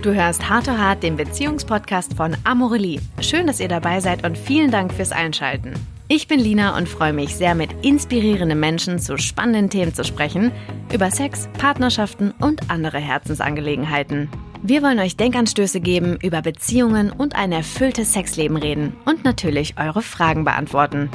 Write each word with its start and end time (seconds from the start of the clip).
Du 0.00 0.14
hörst 0.14 0.48
Hart 0.48 0.66
to 0.66 0.78
Hart, 0.78 1.02
den 1.02 1.16
Beziehungspodcast 1.16 2.14
von 2.14 2.36
Amorelie. 2.44 3.00
Schön, 3.20 3.48
dass 3.48 3.58
ihr 3.58 3.66
dabei 3.66 3.98
seid 3.98 4.24
und 4.24 4.38
vielen 4.38 4.70
Dank 4.70 4.94
fürs 4.94 5.10
Einschalten. 5.10 5.74
Ich 6.06 6.28
bin 6.28 6.38
Lina 6.38 6.76
und 6.76 6.88
freue 6.88 7.12
mich 7.12 7.34
sehr, 7.34 7.56
mit 7.56 7.72
inspirierenden 7.84 8.60
Menschen 8.60 9.00
zu 9.00 9.18
spannenden 9.18 9.70
Themen 9.70 9.92
zu 9.92 10.04
sprechen, 10.04 10.52
über 10.92 11.10
Sex, 11.10 11.48
Partnerschaften 11.58 12.30
und 12.30 12.70
andere 12.70 12.98
Herzensangelegenheiten. 13.00 14.28
Wir 14.62 14.84
wollen 14.84 15.00
euch 15.00 15.16
Denkanstöße 15.16 15.80
geben, 15.80 16.16
über 16.22 16.42
Beziehungen 16.42 17.10
und 17.10 17.34
ein 17.34 17.50
erfülltes 17.50 18.12
Sexleben 18.12 18.56
reden 18.56 18.96
und 19.04 19.24
natürlich 19.24 19.80
eure 19.80 20.02
Fragen 20.02 20.44
beantworten. 20.44 21.10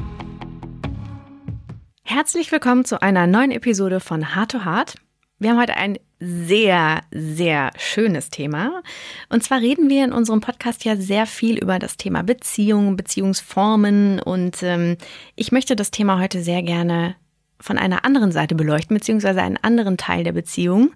Herzlich 2.04 2.52
willkommen 2.52 2.84
zu 2.84 3.02
einer 3.02 3.28
neuen 3.28 3.52
Episode 3.52 4.02
von 4.02 4.36
Hard 4.36 4.52
to 4.52 4.66
Hard. 4.66 4.96
Wir 5.40 5.52
haben 5.52 5.60
heute 5.62 5.78
ein 5.78 5.98
sehr, 6.24 7.02
sehr 7.12 7.72
schönes 7.78 8.30
Thema. 8.30 8.82
Und 9.30 9.44
zwar 9.44 9.60
reden 9.60 9.90
wir 9.90 10.06
in 10.06 10.14
unserem 10.14 10.42
Podcast 10.42 10.86
ja 10.86 10.96
sehr 10.96 11.26
viel 11.26 11.58
über 11.58 11.80
das 11.80 11.98
Thema 11.98 12.24
Beziehungen, 12.24 12.96
Beziehungsformen. 12.96 14.20
Und 14.20 14.64
ähm, 14.64 14.98
ich 15.36 15.52
möchte 15.52 15.76
das 15.76 15.92
Thema 15.92 16.20
heute 16.20 16.42
sehr 16.42 16.64
gerne 16.64 17.16
von 17.60 17.78
einer 17.78 18.06
anderen 18.06 18.32
Seite 18.32 18.56
beleuchten, 18.56 18.96
beziehungsweise 18.96 19.42
einen 19.42 19.58
anderen 19.58 19.98
Teil 19.98 20.24
der 20.24 20.34
Beziehung. 20.34 20.94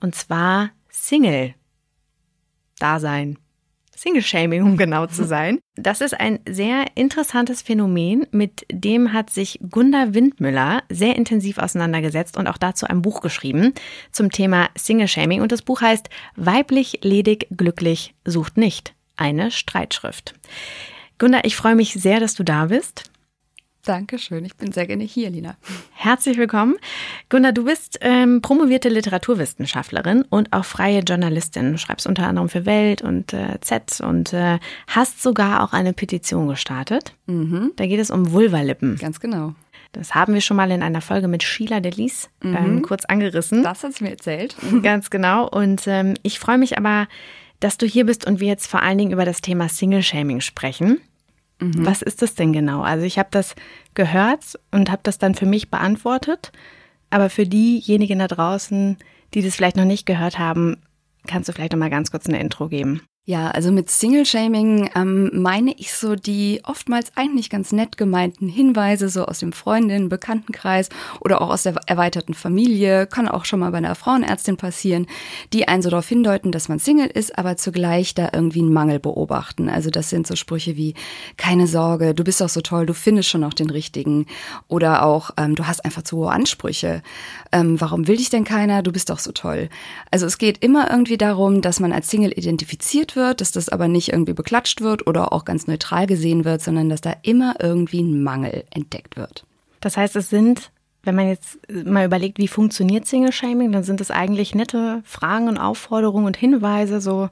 Und 0.00 0.14
zwar 0.14 0.70
Single. 0.90 1.54
Dasein. 2.78 3.38
Single-Shaming, 4.02 4.62
um 4.64 4.76
genau 4.76 5.06
zu 5.06 5.24
sein. 5.24 5.60
Das 5.76 6.00
ist 6.00 6.18
ein 6.18 6.40
sehr 6.48 6.86
interessantes 6.96 7.62
Phänomen, 7.62 8.26
mit 8.32 8.66
dem 8.70 9.12
hat 9.12 9.30
sich 9.30 9.60
Gunda 9.70 10.12
Windmüller 10.12 10.82
sehr 10.88 11.14
intensiv 11.14 11.58
auseinandergesetzt 11.58 12.36
und 12.36 12.48
auch 12.48 12.58
dazu 12.58 12.86
ein 12.86 13.00
Buch 13.00 13.20
geschrieben 13.20 13.74
zum 14.10 14.32
Thema 14.32 14.70
Single-Shaming. 14.76 15.40
Und 15.40 15.52
das 15.52 15.62
Buch 15.62 15.80
heißt 15.80 16.10
Weiblich, 16.34 16.98
ledig, 17.02 17.46
glücklich, 17.56 18.14
sucht 18.24 18.56
nicht. 18.56 18.94
Eine 19.16 19.52
Streitschrift. 19.52 20.34
Gunda, 21.18 21.40
ich 21.44 21.54
freue 21.54 21.76
mich 21.76 21.92
sehr, 21.92 22.18
dass 22.18 22.34
du 22.34 22.42
da 22.42 22.66
bist. 22.66 23.11
Dankeschön, 23.84 24.44
ich 24.44 24.54
bin 24.54 24.70
sehr 24.70 24.86
gerne 24.86 25.02
hier, 25.02 25.28
Lina. 25.28 25.56
Herzlich 25.90 26.38
willkommen. 26.38 26.76
Gunnar, 27.28 27.50
du 27.50 27.64
bist 27.64 27.98
ähm, 28.00 28.40
promovierte 28.40 28.88
Literaturwissenschaftlerin 28.88 30.22
und 30.30 30.52
auch 30.52 30.64
freie 30.64 31.00
Journalistin. 31.00 31.72
Du 31.72 31.78
schreibst 31.78 32.06
unter 32.06 32.28
anderem 32.28 32.48
für 32.48 32.64
Welt 32.64 33.02
und 33.02 33.32
äh, 33.32 33.58
Z 33.60 34.00
und 34.00 34.32
äh, 34.34 34.60
hast 34.86 35.20
sogar 35.20 35.64
auch 35.64 35.72
eine 35.72 35.92
Petition 35.94 36.46
gestartet. 36.46 37.16
Mhm. 37.26 37.72
Da 37.74 37.86
geht 37.86 37.98
es 37.98 38.12
um 38.12 38.30
Vulvalippen. 38.30 38.98
Ganz 38.98 39.18
genau. 39.18 39.54
Das 39.90 40.14
haben 40.14 40.32
wir 40.32 40.42
schon 40.42 40.56
mal 40.56 40.70
in 40.70 40.84
einer 40.84 41.00
Folge 41.00 41.26
mit 41.26 41.42
Sheila 41.42 41.80
Delis 41.80 42.30
mhm. 42.40 42.56
ähm, 42.56 42.82
kurz 42.82 43.04
angerissen. 43.04 43.64
Das 43.64 43.82
hat 43.82 43.94
sie 43.94 44.04
mir 44.04 44.10
erzählt. 44.10 44.54
Ganz 44.84 45.10
genau. 45.10 45.48
Und 45.48 45.88
ähm, 45.88 46.14
ich 46.22 46.38
freue 46.38 46.58
mich 46.58 46.78
aber, 46.78 47.08
dass 47.58 47.78
du 47.78 47.86
hier 47.86 48.06
bist 48.06 48.28
und 48.28 48.38
wir 48.38 48.46
jetzt 48.46 48.68
vor 48.68 48.80
allen 48.80 48.98
Dingen 48.98 49.10
über 49.10 49.24
das 49.24 49.40
Thema 49.40 49.68
Single-Shaming 49.68 50.40
sprechen. 50.40 51.00
Mhm. 51.62 51.86
Was 51.86 52.02
ist 52.02 52.22
das 52.22 52.34
denn 52.34 52.52
genau? 52.52 52.82
Also 52.82 53.04
ich 53.04 53.18
habe 53.18 53.28
das 53.30 53.54
gehört 53.94 54.58
und 54.70 54.90
habe 54.90 55.02
das 55.04 55.18
dann 55.18 55.34
für 55.34 55.46
mich 55.46 55.70
beantwortet. 55.70 56.52
Aber 57.10 57.30
für 57.30 57.46
diejenigen 57.46 58.18
da 58.18 58.26
draußen, 58.26 58.96
die 59.34 59.42
das 59.42 59.54
vielleicht 59.54 59.76
noch 59.76 59.84
nicht 59.84 60.06
gehört 60.06 60.38
haben, 60.38 60.78
kannst 61.26 61.48
du 61.48 61.52
vielleicht 61.52 61.72
noch 61.72 61.78
mal 61.78 61.90
ganz 61.90 62.10
kurz 62.10 62.26
eine 62.26 62.40
Intro 62.40 62.68
geben. 62.68 63.02
Ja, 63.24 63.52
also 63.52 63.70
mit 63.70 63.88
Single-Shaming 63.88 64.90
ähm, 64.96 65.30
meine 65.32 65.72
ich 65.78 65.94
so 65.94 66.16
die 66.16 66.60
oftmals 66.64 67.12
eigentlich 67.14 67.50
ganz 67.50 67.70
nett 67.70 67.96
gemeinten 67.96 68.48
Hinweise, 68.48 69.08
so 69.08 69.26
aus 69.26 69.38
dem 69.38 69.52
Freundinnen-, 69.52 70.08
Bekanntenkreis 70.08 70.88
oder 71.20 71.40
auch 71.40 71.50
aus 71.50 71.62
der 71.62 71.76
erweiterten 71.86 72.34
Familie, 72.34 73.06
kann 73.06 73.28
auch 73.28 73.44
schon 73.44 73.60
mal 73.60 73.70
bei 73.70 73.78
einer 73.78 73.94
Frauenärztin 73.94 74.56
passieren, 74.56 75.06
die 75.52 75.68
einen 75.68 75.82
so 75.82 75.90
darauf 75.90 76.08
hindeuten, 76.08 76.50
dass 76.50 76.68
man 76.68 76.80
Single 76.80 77.06
ist, 77.06 77.38
aber 77.38 77.56
zugleich 77.56 78.14
da 78.14 78.30
irgendwie 78.32 78.58
einen 78.58 78.72
Mangel 78.72 78.98
beobachten. 78.98 79.68
Also 79.68 79.90
das 79.90 80.10
sind 80.10 80.26
so 80.26 80.34
Sprüche 80.34 80.76
wie, 80.76 80.94
keine 81.36 81.68
Sorge, 81.68 82.14
du 82.14 82.24
bist 82.24 82.40
doch 82.40 82.48
so 82.48 82.60
toll, 82.60 82.86
du 82.86 82.92
findest 82.92 83.28
schon 83.28 83.42
noch 83.42 83.54
den 83.54 83.70
richtigen. 83.70 84.26
Oder 84.66 85.04
auch, 85.04 85.30
ähm, 85.36 85.54
du 85.54 85.68
hast 85.68 85.84
einfach 85.84 86.02
zu 86.02 86.16
hohe 86.16 86.32
Ansprüche. 86.32 87.04
Ähm, 87.52 87.80
warum 87.80 88.08
will 88.08 88.16
dich 88.16 88.30
denn 88.30 88.42
keiner? 88.42 88.82
Du 88.82 88.90
bist 88.90 89.10
doch 89.10 89.20
so 89.20 89.30
toll. 89.30 89.68
Also 90.10 90.26
es 90.26 90.38
geht 90.38 90.58
immer 90.64 90.90
irgendwie 90.90 91.18
darum, 91.18 91.60
dass 91.60 91.78
man 91.78 91.92
als 91.92 92.10
Single 92.10 92.32
identifiziert 92.36 93.11
wird, 93.16 93.40
dass 93.40 93.52
das 93.52 93.68
aber 93.68 93.88
nicht 93.88 94.10
irgendwie 94.10 94.32
beklatscht 94.32 94.80
wird 94.80 95.06
oder 95.06 95.32
auch 95.32 95.44
ganz 95.44 95.66
neutral 95.66 96.06
gesehen 96.06 96.44
wird, 96.44 96.62
sondern 96.62 96.88
dass 96.88 97.00
da 97.00 97.14
immer 97.22 97.56
irgendwie 97.60 98.02
ein 98.02 98.22
Mangel 98.22 98.64
entdeckt 98.70 99.16
wird. 99.16 99.44
Das 99.80 99.96
heißt, 99.96 100.16
es 100.16 100.30
sind, 100.30 100.70
wenn 101.02 101.14
man 101.14 101.28
jetzt 101.28 101.58
mal 101.68 102.06
überlegt, 102.06 102.38
wie 102.38 102.48
funktioniert 102.48 103.06
Single-Shaming, 103.06 103.72
dann 103.72 103.82
sind 103.82 104.00
es 104.00 104.10
eigentlich 104.10 104.54
nette 104.54 105.02
Fragen 105.04 105.48
und 105.48 105.58
Aufforderungen 105.58 106.26
und 106.26 106.36
Hinweise, 106.36 107.00
so 107.00 107.28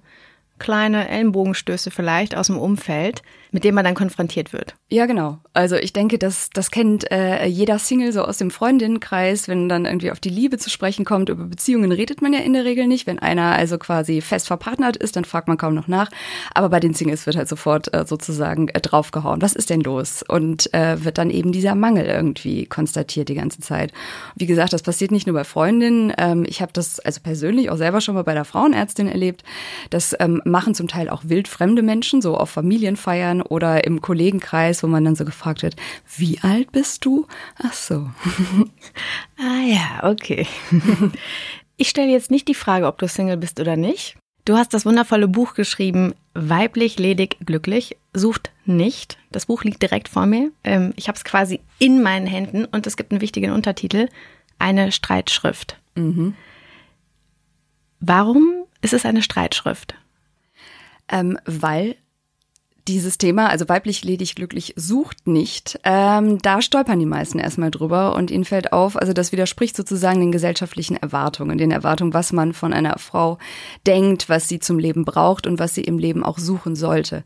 kleine 0.58 1.08
Ellenbogenstöße 1.08 1.90
vielleicht 1.90 2.36
aus 2.36 2.48
dem 2.48 2.58
Umfeld, 2.58 3.22
mit 3.52 3.64
dem 3.64 3.74
man 3.74 3.84
dann 3.84 3.94
konfrontiert 3.94 4.52
wird. 4.52 4.74
Ja, 4.88 5.06
genau. 5.06 5.38
Also 5.52 5.76
ich 5.76 5.92
denke, 5.92 6.18
das, 6.18 6.50
das 6.50 6.70
kennt 6.70 7.10
äh, 7.10 7.46
jeder 7.46 7.78
Single 7.78 8.12
so 8.12 8.22
aus 8.22 8.38
dem 8.38 8.50
Freundinnenkreis, 8.50 9.48
wenn 9.48 9.68
dann 9.68 9.84
irgendwie 9.84 10.10
auf 10.10 10.20
die 10.20 10.28
Liebe 10.28 10.58
zu 10.58 10.70
sprechen 10.70 11.04
kommt. 11.04 11.28
Über 11.28 11.44
Beziehungen 11.44 11.92
redet 11.92 12.22
man 12.22 12.32
ja 12.32 12.40
in 12.40 12.52
der 12.52 12.64
Regel 12.64 12.86
nicht. 12.86 13.06
Wenn 13.06 13.18
einer 13.18 13.52
also 13.56 13.78
quasi 13.78 14.20
fest 14.20 14.46
verpartnert 14.46 14.96
ist, 14.96 15.16
dann 15.16 15.24
fragt 15.24 15.48
man 15.48 15.58
kaum 15.58 15.74
noch 15.74 15.88
nach. 15.88 16.10
Aber 16.54 16.68
bei 16.68 16.80
den 16.80 16.94
Singles 16.94 17.26
wird 17.26 17.36
halt 17.36 17.48
sofort 17.48 17.92
äh, 17.92 18.04
sozusagen 18.06 18.68
äh, 18.68 18.80
draufgehauen. 18.80 19.42
Was 19.42 19.54
ist 19.54 19.70
denn 19.70 19.80
los? 19.80 20.22
Und 20.26 20.72
äh, 20.74 21.04
wird 21.04 21.18
dann 21.18 21.30
eben 21.30 21.52
dieser 21.52 21.74
Mangel 21.74 22.06
irgendwie 22.06 22.66
konstatiert 22.66 23.28
die 23.28 23.34
ganze 23.34 23.60
Zeit. 23.60 23.92
Wie 24.36 24.46
gesagt, 24.46 24.72
das 24.72 24.82
passiert 24.82 25.10
nicht 25.10 25.26
nur 25.26 25.34
bei 25.34 25.44
Freundinnen. 25.44 26.12
Ähm, 26.18 26.44
ich 26.46 26.62
habe 26.62 26.72
das 26.72 27.00
also 27.00 27.20
persönlich 27.20 27.70
auch 27.70 27.76
selber 27.76 28.00
schon 28.00 28.14
mal 28.14 28.24
bei 28.24 28.34
der 28.34 28.44
Frauenärztin 28.44 29.08
erlebt. 29.08 29.42
Das 29.90 30.14
ähm, 30.20 30.40
machen 30.44 30.74
zum 30.74 30.88
Teil 30.88 31.08
auch 31.08 31.22
wildfremde 31.24 31.82
Menschen, 31.82 32.22
so 32.22 32.36
auf 32.36 32.50
Familienfeiern 32.50 33.39
oder 33.42 33.84
im 33.84 34.00
Kollegenkreis, 34.00 34.82
wo 34.82 34.86
man 34.86 35.04
dann 35.04 35.16
so 35.16 35.24
gefragt 35.24 35.62
wird, 35.62 35.76
wie 36.16 36.38
alt 36.40 36.72
bist 36.72 37.04
du? 37.04 37.26
Ach 37.62 37.72
so. 37.72 37.94
ah 39.38 39.62
ja, 39.66 40.08
okay. 40.10 40.46
Ich 41.76 41.88
stelle 41.88 42.10
jetzt 42.10 42.30
nicht 42.30 42.46
die 42.48 42.54
Frage, 42.54 42.86
ob 42.86 42.98
du 42.98 43.08
Single 43.08 43.36
bist 43.36 43.58
oder 43.58 43.76
nicht. 43.76 44.16
Du 44.44 44.56
hast 44.56 44.74
das 44.74 44.84
wundervolle 44.86 45.28
Buch 45.28 45.54
geschrieben, 45.54 46.14
Weiblich, 46.32 46.98
ledig, 46.98 47.38
glücklich, 47.44 47.96
sucht 48.14 48.52
nicht. 48.64 49.18
Das 49.32 49.46
Buch 49.46 49.64
liegt 49.64 49.82
direkt 49.82 50.08
vor 50.08 50.26
mir. 50.26 50.52
Ähm, 50.62 50.92
ich 50.94 51.08
habe 51.08 51.16
es 51.16 51.24
quasi 51.24 51.60
in 51.80 52.02
meinen 52.02 52.26
Händen 52.26 52.66
und 52.66 52.86
es 52.86 52.96
gibt 52.96 53.10
einen 53.10 53.20
wichtigen 53.20 53.50
Untertitel, 53.50 54.08
eine 54.58 54.92
Streitschrift. 54.92 55.78
Mhm. 55.96 56.34
Warum 57.98 58.64
ist 58.80 58.94
es 58.94 59.04
eine 59.04 59.22
Streitschrift? 59.22 59.94
Ähm, 61.08 61.36
weil 61.46 61.96
dieses 62.88 63.18
Thema, 63.18 63.48
also 63.48 63.68
weiblich 63.68 64.04
ledig 64.04 64.34
glücklich 64.34 64.74
sucht 64.76 65.26
nicht, 65.26 65.78
ähm, 65.84 66.38
da 66.42 66.62
stolpern 66.62 66.98
die 66.98 67.06
meisten 67.06 67.38
erstmal 67.38 67.70
drüber 67.70 68.14
und 68.14 68.30
ihnen 68.30 68.44
fällt 68.44 68.72
auf, 68.72 68.96
also 68.96 69.12
das 69.12 69.32
widerspricht 69.32 69.76
sozusagen 69.76 70.20
den 70.20 70.32
gesellschaftlichen 70.32 70.96
Erwartungen, 70.96 71.58
den 71.58 71.70
Erwartungen, 71.70 72.14
was 72.14 72.32
man 72.32 72.52
von 72.52 72.72
einer 72.72 72.98
Frau 72.98 73.38
denkt, 73.86 74.28
was 74.28 74.48
sie 74.48 74.58
zum 74.60 74.78
Leben 74.78 75.04
braucht 75.04 75.46
und 75.46 75.58
was 75.58 75.74
sie 75.74 75.82
im 75.82 75.98
Leben 75.98 76.24
auch 76.24 76.38
suchen 76.38 76.76
sollte. 76.76 77.24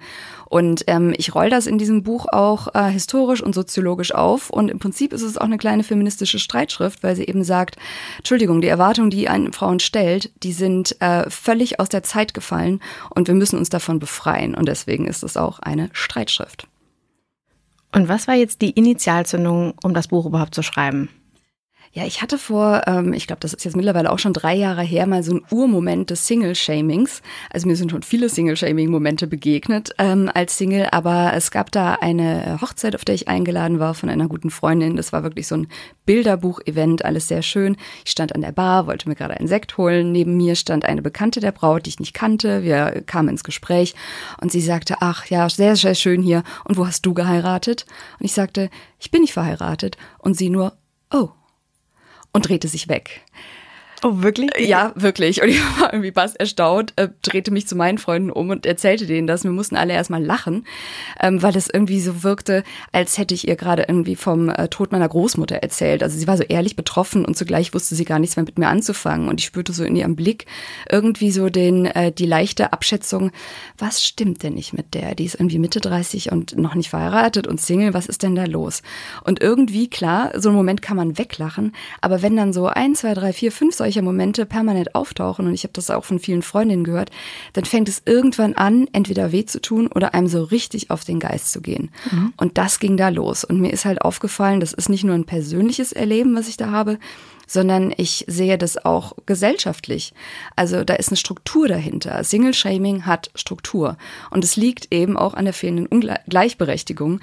Und 0.54 0.84
ähm, 0.88 1.14
ich 1.16 1.34
roll 1.34 1.50
das 1.50 1.66
in 1.66 1.78
diesem 1.78 2.02
Buch 2.02 2.26
auch 2.30 2.74
äh, 2.74 2.90
historisch 2.90 3.42
und 3.42 3.54
soziologisch 3.54 4.14
auf 4.14 4.50
und 4.50 4.68
im 4.68 4.78
Prinzip 4.78 5.12
ist 5.12 5.22
es 5.22 5.38
auch 5.38 5.44
eine 5.44 5.58
kleine 5.58 5.82
feministische 5.82 6.38
Streitschrift, 6.38 7.02
weil 7.02 7.16
sie 7.16 7.24
eben 7.24 7.44
sagt, 7.44 7.76
Entschuldigung, 8.18 8.60
die 8.60 8.68
Erwartungen, 8.68 9.10
die 9.10 9.28
an 9.28 9.52
Frauen 9.52 9.80
stellt, 9.80 10.30
die 10.42 10.52
sind 10.52 11.00
äh, 11.00 11.28
völlig 11.30 11.80
aus 11.80 11.88
der 11.88 12.02
Zeit 12.02 12.34
gefallen 12.34 12.80
und 13.10 13.28
wir 13.28 13.34
müssen 13.34 13.58
uns 13.58 13.68
davon 13.68 13.98
befreien 13.98 14.54
und 14.54 14.68
deswegen 14.68 15.06
ist 15.06 15.22
es 15.22 15.36
auch 15.36 15.44
auch 15.44 15.58
eine 15.60 15.90
Streitschrift. 15.92 16.66
Und 17.92 18.08
was 18.08 18.26
war 18.26 18.34
jetzt 18.34 18.62
die 18.62 18.70
Initialzündung, 18.70 19.74
um 19.84 19.94
das 19.94 20.08
Buch 20.08 20.26
überhaupt 20.26 20.54
zu 20.54 20.62
schreiben? 20.62 21.08
Ja, 21.96 22.04
ich 22.04 22.22
hatte 22.22 22.38
vor, 22.38 22.82
ähm, 22.88 23.12
ich 23.12 23.28
glaube, 23.28 23.38
das 23.38 23.54
ist 23.54 23.64
jetzt 23.64 23.76
mittlerweile 23.76 24.10
auch 24.10 24.18
schon 24.18 24.32
drei 24.32 24.56
Jahre 24.56 24.82
her, 24.82 25.06
mal 25.06 25.22
so 25.22 25.34
ein 25.34 25.42
Urmoment 25.48 26.10
des 26.10 26.26
Single-Shamings. 26.26 27.22
Also 27.50 27.68
mir 27.68 27.76
sind 27.76 27.92
schon 27.92 28.02
viele 28.02 28.28
Single-Shaming-Momente 28.28 29.28
begegnet 29.28 29.90
ähm, 29.98 30.28
als 30.34 30.58
Single, 30.58 30.88
aber 30.90 31.34
es 31.34 31.52
gab 31.52 31.70
da 31.70 31.94
eine 31.94 32.58
Hochzeit, 32.60 32.96
auf 32.96 33.04
der 33.04 33.14
ich 33.14 33.28
eingeladen 33.28 33.78
war 33.78 33.94
von 33.94 34.08
einer 34.08 34.26
guten 34.26 34.50
Freundin. 34.50 34.96
Das 34.96 35.12
war 35.12 35.22
wirklich 35.22 35.46
so 35.46 35.56
ein 35.56 35.68
Bilderbuch-Event, 36.04 37.04
alles 37.04 37.28
sehr 37.28 37.42
schön. 37.42 37.76
Ich 38.04 38.10
stand 38.10 38.34
an 38.34 38.40
der 38.40 38.50
Bar, 38.50 38.88
wollte 38.88 39.08
mir 39.08 39.14
gerade 39.14 39.34
einen 39.34 39.46
Sekt 39.46 39.78
holen. 39.78 40.10
Neben 40.10 40.36
mir 40.36 40.56
stand 40.56 40.84
eine 40.84 41.00
Bekannte 41.00 41.38
der 41.38 41.52
Braut, 41.52 41.86
die 41.86 41.90
ich 41.90 42.00
nicht 42.00 42.12
kannte. 42.12 42.64
Wir 42.64 43.04
kamen 43.06 43.28
ins 43.28 43.44
Gespräch 43.44 43.94
und 44.40 44.50
sie 44.50 44.62
sagte, 44.62 44.96
ach 44.98 45.26
ja, 45.26 45.48
sehr, 45.48 45.76
sehr 45.76 45.94
schön 45.94 46.22
hier. 46.22 46.42
Und 46.64 46.76
wo 46.76 46.88
hast 46.88 47.06
du 47.06 47.14
geheiratet? 47.14 47.86
Und 48.18 48.24
ich 48.26 48.32
sagte, 48.32 48.68
ich 48.98 49.12
bin 49.12 49.20
nicht 49.20 49.32
verheiratet. 49.32 49.96
Und 50.18 50.36
sie 50.36 50.50
nur, 50.50 50.72
oh 51.12 51.28
und 52.34 52.46
drehte 52.48 52.68
sich 52.68 52.88
weg. 52.88 53.22
Oh, 54.06 54.22
wirklich? 54.22 54.50
Ja, 54.58 54.92
wirklich. 54.96 55.42
Und 55.42 55.48
ich 55.48 55.62
war 55.80 55.90
irgendwie 55.90 56.12
fast 56.12 56.38
erstaunt, 56.38 56.92
äh, 56.96 57.08
drehte 57.22 57.50
mich 57.50 57.66
zu 57.66 57.74
meinen 57.74 57.96
Freunden 57.96 58.30
um 58.30 58.50
und 58.50 58.66
erzählte 58.66 59.06
denen 59.06 59.26
das. 59.26 59.44
Wir 59.44 59.50
mussten 59.50 59.76
alle 59.76 59.94
erstmal 59.94 60.22
lachen, 60.22 60.66
ähm, 61.18 61.40
weil 61.40 61.56
es 61.56 61.70
irgendwie 61.72 62.00
so 62.00 62.22
wirkte, 62.22 62.64
als 62.92 63.16
hätte 63.16 63.32
ich 63.32 63.48
ihr 63.48 63.56
gerade 63.56 63.86
irgendwie 63.88 64.14
vom 64.14 64.50
äh, 64.50 64.68
Tod 64.68 64.92
meiner 64.92 65.08
Großmutter 65.08 65.56
erzählt. 65.56 66.02
Also 66.02 66.18
sie 66.18 66.26
war 66.26 66.36
so 66.36 66.42
ehrlich 66.42 66.76
betroffen 66.76 67.24
und 67.24 67.34
zugleich 67.34 67.72
wusste 67.72 67.94
sie 67.94 68.04
gar 68.04 68.18
nichts 68.18 68.36
mehr 68.36 68.44
mit 68.44 68.58
mir 68.58 68.68
anzufangen. 68.68 69.26
Und 69.26 69.40
ich 69.40 69.46
spürte 69.46 69.72
so 69.72 69.84
in 69.84 69.96
ihrem 69.96 70.16
Blick 70.16 70.44
irgendwie 70.90 71.30
so 71.30 71.48
den, 71.48 71.86
äh, 71.86 72.12
die 72.12 72.26
leichte 72.26 72.74
Abschätzung, 72.74 73.30
was 73.78 74.04
stimmt 74.04 74.42
denn 74.42 74.52
nicht 74.52 74.74
mit 74.74 74.92
der? 74.92 75.14
Die 75.14 75.24
ist 75.24 75.36
irgendwie 75.36 75.58
Mitte 75.58 75.80
30 75.80 76.30
und 76.30 76.58
noch 76.58 76.74
nicht 76.74 76.90
verheiratet 76.90 77.46
und 77.46 77.58
Single, 77.58 77.94
was 77.94 78.04
ist 78.04 78.22
denn 78.22 78.34
da 78.34 78.44
los? 78.44 78.82
Und 79.24 79.40
irgendwie, 79.40 79.88
klar, 79.88 80.30
so 80.38 80.50
einen 80.50 80.58
Moment 80.58 80.82
kann 80.82 80.98
man 80.98 81.16
weglachen, 81.16 81.72
aber 82.02 82.20
wenn 82.20 82.36
dann 82.36 82.52
so 82.52 82.66
ein, 82.66 82.94
zwei, 82.94 83.14
drei, 83.14 83.32
vier, 83.32 83.50
fünf 83.50 83.74
solche 83.74 83.93
Momente 84.02 84.46
permanent 84.46 84.94
auftauchen, 84.94 85.46
und 85.46 85.54
ich 85.54 85.64
habe 85.64 85.72
das 85.72 85.90
auch 85.90 86.04
von 86.04 86.18
vielen 86.18 86.42
Freundinnen 86.42 86.84
gehört, 86.84 87.10
dann 87.52 87.64
fängt 87.64 87.88
es 87.88 88.02
irgendwann 88.04 88.54
an, 88.54 88.88
entweder 88.92 89.32
weh 89.32 89.44
zu 89.44 89.60
tun 89.60 89.88
oder 89.88 90.14
einem 90.14 90.28
so 90.28 90.42
richtig 90.42 90.90
auf 90.90 91.04
den 91.04 91.20
Geist 91.20 91.52
zu 91.52 91.60
gehen. 91.60 91.90
Mhm. 92.10 92.32
Und 92.36 92.58
das 92.58 92.78
ging 92.78 92.96
da 92.96 93.08
los. 93.08 93.44
Und 93.44 93.60
mir 93.60 93.72
ist 93.72 93.84
halt 93.84 94.02
aufgefallen, 94.02 94.60
das 94.60 94.72
ist 94.72 94.88
nicht 94.88 95.04
nur 95.04 95.14
ein 95.14 95.26
persönliches 95.26 95.92
Erleben, 95.92 96.34
was 96.34 96.48
ich 96.48 96.56
da 96.56 96.70
habe, 96.70 96.98
sondern 97.46 97.92
ich 97.96 98.24
sehe 98.26 98.58
das 98.58 98.84
auch 98.84 99.12
gesellschaftlich. 99.26 100.14
Also 100.56 100.84
da 100.84 100.94
ist 100.94 101.08
eine 101.08 101.16
Struktur 101.16 101.68
dahinter. 101.68 102.24
Single-Shaming 102.24 103.06
hat 103.06 103.30
Struktur. 103.34 103.96
Und 104.30 104.44
es 104.44 104.56
liegt 104.56 104.92
eben 104.92 105.16
auch 105.16 105.34
an 105.34 105.44
der 105.44 105.54
fehlenden 105.54 105.86
Ungleichberechtigung, 105.86 107.20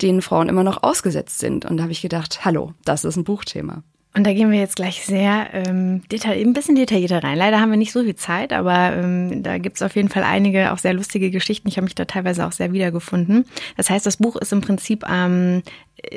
denen 0.00 0.22
Frauen 0.22 0.48
immer 0.48 0.64
noch 0.64 0.82
ausgesetzt 0.82 1.38
sind. 1.38 1.64
Und 1.64 1.76
da 1.76 1.82
habe 1.82 1.92
ich 1.92 2.02
gedacht, 2.02 2.44
hallo, 2.44 2.72
das 2.84 3.04
ist 3.04 3.16
ein 3.16 3.24
Buchthema. 3.24 3.82
Und 4.14 4.26
da 4.26 4.32
gehen 4.32 4.50
wir 4.50 4.58
jetzt 4.58 4.76
gleich 4.76 5.04
sehr 5.04 5.48
ähm, 5.52 6.02
ein 6.10 6.52
bisschen 6.52 6.74
detaillierter 6.74 7.22
rein. 7.22 7.38
Leider 7.38 7.60
haben 7.60 7.70
wir 7.70 7.76
nicht 7.76 7.92
so 7.92 8.02
viel 8.02 8.16
Zeit, 8.16 8.52
aber 8.52 8.94
ähm, 8.94 9.42
da 9.42 9.58
gibt 9.58 9.76
es 9.76 9.82
auf 9.82 9.94
jeden 9.94 10.08
Fall 10.08 10.24
einige 10.24 10.72
auch 10.72 10.78
sehr 10.78 10.94
lustige 10.94 11.30
Geschichten. 11.30 11.68
Ich 11.68 11.76
habe 11.76 11.84
mich 11.84 11.94
da 11.94 12.04
teilweise 12.04 12.46
auch 12.46 12.52
sehr 12.52 12.72
wiedergefunden. 12.72 13.44
Das 13.76 13.90
heißt, 13.90 14.06
das 14.06 14.16
Buch 14.16 14.36
ist 14.36 14.52
im 14.52 14.60
Prinzip 14.60 15.04
ähm, 15.08 15.62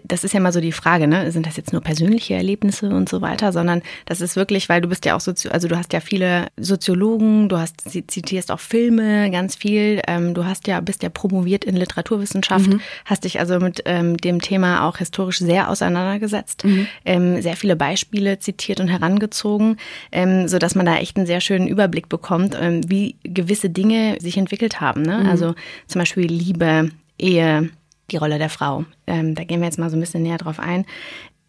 das 0.04 0.24
ist 0.24 0.33
ja 0.33 0.39
mal 0.39 0.54
so 0.54 0.62
die 0.62 0.72
Frage, 0.72 1.07
ne? 1.07 1.31
Sind 1.31 1.48
das 1.48 1.57
jetzt 1.57 1.74
nur 1.74 1.81
persönliche 1.81 2.36
Erlebnisse 2.36 2.89
und 2.89 3.10
so 3.10 3.22
weiter, 3.22 3.51
sondern 3.51 3.81
das 4.06 4.22
ist 4.22 4.36
wirklich, 4.36 4.69
weil 4.69 4.81
du 4.81 4.88
bist 4.88 5.06
ja 5.06 5.16
auch 5.16 5.19
Sozi 5.19 5.50
also 5.50 5.68
du 5.68 5.78
hast 5.78 5.92
ja 5.94 6.00
viele 6.00 6.48
Soziologen, 6.57 7.50
du 7.50 7.57
hast 7.57 7.89
zitierst 7.89 8.51
auch 8.51 8.60
Filme 8.60 9.31
ganz 9.31 9.56
viel, 9.56 10.01
ähm, 10.07 10.33
du 10.33 10.45
hast 10.45 10.68
ja 10.68 10.80
bist 10.81 11.04
ja 11.04 11.10
promoviert 11.10 11.66
in 11.66 11.75
Literaturwissenschaft, 11.75 12.68
mhm. 12.68 12.81
hast 13.06 13.24
dich 13.24 13.39
also 13.39 13.60
mit 13.60 13.81
ähm, 13.86 14.18
dem 14.18 14.39
Thema 14.39 14.88
auch 14.88 14.98
historisch 14.98 15.39
sehr 15.39 15.69
auseinandergesetzt, 15.69 16.63
mhm. 16.63 16.88
ähm, 17.06 17.42
sehr 17.42 17.56
viele 17.56 17.75
Beispiele 17.75 18.39
zitiert 18.39 18.80
und 18.80 18.88
herangezogen, 18.88 19.77
ähm, 20.12 20.48
so 20.48 20.60
dass 20.60 20.75
man 20.75 20.86
da 20.86 20.98
echt 20.98 21.18
einen 21.18 21.25
sehr 21.25 21.42
schönen 21.42 21.68
Überblick 21.68 22.07
bekommt, 22.07 22.56
ähm, 22.60 22.81
wie 22.88 23.16
gewisse 23.24 23.69
Dinge 23.69 24.18
sich 24.19 24.38
entwickelt 24.38 24.80
haben, 24.80 25.01
ne? 25.01 25.22
Mhm. 25.24 25.30
Also 25.30 25.56
zum 25.88 26.00
Beispiel 26.00 26.27
Liebe, 26.27 26.92
Ehe 27.18 27.69
die 28.12 28.18
Rolle 28.18 28.38
der 28.38 28.50
Frau. 28.50 28.86
Ähm, 29.08 29.36
da 29.36 29.44
gehen 29.44 29.60
wir 29.62 29.68
jetzt 29.68 29.80
mal 29.80 29.90
so 29.90 29.98
ein 29.98 30.02
bisschen 30.02 30.24
näher 30.24 30.38
drauf 30.38 30.60
ein. 30.60 30.86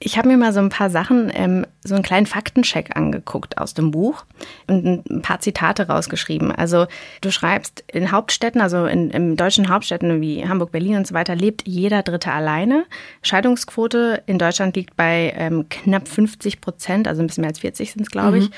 Ich 0.05 0.19
habe 0.19 0.29
mir 0.29 0.37
mal 0.37 0.53
so 0.53 0.59
ein 0.59 0.69
paar 0.69 0.91
Sachen, 0.91 1.31
ähm, 1.32 1.64
so 1.85 1.94
einen 1.94 2.03
kleinen 2.03 2.26
Faktencheck 2.26 2.97
angeguckt 2.97 3.59
aus 3.59 3.73
dem 3.73 3.93
Buch 3.93 4.25
und 4.67 5.09
ein 5.09 5.23
paar 5.23 5.38
Zitate 5.38 5.87
rausgeschrieben. 5.87 6.50
Also 6.50 6.87
du 7.20 7.31
schreibst, 7.31 7.85
in 7.87 8.11
Hauptstädten, 8.11 8.61
also 8.61 8.87
in, 8.87 9.11
in 9.11 9.37
deutschen 9.37 9.69
Hauptstädten 9.69 10.20
wie 10.20 10.44
Hamburg, 10.47 10.73
Berlin 10.73 10.97
und 10.97 11.06
so 11.06 11.14
weiter, 11.14 11.37
lebt 11.37 11.69
jeder 11.69 12.03
Dritte 12.03 12.32
alleine. 12.32 12.85
Scheidungsquote 13.23 14.25
in 14.26 14.38
Deutschland 14.38 14.75
liegt 14.75 14.97
bei 14.97 15.35
ähm, 15.37 15.67
knapp 15.69 16.09
50 16.09 16.61
Prozent, 16.61 17.06
also 17.06 17.23
ein 17.23 17.29
bisschen 17.29 17.43
mehr 17.43 17.50
als 17.50 17.61
40 17.61 17.93
sind 17.93 18.03
es, 18.03 18.11
glaube 18.11 18.38
ich. 18.38 18.49
Mhm. 18.49 18.55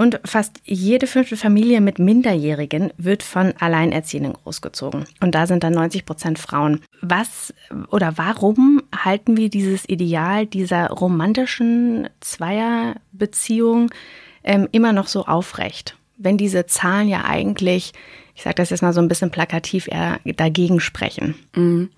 Und 0.00 0.18
fast 0.24 0.62
jede 0.64 1.06
fünfte 1.06 1.36
Familie 1.36 1.82
mit 1.82 1.98
Minderjährigen 1.98 2.90
wird 2.96 3.22
von 3.22 3.52
Alleinerziehenden 3.60 4.32
großgezogen. 4.32 5.04
Und 5.20 5.34
da 5.34 5.46
sind 5.46 5.62
dann 5.62 5.74
90 5.74 6.06
Prozent 6.06 6.38
Frauen. 6.38 6.80
Was 7.02 7.52
oder 7.90 8.16
warum 8.16 8.82
halten 8.96 9.36
wir 9.36 9.50
dieses 9.50 9.86
Ideal 9.86 10.46
dieser 10.46 10.88
romantischen 10.88 12.08
Zweierbeziehung 12.20 13.90
ähm, 14.42 14.68
immer 14.72 14.94
noch 14.94 15.06
so 15.06 15.26
aufrecht? 15.26 15.98
Wenn 16.16 16.38
diese 16.38 16.64
Zahlen 16.64 17.06
ja 17.06 17.26
eigentlich, 17.26 17.92
ich 18.34 18.42
sage 18.42 18.54
das 18.54 18.70
jetzt 18.70 18.80
mal 18.80 18.94
so 18.94 19.02
ein 19.02 19.08
bisschen 19.08 19.30
plakativ, 19.30 19.86
eher 19.86 20.18
dagegen 20.24 20.80
sprechen. 20.80 21.34
Mhm. 21.54 21.90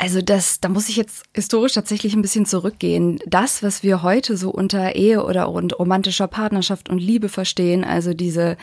Also 0.00 0.22
das, 0.22 0.60
da 0.60 0.70
muss 0.70 0.88
ich 0.88 0.96
jetzt 0.96 1.24
historisch 1.34 1.74
tatsächlich 1.74 2.14
ein 2.14 2.22
bisschen 2.22 2.46
zurückgehen. 2.46 3.18
Das, 3.26 3.62
was 3.62 3.82
wir 3.82 4.02
heute 4.02 4.38
so 4.38 4.48
unter 4.48 4.96
Ehe 4.96 5.22
oder 5.22 5.50
und 5.50 5.78
romantischer 5.78 6.26
Partnerschaft 6.26 6.88
und 6.88 6.96
Liebe 6.96 7.28
verstehen, 7.28 7.84
also 7.84 8.14
diese 8.14 8.56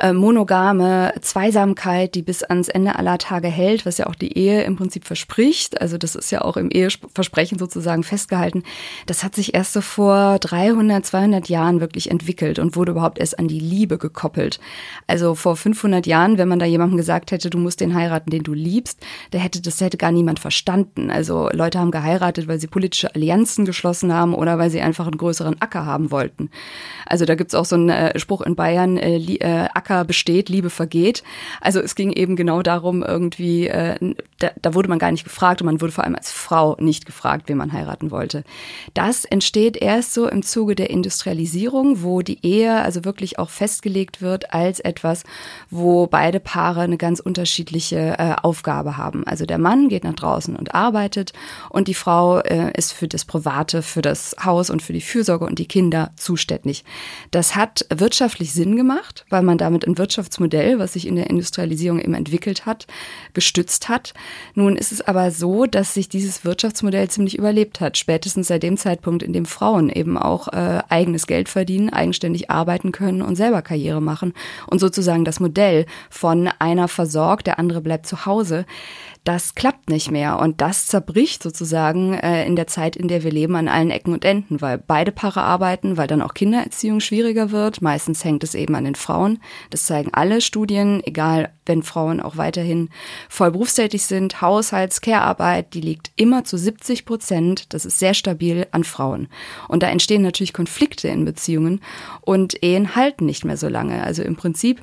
äh, 0.00 0.12
monogame 0.12 1.12
Zweisamkeit, 1.20 2.14
die 2.14 2.22
bis 2.22 2.42
ans 2.42 2.68
Ende 2.68 2.96
aller 2.96 3.18
Tage 3.18 3.48
hält, 3.48 3.86
was 3.86 3.98
ja 3.98 4.06
auch 4.06 4.14
die 4.14 4.36
Ehe 4.36 4.62
im 4.62 4.76
Prinzip 4.76 5.04
verspricht. 5.04 5.80
Also 5.80 5.98
das 5.98 6.14
ist 6.14 6.30
ja 6.30 6.42
auch 6.42 6.56
im 6.56 6.70
Eheversprechen 6.70 7.58
sozusagen 7.58 8.02
festgehalten. 8.02 8.62
Das 9.06 9.24
hat 9.24 9.34
sich 9.34 9.54
erst 9.54 9.72
so 9.72 9.80
vor 9.80 10.38
300, 10.38 11.04
200 11.04 11.48
Jahren 11.48 11.80
wirklich 11.80 12.10
entwickelt 12.10 12.58
und 12.58 12.76
wurde 12.76 12.92
überhaupt 12.92 13.18
erst 13.18 13.38
an 13.38 13.48
die 13.48 13.60
Liebe 13.60 13.98
gekoppelt. 13.98 14.60
Also 15.06 15.34
vor 15.34 15.56
500 15.56 16.06
Jahren, 16.06 16.38
wenn 16.38 16.48
man 16.48 16.58
da 16.58 16.66
jemandem 16.66 16.96
gesagt 16.96 17.30
hätte, 17.30 17.50
du 17.50 17.58
musst 17.58 17.80
den 17.80 17.94
heiraten, 17.94 18.30
den 18.30 18.42
du 18.42 18.54
liebst, 18.54 19.00
da 19.30 19.38
hätte 19.38 19.60
das 19.60 19.80
hätte 19.80 19.96
gar 19.96 20.12
niemand 20.12 20.40
verstanden. 20.40 21.10
Also 21.10 21.48
Leute 21.52 21.78
haben 21.78 21.90
geheiratet, 21.90 22.48
weil 22.48 22.60
sie 22.60 22.66
politische 22.66 23.14
Allianzen 23.14 23.64
geschlossen 23.64 24.12
haben 24.12 24.34
oder 24.34 24.58
weil 24.58 24.70
sie 24.70 24.80
einfach 24.80 25.06
einen 25.06 25.18
größeren 25.18 25.60
Acker 25.60 25.86
haben 25.86 26.10
wollten. 26.10 26.50
Also 27.06 27.24
da 27.24 27.34
gibt's 27.34 27.54
auch 27.54 27.64
so 27.64 27.76
einen 27.76 27.88
äh, 27.88 28.18
Spruch 28.18 28.40
in 28.40 28.56
Bayern, 28.56 28.96
äh, 28.96 29.16
äh, 29.16 29.68
Acker 29.84 30.04
besteht, 30.04 30.48
Liebe 30.48 30.70
vergeht. 30.70 31.22
Also 31.60 31.80
es 31.80 31.94
ging 31.94 32.10
eben 32.10 32.36
genau 32.36 32.62
darum, 32.62 33.02
irgendwie, 33.02 33.68
äh, 33.68 34.14
da, 34.38 34.50
da 34.60 34.74
wurde 34.74 34.88
man 34.88 34.98
gar 34.98 35.12
nicht 35.12 35.24
gefragt 35.24 35.60
und 35.60 35.66
man 35.66 35.80
wurde 35.80 35.92
vor 35.92 36.04
allem 36.04 36.14
als 36.14 36.32
Frau 36.32 36.76
nicht 36.80 37.04
gefragt, 37.04 37.48
wen 37.48 37.58
man 37.58 37.72
heiraten 37.72 38.10
wollte. 38.10 38.44
Das 38.94 39.24
entsteht 39.24 39.76
erst 39.76 40.14
so 40.14 40.28
im 40.28 40.42
Zuge 40.42 40.74
der 40.74 40.90
Industrialisierung, 40.90 42.02
wo 42.02 42.22
die 42.22 42.44
Ehe 42.44 42.74
also 42.74 43.04
wirklich 43.04 43.38
auch 43.38 43.50
festgelegt 43.50 44.22
wird 44.22 44.54
als 44.54 44.80
etwas, 44.80 45.24
wo 45.70 46.06
beide 46.06 46.40
Paare 46.40 46.80
eine 46.80 46.96
ganz 46.96 47.20
unterschiedliche 47.20 48.16
äh, 48.18 48.34
Aufgabe 48.42 48.96
haben. 48.96 49.26
Also 49.26 49.44
der 49.44 49.58
Mann 49.58 49.88
geht 49.88 50.04
nach 50.04 50.14
draußen 50.14 50.56
und 50.56 50.74
arbeitet 50.74 51.32
und 51.68 51.88
die 51.88 51.94
Frau 51.94 52.38
äh, 52.38 52.72
ist 52.76 52.92
für 52.92 53.08
das 53.08 53.24
Private, 53.24 53.82
für 53.82 54.02
das 54.02 54.34
Haus 54.42 54.70
und 54.70 54.82
für 54.82 54.92
die 54.92 55.00
Fürsorge 55.00 55.44
und 55.44 55.58
die 55.58 55.68
Kinder 55.68 56.12
zuständig. 56.16 56.84
Das 57.30 57.54
hat 57.54 57.86
wirtschaftlich 57.94 58.52
Sinn 58.52 58.76
gemacht, 58.76 59.26
weil 59.28 59.42
man 59.42 59.58
damit 59.58 59.73
damit 59.74 59.88
ein 59.88 59.98
Wirtschaftsmodell, 59.98 60.78
was 60.78 60.92
sich 60.92 61.06
in 61.06 61.16
der 61.16 61.28
Industrialisierung 61.28 61.98
eben 61.98 62.14
entwickelt 62.14 62.64
hat, 62.64 62.86
gestützt 63.32 63.88
hat. 63.88 64.14
Nun 64.54 64.76
ist 64.76 64.92
es 64.92 65.00
aber 65.00 65.32
so, 65.32 65.66
dass 65.66 65.94
sich 65.94 66.08
dieses 66.08 66.44
Wirtschaftsmodell 66.44 67.08
ziemlich 67.08 67.36
überlebt 67.36 67.80
hat, 67.80 67.98
spätestens 67.98 68.46
seit 68.48 68.62
dem 68.62 68.76
Zeitpunkt, 68.76 69.24
in 69.24 69.32
dem 69.32 69.46
Frauen 69.46 69.90
eben 69.90 70.16
auch 70.16 70.48
äh, 70.48 70.82
eigenes 70.88 71.26
Geld 71.26 71.48
verdienen, 71.48 71.90
eigenständig 71.90 72.50
arbeiten 72.50 72.92
können 72.92 73.20
und 73.20 73.34
selber 73.34 73.62
Karriere 73.62 74.00
machen 74.00 74.32
und 74.68 74.78
sozusagen 74.78 75.24
das 75.24 75.40
Modell 75.40 75.86
von 76.08 76.48
einer 76.60 76.86
versorgt, 76.86 77.48
der 77.48 77.58
andere 77.58 77.80
bleibt 77.80 78.06
zu 78.06 78.26
Hause, 78.26 78.66
das 79.24 79.54
klappt 79.54 79.88
nicht 79.88 80.10
mehr. 80.10 80.38
Und 80.38 80.60
das 80.60 80.86
zerbricht 80.86 81.42
sozusagen 81.42 82.12
äh, 82.12 82.46
in 82.46 82.56
der 82.56 82.66
Zeit, 82.66 82.94
in 82.94 83.08
der 83.08 83.24
wir 83.24 83.32
leben, 83.32 83.56
an 83.56 83.68
allen 83.68 83.90
Ecken 83.90 84.12
und 84.12 84.24
Enden, 84.24 84.60
weil 84.60 84.76
beide 84.76 85.12
Paare 85.12 85.40
arbeiten, 85.40 85.96
weil 85.96 86.06
dann 86.06 86.20
auch 86.20 86.34
Kindererziehung 86.34 87.00
schwieriger 87.00 87.50
wird. 87.50 87.80
Meistens 87.80 88.22
hängt 88.22 88.44
es 88.44 88.54
eben 88.54 88.74
an 88.74 88.84
den 88.84 88.94
Frauen. 88.94 89.40
Das 89.70 89.86
zeigen 89.86 90.12
alle 90.12 90.42
Studien, 90.42 91.02
egal 91.04 91.50
wenn 91.64 91.82
Frauen 91.82 92.20
auch 92.20 92.36
weiterhin 92.36 92.90
voll 93.30 93.50
berufstätig 93.50 94.04
sind. 94.04 94.42
Haushalts-, 94.42 95.00
Care-Arbeit, 95.00 95.72
die 95.72 95.80
liegt 95.80 96.12
immer 96.16 96.44
zu 96.44 96.58
70 96.58 97.06
Prozent, 97.06 97.72
das 97.72 97.86
ist 97.86 97.98
sehr 97.98 98.12
stabil, 98.12 98.66
an 98.72 98.84
Frauen. 98.84 99.28
Und 99.68 99.82
da 99.82 99.88
entstehen 99.88 100.20
natürlich 100.20 100.52
Konflikte 100.52 101.08
in 101.08 101.24
Beziehungen 101.24 101.80
und 102.20 102.62
Ehen 102.62 102.94
halten 102.94 103.24
nicht 103.24 103.46
mehr 103.46 103.56
so 103.56 103.68
lange. 103.68 104.02
Also 104.02 104.22
im 104.22 104.36
Prinzip 104.36 104.82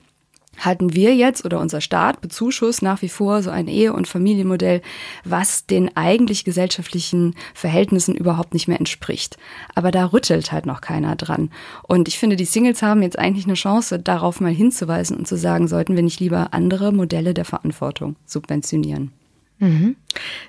halten 0.59 0.93
wir 0.93 1.15
jetzt 1.15 1.45
oder 1.45 1.59
unser 1.59 1.81
Staat 1.81 2.21
bezuschusst 2.21 2.81
nach 2.81 3.01
wie 3.01 3.09
vor 3.09 3.41
so 3.41 3.49
ein 3.49 3.67
Ehe- 3.67 3.93
und 3.93 4.07
Familienmodell, 4.07 4.81
was 5.23 5.65
den 5.65 5.95
eigentlich 5.95 6.43
gesellschaftlichen 6.43 7.35
Verhältnissen 7.53 8.15
überhaupt 8.15 8.53
nicht 8.53 8.67
mehr 8.67 8.79
entspricht. 8.79 9.37
Aber 9.75 9.91
da 9.91 10.05
rüttelt 10.05 10.51
halt 10.51 10.65
noch 10.65 10.81
keiner 10.81 11.15
dran. 11.15 11.49
Und 11.83 12.07
ich 12.07 12.19
finde, 12.19 12.35
die 12.35 12.45
Singles 12.45 12.81
haben 12.81 13.01
jetzt 13.01 13.17
eigentlich 13.17 13.45
eine 13.45 13.55
Chance, 13.55 13.99
darauf 13.99 14.39
mal 14.39 14.53
hinzuweisen 14.53 15.17
und 15.17 15.27
zu 15.27 15.37
sagen, 15.37 15.67
sollten 15.67 15.95
wir 15.95 16.03
nicht 16.03 16.19
lieber 16.19 16.53
andere 16.53 16.91
Modelle 16.91 17.33
der 17.33 17.45
Verantwortung 17.45 18.15
subventionieren. 18.25 19.11
Mhm. 19.61 19.95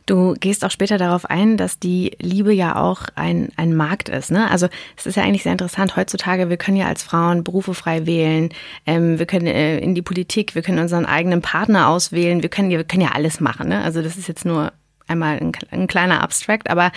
Du 0.07 0.35
gehst 0.41 0.65
auch 0.65 0.71
später 0.71 0.97
darauf 0.97 1.29
ein, 1.29 1.59
dass 1.59 1.79
die 1.79 2.17
Liebe 2.19 2.53
ja 2.53 2.77
auch 2.77 3.03
ein, 3.15 3.51
ein 3.57 3.75
Markt 3.75 4.09
ist. 4.09 4.31
Ne? 4.31 4.51
Also 4.51 4.69
es 4.97 5.05
ist 5.05 5.17
ja 5.17 5.23
eigentlich 5.23 5.43
sehr 5.43 5.53
interessant. 5.53 5.97
Heutzutage, 5.97 6.49
wir 6.49 6.57
können 6.57 6.79
ja 6.79 6.87
als 6.87 7.03
Frauen 7.03 7.45
Berufe 7.45 7.75
frei 7.75 8.07
wählen, 8.07 8.49
ähm, 8.87 9.19
wir 9.19 9.27
können 9.27 9.47
äh, 9.47 9.79
in 9.79 9.95
die 9.95 10.03
Politik, 10.03 10.55
wir 10.55 10.63
können 10.63 10.79
unseren 10.79 11.05
eigenen 11.05 11.43
Partner 11.43 11.89
auswählen, 11.89 12.43
wir 12.43 12.49
können, 12.49 12.71
wir 12.71 12.85
können 12.85 13.03
ja 13.03 13.11
alles 13.13 13.39
machen. 13.39 13.69
Ne? 13.69 13.83
Also 13.83 14.01
das 14.01 14.17
ist 14.17 14.29
jetzt 14.29 14.47
nur 14.47 14.73
einmal 15.07 15.37
ein, 15.37 15.53
ein 15.71 15.87
kleiner 15.89 16.23
Abstract, 16.23 16.71
aber 16.71 16.91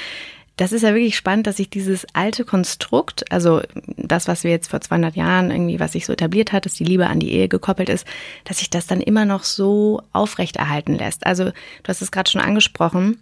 das 0.57 0.71
ist 0.71 0.83
ja 0.83 0.93
wirklich 0.93 1.17
spannend, 1.17 1.47
dass 1.47 1.57
sich 1.57 1.69
dieses 1.69 2.05
alte 2.13 2.45
Konstrukt, 2.45 3.29
also 3.31 3.61
das, 3.97 4.27
was 4.27 4.43
wir 4.43 4.51
jetzt 4.51 4.69
vor 4.69 4.79
200 4.79 5.15
Jahren 5.15 5.51
irgendwie, 5.51 5.79
was 5.79 5.91
sich 5.91 6.05
so 6.05 6.13
etabliert 6.13 6.53
hat, 6.53 6.65
dass 6.65 6.75
die 6.75 6.85
Liebe 6.85 7.07
an 7.07 7.19
die 7.19 7.31
Ehe 7.31 7.49
gekoppelt 7.49 7.89
ist, 7.89 8.07
dass 8.45 8.59
sich 8.59 8.69
das 8.69 8.87
dann 8.87 9.01
immer 9.01 9.25
noch 9.25 9.43
so 9.43 10.01
aufrechterhalten 10.13 10.95
lässt. 10.95 11.25
Also 11.25 11.45
du 11.45 11.87
hast 11.87 12.01
es 12.01 12.11
gerade 12.11 12.29
schon 12.29 12.41
angesprochen, 12.41 13.17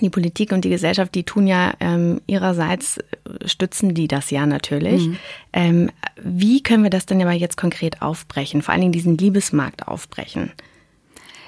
die 0.00 0.10
Politik 0.10 0.52
und 0.52 0.64
die 0.64 0.70
Gesellschaft, 0.70 1.14
die 1.16 1.24
tun 1.24 1.48
ja 1.48 1.74
ähm, 1.80 2.20
ihrerseits, 2.28 3.00
stützen 3.44 3.94
die 3.94 4.06
das 4.06 4.30
ja 4.30 4.46
natürlich. 4.46 5.08
Mhm. 5.08 5.16
Ähm, 5.52 5.90
wie 6.22 6.62
können 6.62 6.84
wir 6.84 6.90
das 6.90 7.06
denn 7.06 7.20
aber 7.20 7.32
jetzt 7.32 7.56
konkret 7.56 8.00
aufbrechen, 8.00 8.62
vor 8.62 8.72
allen 8.72 8.82
Dingen 8.82 8.92
diesen 8.92 9.18
Liebesmarkt 9.18 9.88
aufbrechen? 9.88 10.52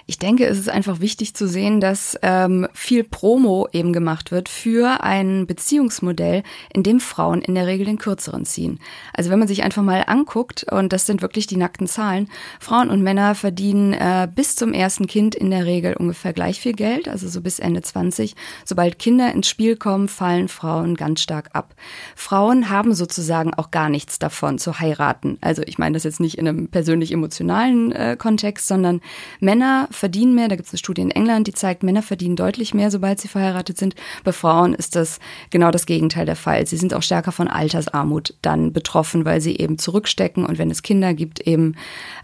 Ich 0.06 0.18
denke, 0.18 0.46
es 0.46 0.58
ist 0.58 0.68
einfach 0.68 1.00
wichtig 1.00 1.34
zu 1.34 1.46
sehen, 1.46 1.80
dass 1.80 2.18
ähm, 2.22 2.66
viel 2.72 3.04
Promo 3.04 3.68
eben 3.72 3.92
gemacht 3.92 4.32
wird 4.32 4.48
für 4.48 5.02
ein 5.02 5.46
Beziehungsmodell, 5.46 6.42
in 6.72 6.82
dem 6.82 7.00
Frauen 7.00 7.42
in 7.42 7.54
der 7.54 7.66
Regel 7.66 7.86
den 7.86 7.98
kürzeren 7.98 8.44
ziehen. 8.44 8.78
Also 9.14 9.30
wenn 9.30 9.38
man 9.38 9.48
sich 9.48 9.62
einfach 9.62 9.82
mal 9.82 10.04
anguckt, 10.06 10.66
und 10.70 10.92
das 10.92 11.06
sind 11.06 11.22
wirklich 11.22 11.46
die 11.46 11.56
nackten 11.56 11.86
Zahlen, 11.86 12.28
Frauen 12.58 12.90
und 12.90 13.02
Männer 13.02 13.34
verdienen 13.34 13.92
äh, 13.92 14.28
bis 14.32 14.56
zum 14.56 14.72
ersten 14.72 15.06
Kind 15.06 15.34
in 15.34 15.50
der 15.50 15.66
Regel 15.66 15.94
ungefähr 15.96 16.32
gleich 16.32 16.60
viel 16.60 16.72
Geld, 16.74 17.08
also 17.08 17.28
so 17.28 17.40
bis 17.40 17.58
Ende 17.58 17.82
20. 17.82 18.34
Sobald 18.64 18.98
Kinder 18.98 19.32
ins 19.32 19.48
Spiel 19.48 19.76
kommen, 19.76 20.08
fallen 20.08 20.48
Frauen 20.48 20.96
ganz 20.96 21.20
stark 21.20 21.50
ab. 21.52 21.74
Frauen 22.16 22.70
haben 22.70 22.94
sozusagen 22.94 23.54
auch 23.54 23.70
gar 23.70 23.88
nichts 23.88 24.18
davon 24.18 24.58
zu 24.58 24.80
heiraten. 24.80 25.38
Also 25.40 25.62
ich 25.64 25.78
meine 25.78 25.94
das 25.94 26.04
jetzt 26.04 26.20
nicht 26.20 26.38
in 26.38 26.48
einem 26.48 26.68
persönlich 26.68 27.12
emotionalen 27.12 27.92
äh, 27.92 28.16
Kontext, 28.18 28.66
sondern 28.66 29.00
Männer 29.40 29.88
verdienen 30.02 30.34
mehr. 30.34 30.48
Da 30.48 30.56
gibt 30.56 30.66
es 30.66 30.72
eine 30.72 30.78
Studie 30.78 31.02
in 31.02 31.12
England, 31.12 31.46
die 31.46 31.52
zeigt, 31.52 31.84
Männer 31.84 32.02
verdienen 32.02 32.34
deutlich 32.34 32.74
mehr, 32.74 32.90
sobald 32.90 33.20
sie 33.20 33.28
verheiratet 33.28 33.78
sind. 33.78 33.94
Bei 34.24 34.32
Frauen 34.32 34.74
ist 34.74 34.96
das 34.96 35.20
genau 35.50 35.70
das 35.70 35.86
Gegenteil 35.86 36.26
der 36.26 36.34
Fall. 36.34 36.66
Sie 36.66 36.76
sind 36.76 36.92
auch 36.92 37.02
stärker 37.02 37.30
von 37.30 37.46
Altersarmut 37.46 38.34
dann 38.42 38.72
betroffen, 38.72 39.24
weil 39.24 39.40
sie 39.40 39.56
eben 39.56 39.78
zurückstecken 39.78 40.44
und 40.44 40.58
wenn 40.58 40.72
es 40.72 40.82
Kinder 40.82 41.14
gibt, 41.14 41.38
eben 41.46 41.76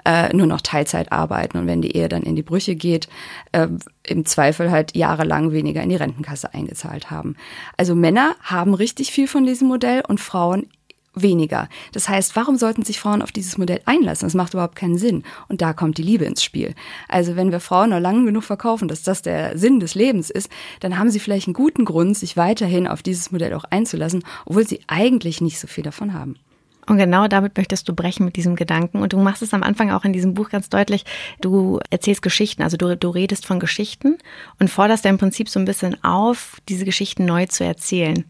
äh, 0.05 0.35
nur 0.35 0.49
noch 0.49 0.61
Teilzeit 0.61 1.13
arbeiten. 1.13 1.57
Und 1.57 1.69
wenn 1.69 1.81
die 1.81 1.95
Ehe 1.95 2.09
dann 2.09 2.25
in 2.25 2.35
die 2.35 2.43
Brüche 2.43 2.75
geht, 2.75 3.09
äh, 3.53 3.69
im 4.03 4.27
Zweifel 4.27 4.73
halt 4.73 4.97
jahrelang 4.97 5.53
weniger 5.53 5.81
in 5.81 5.91
die 5.91 5.95
Rentenkasse 5.95 6.53
eingezahlt 6.53 7.13
haben. 7.13 7.37
Also 7.77 7.95
Männer 7.95 8.35
haben 8.43 8.75
richtig 8.75 9.13
viel 9.13 9.29
von 9.29 9.47
diesem 9.47 9.69
Modell 9.69 10.03
und 10.09 10.19
Frauen 10.19 10.67
weniger. 11.23 11.69
Das 11.93 12.09
heißt, 12.09 12.37
warum 12.37 12.57
sollten 12.57 12.85
sich 12.85 13.01
Frauen 13.01 13.23
auf 13.23 13.33
dieses 13.33 13.59
Modell 13.59 13.81
einlassen? 13.85 14.27
Das 14.27 14.35
macht 14.35 14.55
überhaupt 14.55 14.77
keinen 14.77 14.99
Sinn. 14.99 15.23
Und 15.49 15.63
da 15.63 15.73
kommt 15.73 15.99
die 15.99 16.03
Liebe 16.03 16.25
ins 16.25 16.43
Spiel. 16.43 16.75
Also 17.09 17.37
wenn 17.37 17.53
wir 17.53 17.61
Frauen 17.61 17.91
noch 17.91 18.01
lange 18.01 18.25
genug 18.25 18.45
verkaufen, 18.45 18.89
dass 18.89 19.03
das 19.03 19.23
der 19.23 19.57
Sinn 19.59 19.81
des 19.81 19.95
Lebens 19.95 20.31
ist, 20.31 20.51
dann 20.81 20.99
haben 20.99 21.11
sie 21.11 21.21
vielleicht 21.21 21.47
einen 21.47 21.55
guten 21.55 21.85
Grund, 21.85 22.17
sich 22.17 22.37
weiterhin 22.37 22.87
auf 22.87 23.03
dieses 23.03 23.31
Modell 23.31 23.55
auch 23.55 23.65
einzulassen, 23.65 24.25
obwohl 24.47 24.67
sie 24.67 24.81
eigentlich 24.87 25.41
nicht 25.41 25.59
so 25.59 25.67
viel 25.67 25.85
davon 25.85 26.15
haben. 26.15 26.37
Und 26.89 26.97
genau 26.97 27.29
damit 27.29 27.57
möchtest 27.57 27.87
du 27.89 27.95
brechen 27.95 28.25
mit 28.25 28.37
diesem 28.37 28.57
Gedanken. 28.57 29.03
Und 29.03 29.13
du 29.13 29.19
machst 29.19 29.43
es 29.43 29.53
am 29.53 29.63
Anfang 29.63 29.91
auch 29.91 30.05
in 30.05 30.15
diesem 30.15 30.33
Buch 30.33 30.49
ganz 30.49 30.71
deutlich. 30.71 31.05
Du 31.41 31.81
erzählst 31.91 32.23
Geschichten, 32.23 32.63
also 32.63 32.79
du, 32.79 32.97
du 32.97 33.11
redest 33.11 33.45
von 33.45 33.61
Geschichten 33.61 34.17
und 34.59 34.71
forderst 34.71 35.05
da 35.05 35.11
im 35.11 35.19
Prinzip 35.19 35.51
so 35.51 35.61
ein 35.61 35.67
bisschen 35.67 36.03
auf, 36.03 36.57
diese 36.69 36.87
Geschichten 36.87 37.27
neu 37.27 37.45
zu 37.45 37.63
erzählen. 37.63 38.25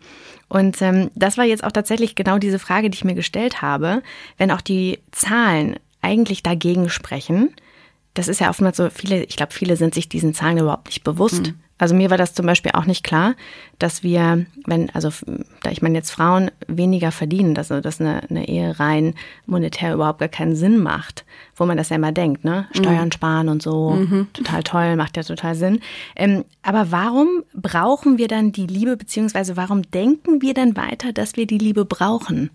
Und 0.48 0.80
ähm, 0.80 1.10
das 1.14 1.36
war 1.36 1.44
jetzt 1.44 1.64
auch 1.64 1.72
tatsächlich 1.72 2.14
genau 2.14 2.38
diese 2.38 2.58
Frage, 2.58 2.90
die 2.90 2.96
ich 2.96 3.04
mir 3.04 3.14
gestellt 3.14 3.60
habe. 3.60 4.02
Wenn 4.38 4.50
auch 4.50 4.60
die 4.60 4.98
Zahlen 5.12 5.76
eigentlich 6.00 6.42
dagegen 6.42 6.88
sprechen, 6.88 7.54
das 8.14 8.28
ist 8.28 8.40
ja 8.40 8.50
oftmals 8.50 8.76
so, 8.76 8.88
viele, 8.90 9.24
ich 9.24 9.36
glaube, 9.36 9.52
viele 9.52 9.76
sind 9.76 9.94
sich 9.94 10.08
diesen 10.08 10.34
Zahlen 10.34 10.58
überhaupt 10.58 10.86
nicht 10.86 11.04
bewusst. 11.04 11.48
Mhm. 11.48 11.60
Also 11.78 11.94
mir 11.94 12.10
war 12.10 12.18
das 12.18 12.34
zum 12.34 12.44
Beispiel 12.44 12.72
auch 12.74 12.86
nicht 12.86 13.04
klar, 13.04 13.34
dass 13.78 14.02
wir, 14.02 14.46
wenn, 14.66 14.90
also 14.90 15.10
da 15.62 15.70
ich 15.70 15.80
meine 15.80 15.96
jetzt 15.96 16.10
Frauen 16.10 16.50
weniger 16.66 17.12
verdienen, 17.12 17.54
dass, 17.54 17.68
dass 17.68 18.00
eine, 18.00 18.22
eine 18.28 18.48
Ehe 18.48 18.78
rein 18.80 19.14
monetär 19.46 19.94
überhaupt 19.94 20.18
gar 20.18 20.28
keinen 20.28 20.56
Sinn 20.56 20.78
macht, 20.78 21.24
wo 21.54 21.64
man 21.66 21.76
das 21.76 21.90
ja 21.90 21.96
immer 21.96 22.10
denkt, 22.10 22.44
ne? 22.44 22.66
Mhm. 22.74 22.78
Steuern 22.78 23.04
mhm. 23.06 23.12
sparen 23.12 23.48
und 23.48 23.62
so, 23.62 23.90
mhm. 23.90 24.26
total 24.32 24.62
toll, 24.64 24.96
macht 24.96 25.16
ja 25.16 25.22
total 25.22 25.54
Sinn. 25.54 25.80
Ähm, 26.16 26.44
aber 26.62 26.90
warum 26.90 27.44
brauchen 27.54 28.18
wir 28.18 28.26
dann 28.26 28.50
die 28.50 28.66
Liebe, 28.66 28.96
beziehungsweise 28.96 29.56
warum 29.56 29.82
denken 29.82 30.42
wir 30.42 30.54
dann 30.54 30.76
weiter, 30.76 31.12
dass 31.12 31.36
wir 31.36 31.46
die 31.46 31.58
Liebe 31.58 31.84
brauchen? 31.84 32.50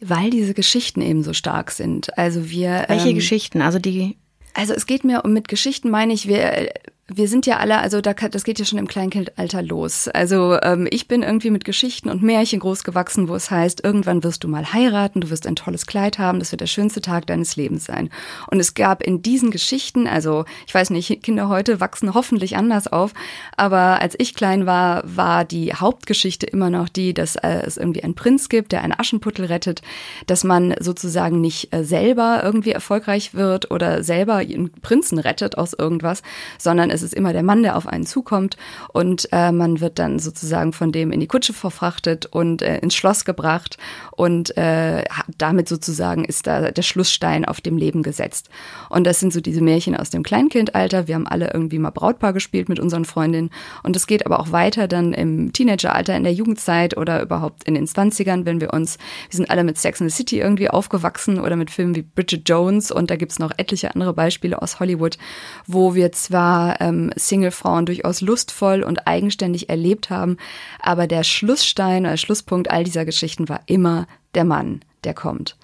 Weil 0.00 0.30
diese 0.30 0.54
Geschichten 0.54 1.00
eben 1.00 1.24
so 1.24 1.32
stark 1.32 1.72
sind. 1.72 2.16
Also 2.16 2.50
wir. 2.50 2.84
Welche 2.86 3.08
ähm, 3.08 3.16
Geschichten? 3.16 3.60
Also 3.60 3.80
die. 3.80 4.16
Also 4.54 4.72
es 4.72 4.86
geht 4.86 5.02
mir 5.02 5.24
um 5.24 5.32
mit 5.32 5.48
Geschichten 5.48 5.90
meine 5.90 6.12
ich, 6.12 6.28
wir 6.28 6.70
wir 7.10 7.26
sind 7.26 7.46
ja 7.46 7.56
alle, 7.56 7.78
also 7.78 8.02
da, 8.02 8.12
das 8.12 8.44
geht 8.44 8.58
ja 8.58 8.66
schon 8.66 8.78
im 8.78 8.86
Kleinkindalter 8.86 9.62
los. 9.62 10.08
Also 10.08 10.58
ähm, 10.60 10.86
ich 10.90 11.08
bin 11.08 11.22
irgendwie 11.22 11.50
mit 11.50 11.64
Geschichten 11.64 12.10
und 12.10 12.22
Märchen 12.22 12.60
großgewachsen, 12.60 13.28
wo 13.28 13.34
es 13.34 13.50
heißt, 13.50 13.82
irgendwann 13.82 14.22
wirst 14.24 14.44
du 14.44 14.48
mal 14.48 14.74
heiraten, 14.74 15.22
du 15.22 15.30
wirst 15.30 15.46
ein 15.46 15.56
tolles 15.56 15.86
Kleid 15.86 16.18
haben, 16.18 16.38
das 16.38 16.52
wird 16.52 16.60
der 16.60 16.66
schönste 16.66 17.00
Tag 17.00 17.26
deines 17.26 17.56
Lebens 17.56 17.86
sein. 17.86 18.10
Und 18.50 18.60
es 18.60 18.74
gab 18.74 19.02
in 19.02 19.22
diesen 19.22 19.50
Geschichten, 19.50 20.06
also 20.06 20.44
ich 20.66 20.74
weiß 20.74 20.90
nicht, 20.90 21.22
Kinder 21.22 21.48
heute 21.48 21.80
wachsen 21.80 22.12
hoffentlich 22.12 22.56
anders 22.56 22.86
auf, 22.86 23.14
aber 23.56 24.02
als 24.02 24.14
ich 24.18 24.34
klein 24.34 24.66
war, 24.66 25.02
war 25.06 25.46
die 25.46 25.72
Hauptgeschichte 25.72 26.44
immer 26.44 26.68
noch 26.68 26.90
die, 26.90 27.14
dass 27.14 27.36
äh, 27.36 27.62
es 27.64 27.78
irgendwie 27.78 28.04
einen 28.04 28.16
Prinz 28.16 28.50
gibt, 28.50 28.72
der 28.72 28.82
einen 28.82 28.98
Aschenputtel 28.98 29.46
rettet, 29.46 29.80
dass 30.26 30.44
man 30.44 30.74
sozusagen 30.78 31.40
nicht 31.40 31.72
äh, 31.72 31.84
selber 31.84 32.42
irgendwie 32.44 32.72
erfolgreich 32.72 33.32
wird 33.32 33.70
oder 33.70 34.02
selber 34.04 34.36
einen 34.36 34.72
Prinzen 34.82 35.18
rettet 35.18 35.56
aus 35.56 35.72
irgendwas, 35.72 36.22
sondern 36.58 36.97
es 36.98 37.12
ist 37.12 37.14
immer 37.14 37.32
der 37.32 37.42
Mann, 37.42 37.62
der 37.62 37.76
auf 37.76 37.86
einen 37.86 38.06
zukommt 38.06 38.56
und 38.92 39.28
äh, 39.32 39.52
man 39.52 39.80
wird 39.80 39.98
dann 39.98 40.18
sozusagen 40.18 40.72
von 40.72 40.92
dem 40.92 41.12
in 41.12 41.20
die 41.20 41.26
Kutsche 41.26 41.52
verfrachtet 41.52 42.26
und 42.26 42.62
äh, 42.62 42.78
ins 42.78 42.94
Schloss 42.94 43.24
gebracht 43.24 43.78
und 44.12 44.56
äh, 44.56 45.04
damit 45.36 45.68
sozusagen 45.68 46.24
ist 46.24 46.46
da 46.46 46.70
der 46.70 46.82
Schlussstein 46.82 47.44
auf 47.44 47.60
dem 47.60 47.76
Leben 47.76 48.02
gesetzt. 48.02 48.48
Und 48.90 49.06
das 49.06 49.20
sind 49.20 49.32
so 49.32 49.40
diese 49.40 49.60
Märchen 49.60 49.96
aus 49.96 50.10
dem 50.10 50.22
Kleinkindalter. 50.22 51.06
Wir 51.06 51.14
haben 51.14 51.26
alle 51.26 51.52
irgendwie 51.52 51.78
mal 51.78 51.90
Brautpaar 51.90 52.32
gespielt 52.32 52.68
mit 52.68 52.80
unseren 52.80 53.04
Freundinnen 53.04 53.50
und 53.82 53.94
es 53.96 54.06
geht 54.06 54.26
aber 54.26 54.40
auch 54.40 54.52
weiter 54.52 54.88
dann 54.88 55.12
im 55.12 55.52
Teenageralter, 55.52 56.16
in 56.16 56.24
der 56.24 56.32
Jugendzeit 56.32 56.96
oder 56.96 57.22
überhaupt 57.22 57.64
in 57.64 57.74
den 57.74 57.86
Zwanzigern, 57.86 58.44
wenn 58.44 58.60
wir 58.60 58.72
uns, 58.72 58.98
wir 59.30 59.36
sind 59.36 59.50
alle 59.50 59.64
mit 59.64 59.78
Sex 59.78 60.00
in 60.00 60.08
the 60.08 60.14
City 60.14 60.40
irgendwie 60.40 60.70
aufgewachsen 60.70 61.38
oder 61.40 61.56
mit 61.56 61.70
Filmen 61.70 61.94
wie 61.94 62.02
Bridget 62.02 62.48
Jones 62.48 62.90
und 62.90 63.10
da 63.10 63.16
gibt's 63.16 63.38
noch 63.38 63.52
etliche 63.56 63.94
andere 63.94 64.12
Beispiele 64.14 64.60
aus 64.60 64.80
Hollywood, 64.80 65.18
wo 65.66 65.94
wir 65.94 66.12
zwar 66.12 66.80
ähm, 66.88 67.10
Singlefrauen 67.16 67.86
durchaus 67.86 68.20
lustvoll 68.20 68.82
und 68.82 69.06
eigenständig 69.06 69.68
erlebt 69.68 70.10
haben. 70.10 70.36
Aber 70.80 71.06
der 71.06 71.24
Schlussstein 71.24 72.06
oder 72.06 72.16
Schlusspunkt 72.16 72.70
all 72.70 72.84
dieser 72.84 73.04
Geschichten 73.04 73.48
war 73.48 73.60
immer 73.66 74.06
der 74.34 74.44
Mann, 74.44 74.80
der 75.04 75.14
kommt. 75.14 75.56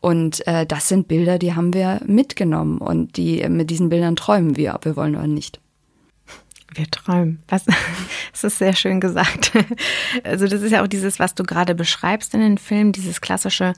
Und 0.00 0.46
äh, 0.46 0.64
das 0.64 0.88
sind 0.88 1.08
Bilder, 1.08 1.38
die 1.38 1.54
haben 1.54 1.74
wir 1.74 2.00
mitgenommen 2.06 2.78
und 2.78 3.16
die 3.16 3.46
mit 3.48 3.70
diesen 3.70 3.88
Bildern 3.88 4.16
träumen 4.16 4.56
wir, 4.56 4.74
ob 4.74 4.84
wir 4.84 4.96
wollen 4.96 5.16
oder 5.16 5.26
nicht. 5.26 5.60
Wir 6.74 6.88
träumen. 6.90 7.42
Was? 7.48 7.64
Das 8.32 8.44
ist 8.44 8.58
sehr 8.58 8.74
schön 8.74 9.00
gesagt. 9.00 9.52
Also 10.22 10.46
das 10.46 10.62
ist 10.62 10.70
ja 10.70 10.84
auch 10.84 10.86
dieses, 10.86 11.18
was 11.18 11.34
du 11.34 11.42
gerade 11.42 11.74
beschreibst 11.74 12.34
in 12.34 12.40
den 12.40 12.56
Filmen, 12.56 12.92
dieses 12.92 13.20
klassische, 13.20 13.72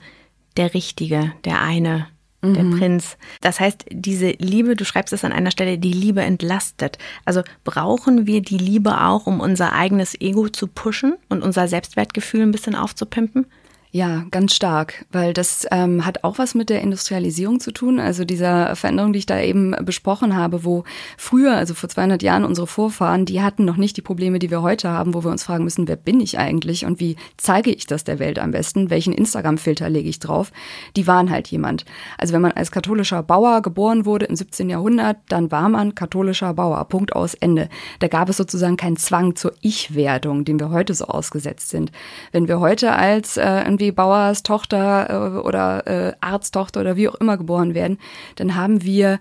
der 0.55 0.75
Richtige, 0.75 1.33
der 1.45 1.61
eine, 1.61 2.07
der 2.41 2.63
mhm. 2.63 2.77
Prinz. 2.77 3.17
Das 3.41 3.59
heißt, 3.59 3.85
diese 3.91 4.31
Liebe, 4.31 4.75
du 4.75 4.83
schreibst 4.85 5.13
es 5.13 5.23
an 5.23 5.31
einer 5.31 5.51
Stelle, 5.51 5.77
die 5.77 5.93
Liebe 5.93 6.21
entlastet. 6.21 6.97
Also 7.25 7.41
brauchen 7.63 8.25
wir 8.25 8.41
die 8.41 8.57
Liebe 8.57 9.01
auch, 9.01 9.27
um 9.27 9.39
unser 9.39 9.73
eigenes 9.73 10.19
Ego 10.19 10.49
zu 10.49 10.67
pushen 10.67 11.15
und 11.29 11.43
unser 11.43 11.67
Selbstwertgefühl 11.67 12.41
ein 12.41 12.51
bisschen 12.51 12.75
aufzupimpen? 12.75 13.45
Ja, 13.93 14.23
ganz 14.31 14.55
stark, 14.55 15.05
weil 15.11 15.33
das 15.33 15.67
ähm, 15.69 16.05
hat 16.05 16.23
auch 16.23 16.37
was 16.37 16.55
mit 16.55 16.69
der 16.69 16.79
Industrialisierung 16.79 17.59
zu 17.59 17.73
tun, 17.73 17.99
also 17.99 18.23
dieser 18.23 18.73
Veränderung, 18.77 19.11
die 19.11 19.19
ich 19.19 19.25
da 19.25 19.41
eben 19.41 19.75
besprochen 19.83 20.33
habe, 20.33 20.63
wo 20.63 20.85
früher, 21.17 21.57
also 21.57 21.73
vor 21.73 21.89
200 21.89 22.23
Jahren 22.23 22.45
unsere 22.45 22.67
Vorfahren, 22.67 23.25
die 23.25 23.41
hatten 23.41 23.65
noch 23.65 23.75
nicht 23.75 23.97
die 23.97 24.01
Probleme, 24.01 24.39
die 24.39 24.49
wir 24.49 24.61
heute 24.61 24.87
haben, 24.89 25.13
wo 25.13 25.25
wir 25.25 25.31
uns 25.31 25.43
fragen 25.43 25.65
müssen, 25.65 25.89
wer 25.89 25.97
bin 25.97 26.21
ich 26.21 26.39
eigentlich 26.39 26.85
und 26.85 27.01
wie 27.01 27.17
zeige 27.35 27.69
ich 27.69 27.85
das 27.85 28.05
der 28.05 28.19
Welt 28.19 28.39
am 28.39 28.51
besten, 28.51 28.89
welchen 28.89 29.11
Instagram-Filter 29.11 29.89
lege 29.89 30.07
ich 30.07 30.19
drauf, 30.19 30.53
die 30.95 31.05
waren 31.05 31.29
halt 31.29 31.49
jemand. 31.49 31.83
Also 32.17 32.33
wenn 32.33 32.41
man 32.41 32.53
als 32.53 32.71
katholischer 32.71 33.23
Bauer 33.23 33.61
geboren 33.61 34.05
wurde 34.05 34.25
im 34.25 34.37
17. 34.37 34.69
Jahrhundert, 34.69 35.17
dann 35.27 35.51
war 35.51 35.67
man 35.67 35.95
katholischer 35.95 36.53
Bauer, 36.53 36.85
Punkt 36.85 37.13
aus 37.13 37.33
Ende. 37.33 37.67
Da 37.99 38.07
gab 38.07 38.29
es 38.29 38.37
sozusagen 38.37 38.77
keinen 38.77 38.95
Zwang 38.95 39.35
zur 39.35 39.51
Ich-Werdung, 39.59 40.45
dem 40.45 40.61
wir 40.61 40.69
heute 40.69 40.93
so 40.93 41.07
ausgesetzt 41.07 41.71
sind. 41.71 41.91
Wenn 42.31 42.47
wir 42.47 42.61
heute 42.61 42.93
als 42.93 43.35
äh, 43.35 43.41
irgendwie 43.81 43.91
Bauers 43.91 44.43
Tochter 44.43 45.09
äh, 45.09 45.39
oder 45.39 45.87
äh, 45.87 46.13
Arzttochter 46.21 46.81
oder 46.81 46.95
wie 46.95 47.09
auch 47.09 47.15
immer 47.15 47.37
geboren 47.37 47.73
werden, 47.73 47.97
dann 48.35 48.55
haben 48.55 48.83
wir 48.83 49.19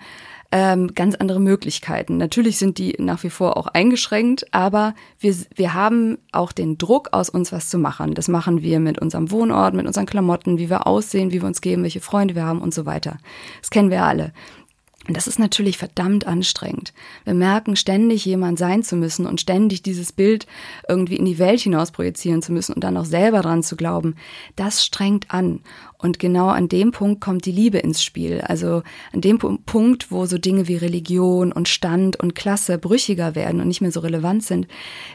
ähm, 0.52 0.94
ganz 0.94 1.14
andere 1.14 1.40
Möglichkeiten. 1.40 2.16
Natürlich 2.16 2.58
sind 2.58 2.78
die 2.78 2.96
nach 2.98 3.22
wie 3.22 3.30
vor 3.30 3.56
auch 3.56 3.68
eingeschränkt, 3.68 4.52
aber 4.52 4.94
wir, 5.20 5.34
wir 5.54 5.74
haben 5.74 6.18
auch 6.32 6.50
den 6.50 6.76
Druck, 6.76 7.10
aus 7.12 7.30
uns 7.30 7.52
was 7.52 7.70
zu 7.70 7.78
machen. 7.78 8.14
Das 8.14 8.26
machen 8.26 8.60
wir 8.60 8.80
mit 8.80 8.98
unserem 8.98 9.30
Wohnort, 9.30 9.74
mit 9.74 9.86
unseren 9.86 10.06
Klamotten, 10.06 10.58
wie 10.58 10.68
wir 10.68 10.88
aussehen, 10.88 11.30
wie 11.30 11.40
wir 11.40 11.46
uns 11.46 11.60
geben, 11.60 11.84
welche 11.84 12.00
Freunde 12.00 12.34
wir 12.34 12.44
haben 12.44 12.60
und 12.60 12.74
so 12.74 12.84
weiter. 12.84 13.18
Das 13.60 13.70
kennen 13.70 13.90
wir 13.90 14.02
alle. 14.02 14.32
Und 15.08 15.16
das 15.16 15.26
ist 15.26 15.38
natürlich 15.38 15.78
verdammt 15.78 16.26
anstrengend. 16.26 16.92
Wir 17.24 17.32
merken 17.32 17.74
ständig 17.74 18.24
jemand 18.26 18.58
sein 18.58 18.82
zu 18.82 18.96
müssen 18.96 19.26
und 19.26 19.40
ständig 19.40 19.82
dieses 19.82 20.12
Bild 20.12 20.46
irgendwie 20.88 21.16
in 21.16 21.24
die 21.24 21.38
Welt 21.38 21.60
hinaus 21.60 21.90
projizieren 21.90 22.42
zu 22.42 22.52
müssen 22.52 22.74
und 22.74 22.84
dann 22.84 22.98
auch 22.98 23.06
selber 23.06 23.40
dran 23.40 23.62
zu 23.62 23.76
glauben. 23.76 24.14
Das 24.56 24.84
strengt 24.84 25.32
an. 25.32 25.60
Und 26.02 26.18
genau 26.18 26.48
an 26.48 26.68
dem 26.68 26.92
Punkt 26.92 27.20
kommt 27.20 27.44
die 27.44 27.52
Liebe 27.52 27.78
ins 27.78 28.02
Spiel. 28.02 28.40
Also 28.40 28.82
an 29.12 29.20
dem 29.20 29.38
Punkt, 29.38 30.10
wo 30.10 30.24
so 30.24 30.38
Dinge 30.38 30.66
wie 30.66 30.76
Religion 30.76 31.52
und 31.52 31.68
Stand 31.68 32.16
und 32.16 32.34
Klasse 32.34 32.78
brüchiger 32.78 33.34
werden 33.34 33.60
und 33.60 33.68
nicht 33.68 33.82
mehr 33.82 33.92
so 33.92 34.00
relevant 34.00 34.42
sind, 34.42 34.66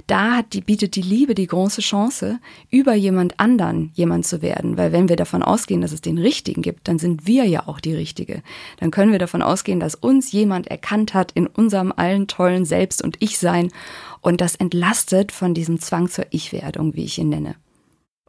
da 0.06 0.44
die, 0.44 0.62
bietet 0.62 0.96
die 0.96 1.01
Liebe 1.01 1.34
die 1.34 1.48
große 1.48 1.82
Chance, 1.82 2.39
über 2.70 2.94
jemand 2.94 3.39
anderen 3.39 3.92
jemand 3.96 4.27
zu 4.27 4.44
werden. 4.44 4.77
Weil 4.77 4.92
wenn 4.92 5.10
wir 5.10 5.15
davon 5.15 5.42
ausgehen, 5.42 5.82
dass 5.82 5.92
es 5.92 6.01
den 6.01 6.20
Richtigen 6.20 6.62
gibt, 6.62 6.88
dann 6.88 7.00
sind 7.00 7.25
wir 7.25 7.46
ja 7.46 7.68
auch 7.68 7.80
die 7.80 7.96
Richtige. 7.96 8.44
Dann 8.80 8.92
können 8.92 9.12
wir 9.12 9.20
davon 9.20 9.42
ausgehen, 9.42 9.80
dass 9.86 9.94
uns 9.94 10.32
jemand 10.32 10.65
erkannt 10.65 11.13
hat 11.13 11.32
in 11.34 11.46
unserem 11.46 11.94
allen 11.96 12.25
tollen 12.25 12.65
Selbst 12.65 13.04
und 13.04 13.18
Ich-Sein 13.20 13.72
und 14.20 14.42
das 14.42 14.56
entlastet 14.56 15.32
von 15.32 15.54
diesem 15.54 15.80
Zwang 15.80 16.10
zur 16.10 16.25
Ich-Werdung, 16.32 16.96
wie 16.96 17.06
ich 17.06 17.20
ihn 17.20 17.30
nenne. 17.30 17.54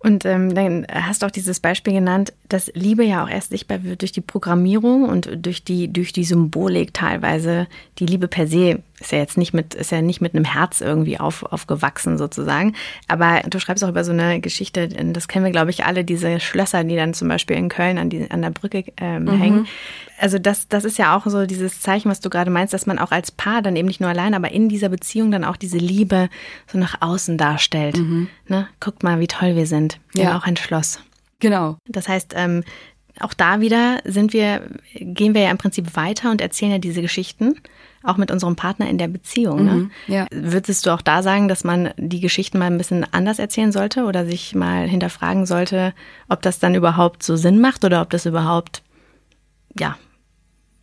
Und 0.01 0.27
ähm, 0.27 0.55
dann 0.55 0.87
hast 0.93 1.23
du 1.23 1.27
auch 1.27 1.31
dieses 1.31 1.59
Beispiel 1.59 1.95
genannt, 1.95 2.35
dass 2.51 2.71
Liebe 2.75 3.03
ja 3.03 3.25
auch 3.25 3.31
erst 3.31 3.49
sichtbar 3.49 3.83
wird 3.83 4.03
durch 4.03 4.13
die 4.13 4.21
Programmierung 4.21 5.09
und 5.09 5.31
durch 5.35 5.65
die, 5.65 5.91
durch 5.91 6.13
die 6.13 6.25
Symbolik 6.25 6.93
teilweise. 6.93 7.67
Die 7.99 8.05
Liebe 8.05 8.29
per 8.29 8.47
se 8.47 8.83
ist 9.01 9.13
ja 9.13 9.19
jetzt 9.19 9.39
nicht 9.39 9.55
mit, 9.55 9.75
ist 9.75 9.93
ja 9.93 10.03
nicht 10.03 10.21
mit 10.21 10.35
einem 10.35 10.45
Herz 10.45 10.83
irgendwie 10.83 11.19
auf, 11.19 11.43
aufgewachsen 11.45 12.19
sozusagen. 12.19 12.75
Aber 13.09 13.41
du 13.49 13.59
schreibst 13.59 13.83
auch 13.83 13.89
über 13.89 14.05
so 14.05 14.13
eine 14.13 14.41
Geschichte, 14.41 14.89
das 14.89 15.29
kennen 15.29 15.47
wir, 15.47 15.53
glaube 15.53 15.71
ich, 15.71 15.87
alle, 15.87 16.05
diese 16.05 16.39
Schlösser, 16.41 16.85
die 16.85 16.97
dann 16.97 17.15
zum 17.15 17.29
Beispiel 17.29 17.57
in 17.57 17.71
Köln 17.71 17.97
an, 17.97 18.11
die, 18.11 18.31
an 18.31 18.43
der 18.43 18.51
Brücke 18.51 18.85
ähm, 18.99 19.25
mhm. 19.25 19.41
hängen. 19.41 19.67
Also 20.19 20.39
das, 20.39 20.69
das 20.69 20.85
ist 20.85 20.99
ja 20.99 21.17
auch 21.17 21.27
so 21.27 21.47
dieses 21.47 21.81
Zeichen, 21.81 22.11
was 22.11 22.21
du 22.21 22.31
gerade 22.31 22.51
meinst, 22.51 22.73
dass 22.73 22.87
man 22.87 22.99
auch 22.99 23.13
als 23.13 23.31
Paar 23.31 23.63
dann 23.63 23.77
eben 23.77 23.89
nicht 23.89 24.01
nur 24.01 24.11
allein, 24.11 24.35
aber 24.35 24.51
in 24.51 24.69
dieser 24.69 24.89
Beziehung 24.89 25.31
dann 25.31 25.45
auch 25.45 25.57
diese 25.57 25.79
Liebe 25.79 26.29
so 26.71 26.79
nach 26.79 27.01
außen 27.01 27.37
darstellt. 27.37 27.99
Mhm. 27.99 28.29
Ne? 28.49 28.69
Guckt 28.81 29.03
mal, 29.03 29.21
wie 29.21 29.27
toll 29.27 29.57
wir 29.57 29.67
sind. 29.67 29.99
Wir 30.13 30.25
ja. 30.25 30.31
haben 30.31 30.41
auch 30.41 30.47
ein 30.47 30.57
Schloss. 30.57 31.01
Genau. 31.41 31.77
Das 31.87 32.09
heißt, 32.09 32.33
ähm, 32.35 32.65
auch 33.21 33.35
da 33.35 33.61
wieder 33.61 33.99
sind 34.05 34.33
wir, 34.33 34.63
gehen 34.95 35.35
wir 35.35 35.43
ja 35.43 35.51
im 35.51 35.59
Prinzip 35.59 35.97
weiter 35.97 36.31
und 36.31 36.41
erzählen 36.41 36.73
ja 36.73 36.79
diese 36.79 37.03
Geschichten 37.03 37.57
auch 38.07 38.17
mit 38.17 38.31
unserem 38.31 38.57
Partner 38.57 38.89
in 38.89 38.99
der 38.99 39.09
Beziehung. 39.09 39.65
Ne? 39.65 39.73
Mhm, 39.73 39.91
ja. 40.07 40.27
Würdest 40.31 40.87
du 40.87 40.91
auch 40.91 41.03
da 41.03 41.23
sagen, 41.23 41.49
dass 41.49 41.65
man 41.65 41.91
die 41.97 42.21
Geschichten 42.21 42.59
mal 42.59 42.67
ein 42.67 42.79
bisschen 42.79 43.05
anders 43.13 43.39
erzählen 43.39 43.73
sollte 43.73 44.05
oder 44.05 44.25
sich 44.25 44.55
mal 44.55 44.89
hinterfragen 44.89 45.45
sollte, 45.45 45.93
ob 46.29 46.43
das 46.43 46.59
dann 46.59 46.75
überhaupt 46.75 47.23
so 47.23 47.37
Sinn 47.37 47.61
macht 47.61 47.85
oder 47.85 48.01
ob 48.03 48.11
das 48.11 48.27
überhaupt, 48.27 48.83
ja, 49.79 49.97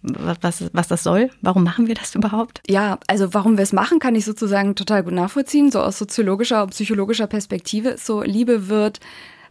was, 0.04 0.64
was 0.74 0.88
das 0.88 1.04
soll? 1.04 1.30
Warum 1.42 1.64
machen 1.64 1.88
wir 1.88 1.96
das 1.96 2.14
überhaupt? 2.14 2.62
Ja, 2.68 3.00
also 3.08 3.34
warum 3.34 3.58
wir 3.58 3.64
es 3.64 3.74
machen, 3.74 4.00
kann 4.00 4.16
ich 4.16 4.26
sozusagen 4.26 4.76
total 4.76 5.04
gut 5.04 5.14
nachvollziehen. 5.14 5.72
So 5.72 5.82
aus 5.82 5.98
soziologischer 5.98 6.64
und 6.64 6.72
psychologischer 6.72 7.28
Perspektive. 7.28 7.96
So 7.98 8.22
Liebe 8.22 8.68
wird 8.68 9.00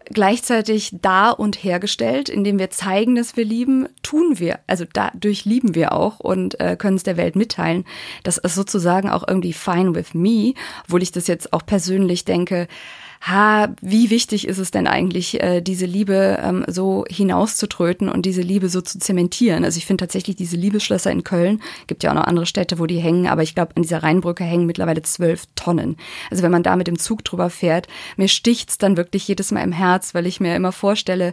gleichzeitig 0.06 0.90
da 1.00 1.30
und 1.30 1.62
hergestellt, 1.62 2.28
indem 2.28 2.58
wir 2.58 2.70
zeigen, 2.70 3.14
dass 3.14 3.36
wir 3.36 3.44
lieben, 3.44 3.88
tun 4.02 4.38
wir. 4.38 4.60
Also 4.66 4.84
dadurch 4.92 5.44
lieben 5.44 5.74
wir 5.74 5.92
auch 5.92 6.20
und 6.20 6.58
äh, 6.60 6.76
können 6.76 6.96
es 6.96 7.02
der 7.02 7.16
Welt 7.16 7.36
mitteilen. 7.36 7.84
Das 8.22 8.38
ist 8.38 8.54
sozusagen 8.54 9.08
auch 9.08 9.26
irgendwie 9.26 9.52
fine 9.52 9.94
with 9.94 10.14
me, 10.14 10.54
obwohl 10.84 11.02
ich 11.02 11.12
das 11.12 11.26
jetzt 11.26 11.52
auch 11.52 11.64
persönlich 11.64 12.24
denke, 12.24 12.68
ha, 13.22 13.68
wie 13.80 14.10
wichtig 14.10 14.48
ist 14.48 14.58
es 14.58 14.72
denn 14.72 14.88
eigentlich, 14.88 15.40
äh, 15.40 15.60
diese 15.60 15.86
Liebe 15.86 16.38
ähm, 16.42 16.64
so 16.66 17.04
hinauszutröten 17.08 18.08
und 18.08 18.26
diese 18.26 18.42
Liebe 18.42 18.68
so 18.68 18.80
zu 18.80 18.98
zementieren? 18.98 19.64
Also 19.64 19.78
ich 19.78 19.86
finde 19.86 20.02
tatsächlich 20.02 20.34
diese 20.34 20.56
Liebesschlösser 20.56 21.12
in 21.12 21.22
Köln, 21.22 21.62
gibt 21.86 22.02
ja 22.02 22.10
auch 22.10 22.16
noch 22.16 22.24
andere 22.24 22.46
Städte, 22.46 22.80
wo 22.80 22.86
die 22.86 22.98
hängen, 22.98 23.28
aber 23.28 23.44
ich 23.44 23.54
glaube, 23.54 23.76
an 23.76 23.82
dieser 23.82 24.02
Rheinbrücke 24.02 24.42
hängen 24.42 24.66
mittlerweile 24.66 25.02
zwölf 25.02 25.44
Tonnen. 25.54 25.96
Also 26.30 26.42
wenn 26.42 26.50
man 26.50 26.64
da 26.64 26.74
mit 26.74 26.88
dem 26.88 26.98
Zug 26.98 27.24
drüber 27.24 27.48
fährt, 27.48 27.86
mir 28.16 28.28
sticht's 28.28 28.76
dann 28.76 28.96
wirklich 28.96 29.28
jedes 29.28 29.52
Mal 29.52 29.62
im 29.62 29.72
Herz, 29.72 30.14
weil 30.14 30.26
ich 30.26 30.40
mir 30.40 30.56
immer 30.56 30.72
vorstelle, 30.72 31.32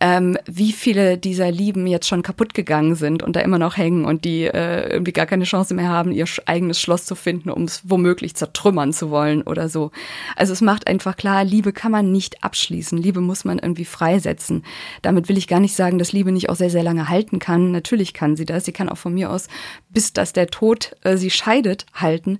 ähm, 0.00 0.36
wie 0.46 0.72
viele 0.72 1.18
dieser 1.18 1.50
Lieben 1.50 1.86
jetzt 1.86 2.08
schon 2.08 2.22
kaputt 2.22 2.54
gegangen 2.54 2.94
sind 2.94 3.22
und 3.22 3.36
da 3.36 3.40
immer 3.40 3.58
noch 3.58 3.76
hängen 3.76 4.04
und 4.04 4.24
die 4.24 4.44
äh, 4.44 4.90
irgendwie 4.90 5.12
gar 5.12 5.26
keine 5.26 5.44
Chance 5.44 5.74
mehr 5.74 5.88
haben, 5.88 6.12
ihr 6.12 6.26
eigenes 6.46 6.80
Schloss 6.80 7.06
zu 7.06 7.14
finden, 7.14 7.50
um 7.50 7.62
es 7.62 7.82
womöglich 7.84 8.34
zertrümmern 8.34 8.92
zu 8.92 9.10
wollen 9.10 9.42
oder 9.42 9.68
so. 9.68 9.90
Also 10.34 10.52
es 10.52 10.60
macht 10.60 10.86
einfach 10.86 11.16
klar, 11.16 11.44
Liebe 11.44 11.72
kann 11.72 11.92
man 11.92 12.12
nicht 12.12 12.42
abschließen. 12.42 12.98
Liebe 12.98 13.20
muss 13.20 13.44
man 13.44 13.58
irgendwie 13.58 13.84
freisetzen. 13.84 14.64
Damit 15.02 15.28
will 15.28 15.38
ich 15.38 15.48
gar 15.48 15.60
nicht 15.60 15.74
sagen, 15.74 15.98
dass 15.98 16.12
Liebe 16.12 16.32
nicht 16.32 16.50
auch 16.50 16.56
sehr, 16.56 16.70
sehr 16.70 16.82
lange 16.82 17.08
halten 17.08 17.38
kann. 17.38 17.70
Natürlich 17.70 18.12
kann 18.12 18.36
sie 18.36 18.44
das. 18.44 18.64
Sie 18.64 18.72
kann 18.72 18.88
auch 18.88 18.98
von 18.98 19.14
mir 19.14 19.30
aus, 19.30 19.48
bis 19.88 20.12
dass 20.12 20.32
der 20.32 20.48
Tod 20.48 20.96
äh, 21.02 21.16
sie 21.16 21.30
scheidet, 21.30 21.86
halten. 21.94 22.38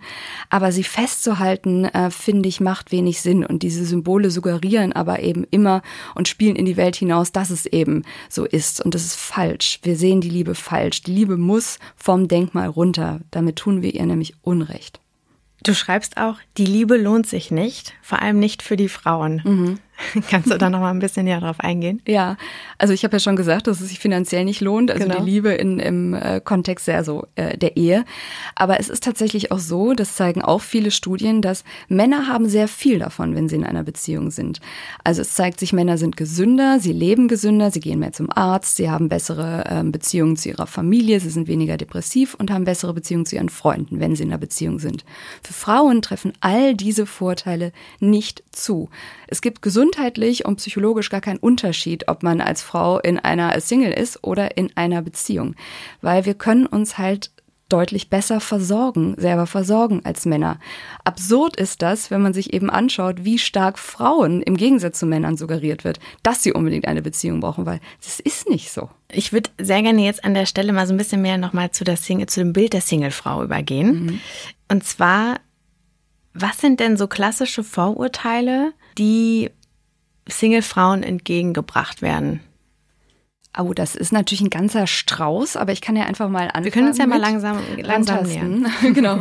Aber 0.51 0.73
sie 0.73 0.85
festzuhalten, 0.85 1.85
äh, 1.85 2.11
finde 2.11 2.49
ich, 2.49 2.61
macht 2.61 2.93
wenig 2.93 3.21
Sinn. 3.21 3.45
Und 3.45 3.63
diese 3.63 3.85
Symbole 3.85 4.31
suggerieren 4.31 4.93
aber 4.93 5.21
eben 5.21 5.45
immer 5.51 5.83
und 6.15 6.29
spielen 6.29 6.57
in 6.57 6.65
die 6.65 6.77
Welt 6.77 6.97
hinaus, 6.97 7.33
dass 7.33 7.46
es 7.51 7.67
eben 7.67 8.05
so 8.29 8.45
ist. 8.45 8.85
Und 8.85 8.95
das 8.95 9.05
ist 9.05 9.17
falsch. 9.17 9.81
Wir 9.83 9.97
sehen 9.97 10.21
die 10.21 10.31
Liebe 10.31 10.55
falsch. 10.55 11.03
Die 11.03 11.13
Liebe 11.13 11.37
muss 11.37 11.79
vom 11.97 12.29
Denkmal 12.29 12.69
runter. 12.69 13.21
Damit 13.31 13.57
tun 13.57 13.83
wir 13.83 13.95
ihr 13.95 14.07
nämlich 14.07 14.35
Unrecht. 14.43 15.01
Du 15.63 15.75
schreibst 15.75 16.17
auch, 16.17 16.37
die 16.59 16.67
Liebe 16.67 16.97
lohnt 16.97 17.27
sich 17.27 17.51
nicht, 17.51 17.95
vor 18.03 18.23
allem 18.23 18.39
nicht 18.39 18.63
für 18.63 18.77
die 18.77 18.89
Frauen. 18.89 19.43
Mhm. 19.45 19.79
Kannst 20.31 20.51
du 20.51 20.59
da 20.59 20.71
noch 20.71 20.81
mal 20.81 20.91
ein 20.91 20.99
bisschen 20.99 21.25
näher 21.25 21.41
drauf 21.41 21.61
eingehen? 21.61 22.03
Ja, 22.07 22.37
also 22.79 22.93
ich 22.93 23.05
habe 23.05 23.17
ja 23.17 23.21
schon 23.21 23.37
gesagt, 23.37 23.67
dass 23.67 23.81
es 23.81 23.89
sich 23.89 23.99
finanziell 23.99 24.45
nicht 24.45 24.61
lohnt, 24.61 24.91
also 24.91 25.05
genau. 25.05 25.19
die 25.21 25.31
Liebe 25.31 25.51
in, 25.51 25.79
im 25.79 26.15
äh, 26.15 26.41
Kontext 26.41 26.85
sehr 26.85 27.05
so 27.05 27.27
äh, 27.35 27.57
der 27.57 27.77
Ehe. 27.77 28.05
Aber 28.55 28.79
es 28.79 28.89
ist 28.89 29.03
tatsächlich 29.03 29.53
auch 29.53 29.59
so, 29.59 29.95
das 29.95 30.15
zeigen 30.15 30.43
auch 30.43 30.61
viele 30.61 30.91
Studien, 30.91 31.43
dass 31.43 31.65
Männer 31.89 32.27
haben 32.27 32.49
sehr 32.49 32.69
viel 32.69 32.99
davon, 32.99 33.35
wenn 33.35 33.49
sie 33.49 33.57
in 33.57 33.65
einer 33.65 33.83
Beziehung 33.83 34.31
sind. 34.31 34.61
Also 35.05 35.23
es 35.23 35.35
zeigt 35.35 35.61
sich, 35.61 35.73
Männer 35.73 35.99
sind 35.99 36.17
gesünder, 36.17 36.79
sie 36.81 36.93
leben 36.93 37.29
gesünder, 37.29 37.71
sie 37.71 37.81
gehen 37.81 37.99
mehr 37.99 38.13
zum 38.13 38.31
Arzt, 38.31 38.77
sie 38.77 38.91
haben 38.91 39.09
bessere 39.09 39.65
äh, 39.67 39.83
Beziehungen 39.85 40.37
zu 40.37 40.49
ihrer 40.49 40.67
Familie, 40.67 41.21
sie 41.21 41.31
sind 41.31 41.49
weniger 41.49 41.77
depressiv 41.77 42.35
und 42.35 42.51
haben 42.51 42.65
bessere 42.65 42.93
Beziehungen 42.93 43.27
zu 43.27 43.37
ihren 43.37 43.49
Freunden, 43.49 44.01
wenn 44.01 44.15
sie 44.15 44.25
in 44.25 44.31
einer 44.31 44.39
Beziehung 44.39 44.79
sind. 44.79 45.05
Für 45.43 45.53
Frauen 45.53 46.03
treffen 46.03 46.33
all 46.41 46.75
diese 46.75 47.07
Vorteile 47.07 47.73
nicht 48.01 48.43
zu. 48.53 48.91
Es 49.29 49.41
gibt 49.41 49.63
gesundheitlich 49.87 50.45
und 50.45 50.57
psychologisch 50.57 51.11
gar 51.11 51.21
keinen 51.21 51.39
Unterschied, 51.39 52.09
ob 52.09 52.23
man 52.23 52.41
als 52.41 52.63
Frau 52.63 52.99
in 52.99 53.19
einer 53.19 53.59
Single 53.61 53.93
ist 53.93 54.25
oder 54.25 54.57
in 54.57 54.71
einer 54.75 55.03
Beziehung, 55.03 55.55
weil 56.01 56.25
wir 56.25 56.35
können 56.35 56.67
uns 56.67 56.99
halt 56.99 57.31
deutlich 57.69 58.11
besser 58.11 58.41
versorgen, 58.41 59.17
selber 59.19 59.47
versorgen 59.47 60.01
als 60.05 60.25
Männer. 60.25 60.59
Absurd 61.05 61.57
ist 61.57 61.83
das, 61.83 62.13
wenn 62.13 62.23
man 62.23 62.33
sich 62.33 62.53
eben 62.53 62.71
anschaut, 62.71 63.25
wie 63.25 63.39
stark 63.39 63.79
Frauen 63.79 64.41
im 64.43 64.57
Gegensatz 64.57 65.01
zu 65.01 65.07
Männern 65.07 65.37
suggeriert 65.37 65.83
wird, 65.83 65.99
dass 66.23 66.43
sie 66.43 66.53
unbedingt 66.53 66.87
eine 66.87 67.03
Beziehung 67.03 67.41
brauchen, 67.41 67.67
weil 67.67 67.81
das 68.01 68.21
ist 68.21 68.49
nicht 68.49 68.71
so. 68.71 68.89
Ich 69.11 69.33
würde 69.33 69.51
sehr 69.59 69.83
gerne 69.83 70.05
jetzt 70.05 70.25
an 70.25 70.35
der 70.35 70.47
Stelle 70.47 70.73
mal 70.73 70.87
so 70.87 70.95
ein 70.95 70.97
bisschen 70.97 71.23
mehr 71.23 71.39
nochmal 71.39 71.73
zu, 71.73 71.83
der 71.83 71.97
Single, 71.97 72.29
zu 72.29 72.41
dem 72.41 72.53
Bild 72.53 72.73
der 72.73 72.81
Singlefrau 72.81 73.43
übergehen. 73.43 74.05
Mhm. 74.05 74.21
Und 74.69 74.85
zwar, 74.85 75.41
was 76.35 76.59
sind 76.59 76.79
denn 76.79 76.97
so 76.97 77.09
klassische 77.09 77.65
Vorurteile, 77.65 78.73
die 78.97 79.51
Single-Frauen 80.29 81.03
entgegengebracht 81.03 82.03
werden? 82.03 82.41
Oh, 83.59 83.73
das 83.73 83.95
ist 83.95 84.13
natürlich 84.13 84.43
ein 84.43 84.51
ganzer 84.51 84.87
Strauß, 84.87 85.57
aber 85.57 85.73
ich 85.73 85.81
kann 85.81 85.97
ja 85.97 86.05
einfach 86.05 86.29
mal 86.29 86.45
anfangen. 86.45 86.65
Wir 86.65 86.73
können 86.73 86.89
uns 86.89 86.99
ja 86.99 87.07
mal 87.07 87.19
langsam, 87.19 87.59
langsam 87.79 88.27
nähern. 88.27 88.67
genau. 88.93 89.19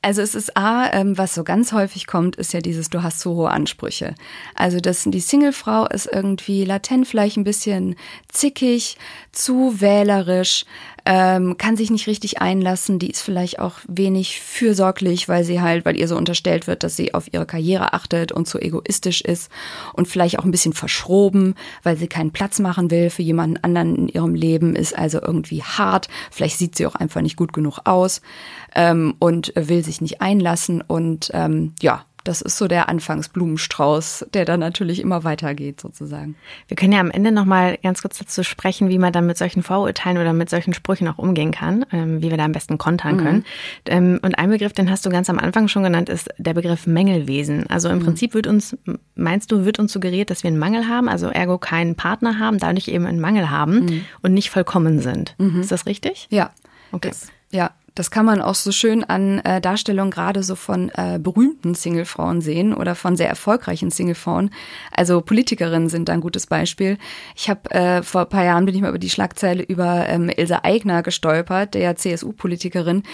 Also 0.00 0.22
es 0.22 0.34
ist 0.34 0.56
A, 0.56 0.90
ähm, 0.92 1.18
was 1.18 1.34
so 1.34 1.44
ganz 1.44 1.72
häufig 1.72 2.06
kommt, 2.06 2.36
ist 2.36 2.54
ja 2.54 2.60
dieses, 2.60 2.88
du 2.88 3.02
hast 3.02 3.20
zu 3.20 3.34
hohe 3.34 3.50
Ansprüche. 3.50 4.14
Also 4.54 4.78
das, 4.80 5.04
die 5.04 5.20
Singlefrau 5.20 5.86
ist 5.86 6.06
irgendwie 6.10 6.64
latent 6.64 7.06
vielleicht 7.06 7.36
ein 7.36 7.44
bisschen 7.44 7.96
zickig, 8.28 8.96
zu 9.32 9.80
wählerisch, 9.80 10.64
ähm, 11.06 11.58
kann 11.58 11.76
sich 11.76 11.90
nicht 11.90 12.06
richtig 12.06 12.40
einlassen, 12.40 12.98
die 12.98 13.10
ist 13.10 13.20
vielleicht 13.20 13.58
auch 13.58 13.74
wenig 13.86 14.40
fürsorglich, 14.40 15.28
weil 15.28 15.44
sie 15.44 15.60
halt, 15.60 15.84
weil 15.84 15.96
ihr 15.96 16.08
so 16.08 16.16
unterstellt 16.16 16.66
wird, 16.66 16.82
dass 16.82 16.96
sie 16.96 17.12
auf 17.12 17.32
ihre 17.32 17.46
Karriere 17.46 17.92
achtet 17.92 18.32
und 18.32 18.48
zu 18.48 18.58
egoistisch 18.58 19.20
ist 19.20 19.50
und 19.92 20.08
vielleicht 20.08 20.38
auch 20.38 20.44
ein 20.44 20.50
bisschen 20.50 20.72
verschroben, 20.72 21.54
weil 21.82 21.96
sie 21.96 22.06
keinen 22.06 22.32
Platz 22.32 22.58
machen 22.58 22.90
will 22.90 23.10
für 23.10 23.22
jemanden 23.22 23.58
anderen 23.62 23.96
in 23.96 24.08
ihrem 24.08 24.34
Leben, 24.34 24.74
ist 24.76 24.96
also 24.96 25.20
irgendwie 25.20 25.62
hart, 25.62 26.08
vielleicht 26.30 26.58
sieht 26.58 26.76
sie 26.76 26.86
auch 26.86 26.94
einfach 26.94 27.20
nicht 27.20 27.36
gut 27.36 27.52
genug 27.52 27.80
aus 27.84 28.22
ähm, 28.74 29.14
und 29.18 29.52
will 29.56 29.84
sich 29.84 30.00
nicht 30.00 30.20
einlassen. 30.22 30.80
Und 30.80 31.30
ähm, 31.34 31.74
ja, 31.82 32.04
das 32.24 32.42
ist 32.42 32.58
so 32.58 32.68
der 32.68 32.88
Anfangsblumenstrauß, 32.88 34.26
der 34.34 34.44
dann 34.44 34.60
natürlich 34.60 35.00
immer 35.00 35.24
weitergeht 35.24 35.80
sozusagen. 35.80 36.36
Wir 36.68 36.76
können 36.76 36.92
ja 36.92 37.00
am 37.00 37.10
Ende 37.10 37.32
noch 37.32 37.44
mal 37.44 37.78
ganz 37.82 38.02
kurz 38.02 38.18
dazu 38.18 38.42
sprechen, 38.42 38.88
wie 38.88 38.98
man 38.98 39.12
dann 39.12 39.26
mit 39.26 39.38
solchen 39.38 39.62
Vorurteilen 39.62 40.18
oder 40.18 40.32
mit 40.32 40.50
solchen 40.50 40.74
Sprüchen 40.74 41.06
auch 41.08 41.18
umgehen 41.18 41.52
kann, 41.52 41.86
ähm, 41.92 42.22
wie 42.22 42.30
wir 42.30 42.36
da 42.36 42.44
am 42.44 42.52
besten 42.52 42.78
kontern 42.78 43.18
können. 43.18 43.38
Mhm. 43.38 43.44
Ähm, 43.86 44.20
und 44.22 44.38
ein 44.38 44.50
Begriff, 44.50 44.72
den 44.72 44.90
hast 44.90 45.06
du 45.06 45.10
ganz 45.10 45.30
am 45.30 45.38
Anfang 45.38 45.68
schon 45.68 45.82
genannt, 45.82 46.08
ist 46.08 46.28
der 46.38 46.54
Begriff 46.54 46.86
Mängelwesen. 46.86 47.68
Also 47.68 47.88
im 47.88 47.98
mhm. 47.98 48.04
Prinzip 48.04 48.34
wird 48.34 48.46
uns, 48.46 48.76
meinst 49.14 49.52
du, 49.52 49.64
wird 49.64 49.78
uns 49.78 49.92
suggeriert, 49.92 50.30
dass 50.30 50.42
wir 50.42 50.48
einen 50.48 50.58
Mangel 50.58 50.88
haben, 50.88 51.08
also 51.08 51.28
ergo 51.28 51.58
keinen 51.58 51.94
Partner 51.94 52.38
haben, 52.38 52.58
dadurch 52.58 52.88
eben 52.88 53.06
einen 53.06 53.20
Mangel 53.20 53.50
haben 53.50 53.84
mhm. 53.84 54.04
und 54.22 54.34
nicht 54.34 54.50
vollkommen 54.50 55.00
sind. 55.00 55.34
Mhm. 55.38 55.60
Ist 55.60 55.70
das 55.70 55.86
richtig? 55.86 56.26
Ja, 56.30 56.50
Okay. 56.94 57.08
Das, 57.08 57.26
ja, 57.50 57.72
das 57.94 58.10
kann 58.10 58.26
man 58.26 58.42
auch 58.42 58.56
so 58.56 58.72
schön 58.72 59.04
an 59.04 59.38
äh, 59.40 59.60
Darstellungen 59.60 60.10
gerade 60.10 60.42
so 60.42 60.56
von 60.56 60.90
äh, 60.96 61.20
berühmten 61.20 61.74
Singlefrauen 61.74 62.40
sehen 62.40 62.74
oder 62.74 62.96
von 62.96 63.16
sehr 63.16 63.28
erfolgreichen 63.28 63.92
Singlefrauen. 63.92 64.50
Also 64.90 65.20
Politikerinnen 65.20 65.88
sind 65.88 66.08
da 66.08 66.14
ein 66.14 66.20
gutes 66.20 66.46
Beispiel. 66.46 66.98
Ich 67.36 67.48
habe 67.48 67.70
äh, 67.70 68.02
vor 68.02 68.22
ein 68.22 68.28
paar 68.28 68.44
Jahren 68.44 68.64
bin 68.64 68.74
ich 68.74 68.80
mal 68.80 68.88
über 68.88 68.98
die 68.98 69.10
Schlagzeile 69.10 69.62
über 69.62 70.08
ähm, 70.08 70.28
Ilse 70.28 70.64
Aigner 70.64 71.04
gestolpert, 71.04 71.74
der 71.74 71.94
CSU-Politikerin, 71.94 73.04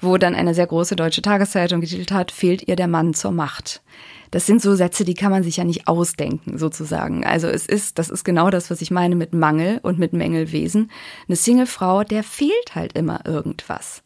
wo 0.00 0.16
dann 0.16 0.34
eine 0.34 0.54
sehr 0.54 0.66
große 0.66 0.96
deutsche 0.96 1.20
Tageszeitung 1.20 1.82
getitelt 1.82 2.10
hat, 2.10 2.32
fehlt 2.32 2.66
ihr 2.66 2.76
der 2.76 2.88
Mann 2.88 3.12
zur 3.12 3.32
Macht. 3.32 3.82
Das 4.30 4.46
sind 4.46 4.62
so 4.62 4.74
Sätze, 4.74 5.04
die 5.04 5.14
kann 5.14 5.32
man 5.32 5.42
sich 5.42 5.58
ja 5.58 5.64
nicht 5.64 5.86
ausdenken, 5.86 6.56
sozusagen. 6.56 7.26
Also 7.26 7.48
es 7.48 7.66
ist, 7.66 7.98
das 7.98 8.08
ist 8.08 8.24
genau 8.24 8.48
das, 8.48 8.70
was 8.70 8.80
ich 8.80 8.90
meine 8.90 9.16
mit 9.16 9.34
Mangel 9.34 9.80
und 9.82 9.98
mit 9.98 10.14
Mängelwesen. 10.14 10.90
Eine 11.28 11.36
Singlefrau, 11.36 12.04
der 12.04 12.22
fehlt 12.22 12.74
halt 12.74 12.96
immer 12.96 13.26
irgendwas. 13.26 14.02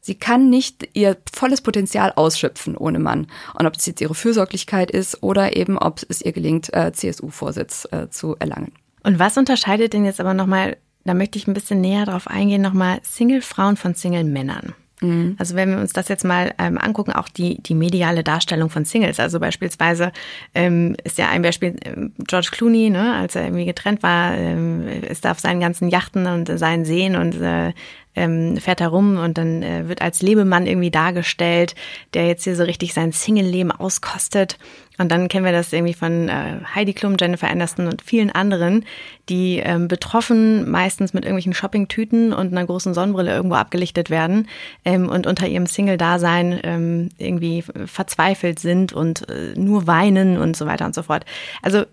Sie 0.00 0.14
kann 0.14 0.48
nicht 0.48 0.88
ihr 0.94 1.16
volles 1.32 1.60
Potenzial 1.60 2.12
ausschöpfen 2.16 2.76
ohne 2.76 2.98
Mann. 2.98 3.26
Und 3.58 3.66
ob 3.66 3.76
es 3.76 3.86
jetzt 3.86 4.00
ihre 4.00 4.14
Fürsorglichkeit 4.14 4.90
ist 4.90 5.22
oder 5.22 5.56
eben, 5.56 5.76
ob 5.78 6.00
es 6.08 6.22
ihr 6.22 6.32
gelingt, 6.32 6.72
äh, 6.72 6.92
CSU-Vorsitz 6.92 7.86
äh, 7.90 8.08
zu 8.08 8.36
erlangen. 8.38 8.72
Und 9.02 9.18
was 9.18 9.36
unterscheidet 9.36 9.92
denn 9.92 10.04
jetzt 10.04 10.20
aber 10.20 10.34
nochmal, 10.34 10.76
da 11.04 11.14
möchte 11.14 11.38
ich 11.38 11.46
ein 11.46 11.54
bisschen 11.54 11.80
näher 11.80 12.06
drauf 12.06 12.28
eingehen, 12.28 12.62
nochmal 12.62 13.00
Single-Frauen 13.02 13.76
von 13.76 13.94
Single-Männern? 13.94 14.74
Mhm. 15.00 15.36
Also 15.38 15.54
wenn 15.54 15.70
wir 15.70 15.78
uns 15.78 15.92
das 15.92 16.08
jetzt 16.08 16.24
mal 16.24 16.52
ähm, 16.58 16.78
angucken, 16.78 17.12
auch 17.12 17.28
die, 17.28 17.62
die 17.62 17.74
mediale 17.74 18.22
Darstellung 18.22 18.70
von 18.70 18.84
Singles. 18.84 19.18
Also 19.18 19.40
beispielsweise 19.40 20.12
ähm, 20.54 20.96
ist 21.04 21.18
ja 21.18 21.28
ein 21.28 21.42
Beispiel 21.42 21.76
ähm, 21.84 22.12
George 22.26 22.48
Clooney, 22.52 22.90
ne, 22.90 23.14
als 23.14 23.34
er 23.34 23.44
irgendwie 23.44 23.64
getrennt 23.64 24.02
war, 24.02 24.36
ähm, 24.36 24.86
ist 24.88 25.24
da 25.24 25.32
auf 25.32 25.40
seinen 25.40 25.60
ganzen 25.60 25.88
Yachten 25.88 26.26
und 26.26 26.58
seinen 26.58 26.84
Seen 26.84 27.16
und 27.16 27.40
äh, 27.40 27.72
ähm, 28.16 28.56
fährt 28.56 28.80
herum 28.80 29.18
und 29.18 29.38
dann 29.38 29.62
äh, 29.62 29.88
wird 29.88 30.02
als 30.02 30.22
Lebemann 30.22 30.66
irgendwie 30.66 30.90
dargestellt, 30.90 31.74
der 32.14 32.26
jetzt 32.26 32.44
hier 32.44 32.56
so 32.56 32.64
richtig 32.64 32.92
sein 32.92 33.12
Single-Leben 33.12 33.70
auskostet. 33.70 34.58
Und 34.98 35.10
dann 35.10 35.28
kennen 35.28 35.46
wir 35.46 35.52
das 35.52 35.72
irgendwie 35.72 35.94
von 35.94 36.28
äh, 36.28 36.58
Heidi 36.74 36.92
Klum, 36.92 37.16
Jennifer 37.18 37.48
Aniston 37.48 37.86
und 37.86 38.02
vielen 38.02 38.30
anderen, 38.30 38.84
die 39.28 39.58
ähm, 39.58 39.88
betroffen 39.88 40.70
meistens 40.70 41.14
mit 41.14 41.24
irgendwelchen 41.24 41.54
Shoppingtüten 41.54 42.32
und 42.32 42.52
einer 42.52 42.66
großen 42.66 42.92
Sonnenbrille 42.92 43.32
irgendwo 43.32 43.54
abgelichtet 43.54 44.10
werden 44.10 44.48
ähm, 44.84 45.08
und 45.08 45.26
unter 45.26 45.46
ihrem 45.46 45.66
Single-Dasein 45.66 46.60
ähm, 46.64 47.08
irgendwie 47.16 47.64
verzweifelt 47.86 48.58
sind 48.58 48.92
und 48.92 49.26
äh, 49.30 49.54
nur 49.56 49.86
weinen 49.86 50.36
und 50.36 50.56
so 50.56 50.66
weiter 50.66 50.84
und 50.84 50.94
so 50.94 51.04
fort. 51.04 51.24
Also 51.62 51.84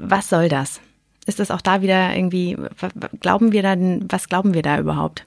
was 0.00 0.30
soll 0.30 0.48
das? 0.48 0.80
Ist 1.26 1.40
das 1.40 1.50
auch 1.50 1.60
da 1.60 1.82
wieder 1.82 2.14
irgendwie, 2.14 2.56
glauben 3.20 3.52
wir 3.52 3.62
da, 3.62 3.76
was 4.08 4.28
glauben 4.28 4.54
wir 4.54 4.62
da 4.62 4.78
überhaupt? 4.78 5.26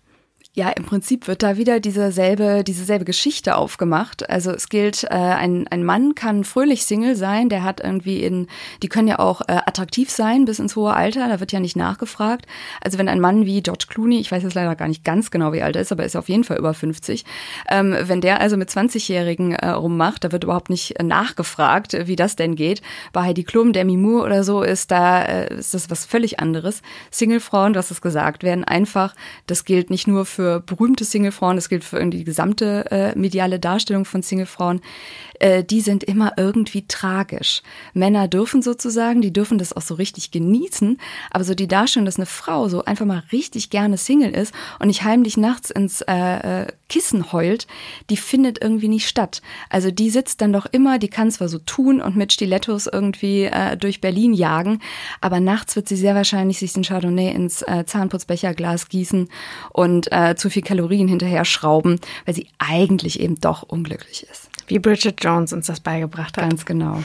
Ja, 0.57 0.69
im 0.69 0.85
Prinzip 0.85 1.27
wird 1.27 1.43
da 1.43 1.55
wieder 1.57 1.79
dieselbe, 1.79 2.63
dieselbe 2.63 3.05
Geschichte 3.05 3.57
aufgemacht. 3.57 4.27
Also 4.27 4.49
es 4.49 4.69
gilt, 4.69 5.03
äh, 5.03 5.09
ein, 5.09 5.67
ein 5.67 5.83
Mann 5.83 6.15
kann 6.15 6.43
fröhlich 6.43 6.83
Single 6.85 7.15
sein, 7.15 7.47
der 7.47 7.63
hat 7.63 7.79
irgendwie 7.79 8.23
in, 8.23 8.47
die 8.81 8.89
können 8.89 9.07
ja 9.07 9.19
auch 9.19 9.41
äh, 9.41 9.59
attraktiv 9.67 10.09
sein 10.09 10.45
bis 10.45 10.57
ins 10.57 10.75
hohe 10.75 10.95
Alter, 10.95 11.27
da 11.27 11.39
wird 11.39 11.51
ja 11.51 11.59
nicht 11.59 11.75
nachgefragt. 11.75 12.47
Also 12.81 12.97
wenn 12.97 13.07
ein 13.07 13.19
Mann 13.19 13.45
wie 13.45 13.61
George 13.61 13.85
Clooney, 13.87 14.19
ich 14.19 14.31
weiß 14.31 14.41
jetzt 14.41 14.55
leider 14.55 14.75
gar 14.75 14.87
nicht 14.87 15.03
ganz 15.03 15.29
genau, 15.29 15.53
wie 15.53 15.61
alt 15.61 15.75
er 15.75 15.83
ist, 15.83 15.91
aber 15.91 16.05
ist 16.05 16.15
auf 16.15 16.27
jeden 16.27 16.43
Fall 16.43 16.57
über 16.57 16.73
50, 16.73 17.23
ähm, 17.69 17.95
wenn 18.01 18.21
der 18.21 18.41
also 18.41 18.57
mit 18.57 18.71
20-Jährigen 18.71 19.51
äh, 19.51 19.69
rummacht, 19.69 20.23
da 20.23 20.31
wird 20.31 20.43
überhaupt 20.43 20.71
nicht 20.71 20.95
nachgefragt, 21.03 21.95
wie 22.07 22.15
das 22.15 22.35
denn 22.35 22.55
geht. 22.55 22.81
Bei 23.13 23.21
Heidi 23.21 23.43
Klum, 23.43 23.73
Demi 23.73 23.95
Moore 23.95 24.25
oder 24.25 24.43
so 24.43 24.63
ist 24.63 24.89
da, 24.89 25.21
äh, 25.21 25.53
ist 25.53 25.75
das 25.75 25.91
was 25.91 26.03
völlig 26.03 26.39
anderes. 26.39 26.81
Singlefrauen, 27.11 27.73
du 27.73 27.77
hast 27.77 27.91
es 27.91 28.01
gesagt, 28.01 28.41
werden 28.41 28.63
einfach, 28.63 29.13
das 29.45 29.63
gilt 29.63 29.91
nicht 29.91 30.07
nur 30.07 30.25
für 30.25 30.46
für 30.47 30.59
berühmte 30.61 31.03
Singlefrauen, 31.03 31.57
das 31.57 31.67
gilt 31.67 31.83
für 31.83 32.03
die 32.05 32.23
gesamte 32.23 32.89
äh, 32.89 33.17
mediale 33.17 33.59
Darstellung 33.59 34.05
von 34.05 34.21
Singlefrauen, 34.21 34.81
äh, 35.39 35.63
die 35.63 35.81
sind 35.81 36.03
immer 36.05 36.33
irgendwie 36.37 36.87
tragisch. 36.87 37.61
Männer 37.93 38.29
dürfen 38.29 38.61
sozusagen, 38.61 39.21
die 39.21 39.33
dürfen 39.33 39.57
das 39.57 39.73
auch 39.73 39.81
so 39.81 39.95
richtig 39.95 40.31
genießen, 40.31 40.99
aber 41.31 41.43
so 41.43 41.53
die 41.53 41.67
Darstellung, 41.67 42.05
dass 42.05 42.15
eine 42.15 42.25
Frau 42.25 42.69
so 42.69 42.85
einfach 42.85 43.05
mal 43.05 43.23
richtig 43.31 43.69
gerne 43.69 43.97
Single 43.97 44.31
ist 44.31 44.53
und 44.79 44.87
nicht 44.87 45.03
heimlich 45.03 45.35
nachts 45.35 45.69
ins 45.69 46.01
äh, 46.01 46.61
äh, 46.61 46.67
Kissen 46.89 47.31
heult, 47.31 47.67
die 48.09 48.17
findet 48.17 48.61
irgendwie 48.61 48.87
nicht 48.87 49.07
statt. 49.07 49.41
Also 49.69 49.91
die 49.91 50.09
sitzt 50.09 50.41
dann 50.41 50.53
doch 50.53 50.65
immer, 50.65 50.99
die 50.99 51.09
kann 51.09 51.31
zwar 51.31 51.49
so 51.49 51.59
tun 51.59 52.01
und 52.01 52.15
mit 52.15 52.33
Stilettos 52.33 52.87
irgendwie 52.87 53.43
äh, 53.43 53.77
durch 53.77 54.01
Berlin 54.01 54.33
jagen, 54.33 54.79
aber 55.21 55.39
nachts 55.39 55.75
wird 55.75 55.87
sie 55.87 55.97
sehr 55.97 56.15
wahrscheinlich 56.15 56.59
sich 56.59 56.73
den 56.73 56.83
Chardonnay 56.83 57.31
ins 57.31 57.61
äh, 57.61 57.85
Zahnputzbecherglas 57.85 58.89
gießen 58.89 59.29
und 59.71 60.11
äh, 60.11 60.35
zu 60.35 60.49
viel 60.49 60.61
Kalorien 60.63 61.07
hinterher 61.07 61.45
schrauben, 61.45 61.99
weil 62.25 62.35
sie 62.35 62.47
eigentlich 62.57 63.19
eben 63.19 63.39
doch 63.39 63.63
unglücklich 63.63 64.25
ist. 64.31 64.49
Wie 64.67 64.79
Bridget 64.79 65.23
Jones 65.23 65.53
uns 65.53 65.67
das 65.67 65.79
beigebracht 65.79 66.37
hat. 66.37 66.49
Ganz 66.49 66.65
genau. 66.65 67.01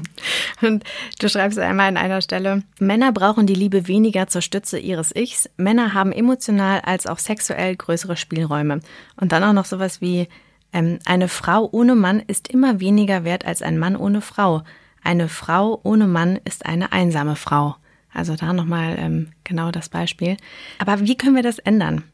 und 0.62 0.84
du 1.18 1.28
schreibst 1.28 1.58
einmal 1.58 1.88
an 1.88 1.96
einer 1.96 2.22
Stelle, 2.22 2.62
Männer 2.78 3.12
brauchen 3.12 3.46
die 3.46 3.54
Liebe 3.54 3.88
weniger 3.88 4.28
zur 4.28 4.42
Stütze 4.42 4.78
ihres 4.78 5.14
Ichs. 5.14 5.50
Männer 5.56 5.92
haben 5.92 6.12
emotional 6.12 6.80
als 6.80 7.06
auch 7.06 7.18
sexuell 7.18 7.76
größere 7.76 8.16
Spielräume. 8.16 8.80
Und 9.16 9.32
dann 9.32 9.44
auch 9.44 9.52
noch 9.52 9.64
sowas 9.64 10.00
wie, 10.00 10.28
ähm, 10.72 10.98
eine 11.04 11.28
Frau 11.28 11.68
ohne 11.72 11.94
Mann 11.94 12.20
ist 12.20 12.48
immer 12.48 12.80
weniger 12.80 13.24
wert 13.24 13.44
als 13.44 13.62
ein 13.62 13.78
Mann 13.78 13.96
ohne 13.96 14.20
Frau. 14.20 14.62
Eine 15.02 15.28
Frau 15.28 15.80
ohne 15.82 16.06
Mann 16.06 16.38
ist 16.44 16.66
eine 16.66 16.92
einsame 16.92 17.36
Frau. 17.36 17.76
Also 18.12 18.36
da 18.36 18.52
nochmal 18.52 18.96
ähm, 18.98 19.28
genau 19.44 19.70
das 19.70 19.88
Beispiel. 19.88 20.36
Aber 20.78 21.00
wie 21.00 21.16
können 21.16 21.36
wir 21.36 21.42
das 21.42 21.58
ändern? 21.58 22.04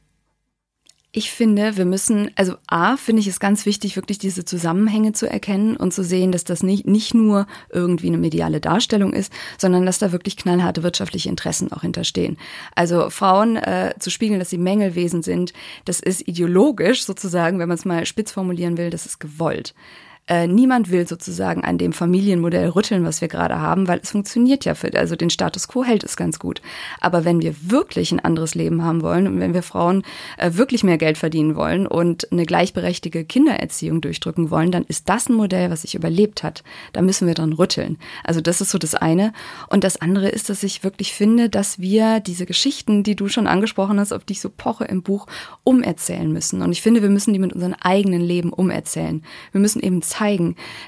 Ich 1.18 1.30
finde, 1.30 1.78
wir 1.78 1.86
müssen, 1.86 2.30
also 2.36 2.56
A, 2.66 2.98
finde 2.98 3.20
ich 3.20 3.26
es 3.26 3.40
ganz 3.40 3.64
wichtig, 3.64 3.96
wirklich 3.96 4.18
diese 4.18 4.44
Zusammenhänge 4.44 5.14
zu 5.14 5.26
erkennen 5.26 5.74
und 5.74 5.94
zu 5.94 6.04
sehen, 6.04 6.30
dass 6.30 6.44
das 6.44 6.62
nicht, 6.62 6.86
nicht 6.86 7.14
nur 7.14 7.46
irgendwie 7.72 8.08
eine 8.08 8.18
mediale 8.18 8.60
Darstellung 8.60 9.14
ist, 9.14 9.32
sondern 9.56 9.86
dass 9.86 9.98
da 9.98 10.12
wirklich 10.12 10.36
knallharte 10.36 10.82
wirtschaftliche 10.82 11.30
Interessen 11.30 11.72
auch 11.72 11.80
hinterstehen. 11.80 12.36
Also 12.74 13.08
Frauen 13.08 13.56
äh, 13.56 13.94
zu 13.98 14.10
spiegeln, 14.10 14.38
dass 14.38 14.50
sie 14.50 14.58
Mängelwesen 14.58 15.22
sind, 15.22 15.54
das 15.86 16.00
ist 16.00 16.28
ideologisch 16.28 17.06
sozusagen, 17.06 17.58
wenn 17.60 17.68
man 17.68 17.78
es 17.78 17.86
mal 17.86 18.04
spitz 18.04 18.32
formulieren 18.32 18.76
will, 18.76 18.90
das 18.90 19.06
ist 19.06 19.18
gewollt. 19.18 19.72
Äh, 20.28 20.48
niemand 20.48 20.90
will 20.90 21.06
sozusagen 21.06 21.62
an 21.62 21.78
dem 21.78 21.92
Familienmodell 21.92 22.68
rütteln, 22.70 23.04
was 23.04 23.20
wir 23.20 23.28
gerade 23.28 23.60
haben, 23.60 23.86
weil 23.86 24.00
es 24.02 24.10
funktioniert 24.10 24.64
ja 24.64 24.74
für, 24.74 24.92
also 24.98 25.14
den 25.14 25.30
Status 25.30 25.68
quo 25.68 25.84
hält 25.84 26.02
es 26.02 26.16
ganz 26.16 26.40
gut. 26.40 26.60
Aber 27.00 27.24
wenn 27.24 27.40
wir 27.40 27.54
wirklich 27.60 28.10
ein 28.10 28.18
anderes 28.18 28.56
Leben 28.56 28.82
haben 28.82 29.02
wollen 29.02 29.28
und 29.28 29.38
wenn 29.38 29.54
wir 29.54 29.62
Frauen 29.62 30.02
äh, 30.36 30.52
wirklich 30.54 30.82
mehr 30.82 30.98
Geld 30.98 31.16
verdienen 31.16 31.54
wollen 31.54 31.86
und 31.86 32.32
eine 32.32 32.44
gleichberechtigte 32.44 33.24
Kindererziehung 33.24 34.00
durchdrücken 34.00 34.50
wollen, 34.50 34.72
dann 34.72 34.84
ist 34.84 35.08
das 35.08 35.28
ein 35.28 35.34
Modell, 35.34 35.70
was 35.70 35.82
sich 35.82 35.94
überlebt 35.94 36.42
hat. 36.42 36.64
Da 36.92 37.02
müssen 37.02 37.28
wir 37.28 37.34
dran 37.34 37.52
rütteln. 37.52 37.96
Also 38.24 38.40
das 38.40 38.60
ist 38.60 38.70
so 38.70 38.78
das 38.78 38.96
eine. 38.96 39.32
Und 39.68 39.84
das 39.84 40.00
andere 40.00 40.28
ist, 40.28 40.50
dass 40.50 40.64
ich 40.64 40.82
wirklich 40.82 41.12
finde, 41.12 41.48
dass 41.48 41.78
wir 41.78 42.18
diese 42.18 42.46
Geschichten, 42.46 43.04
die 43.04 43.14
du 43.14 43.28
schon 43.28 43.46
angesprochen 43.46 44.00
hast, 44.00 44.12
auf 44.12 44.24
die 44.24 44.32
ich 44.32 44.40
so 44.40 44.50
poche 44.50 44.86
im 44.86 45.02
Buch, 45.02 45.28
umerzählen 45.62 46.32
müssen. 46.32 46.62
Und 46.62 46.72
ich 46.72 46.82
finde, 46.82 47.02
wir 47.02 47.10
müssen 47.10 47.32
die 47.32 47.38
mit 47.38 47.52
unserem 47.52 47.76
eigenen 47.80 48.22
Leben 48.22 48.52
umerzählen. 48.52 49.22
Wir 49.52 49.60
müssen 49.60 49.80
eben 49.80 50.02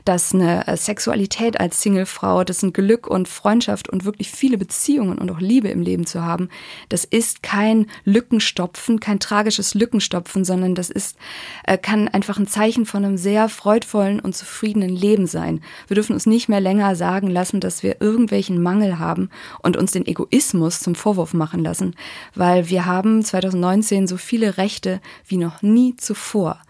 dass 0.04 0.34
eine 0.34 0.66
äh, 0.66 0.76
Sexualität 0.76 1.60
als 1.60 1.82
Singlefrau, 1.82 2.44
das 2.44 2.62
ein 2.62 2.72
Glück 2.72 3.06
und 3.06 3.28
Freundschaft 3.28 3.88
und 3.88 4.04
wirklich 4.04 4.30
viele 4.30 4.58
Beziehungen 4.58 5.18
und 5.18 5.30
auch 5.30 5.40
Liebe 5.40 5.68
im 5.68 5.82
Leben 5.82 6.06
zu 6.06 6.22
haben, 6.22 6.48
das 6.88 7.04
ist 7.04 7.42
kein 7.42 7.86
Lückenstopfen, 8.04 9.00
kein 9.00 9.20
tragisches 9.20 9.74
Lückenstopfen, 9.74 10.44
sondern 10.44 10.74
das 10.74 10.90
ist, 10.90 11.16
äh, 11.64 11.78
kann 11.78 12.08
einfach 12.08 12.38
ein 12.38 12.46
Zeichen 12.46 12.86
von 12.86 13.04
einem 13.04 13.16
sehr 13.16 13.48
freudvollen 13.48 14.20
und 14.20 14.36
zufriedenen 14.36 14.90
Leben 14.90 15.26
sein. 15.26 15.60
Wir 15.86 15.94
dürfen 15.94 16.12
uns 16.14 16.26
nicht 16.26 16.48
mehr 16.48 16.60
länger 16.60 16.96
sagen 16.96 17.28
lassen, 17.28 17.60
dass 17.60 17.82
wir 17.82 18.00
irgendwelchen 18.00 18.62
Mangel 18.62 18.98
haben 18.98 19.30
und 19.62 19.76
uns 19.76 19.92
den 19.92 20.06
Egoismus 20.06 20.80
zum 20.80 20.94
Vorwurf 20.94 21.34
machen 21.34 21.62
lassen, 21.62 21.94
weil 22.34 22.68
wir 22.68 22.86
haben 22.86 23.22
2019 23.22 24.06
so 24.06 24.16
viele 24.16 24.56
Rechte 24.56 25.00
wie 25.26 25.36
noch 25.36 25.62
nie 25.62 25.96
zuvor. 25.96 26.60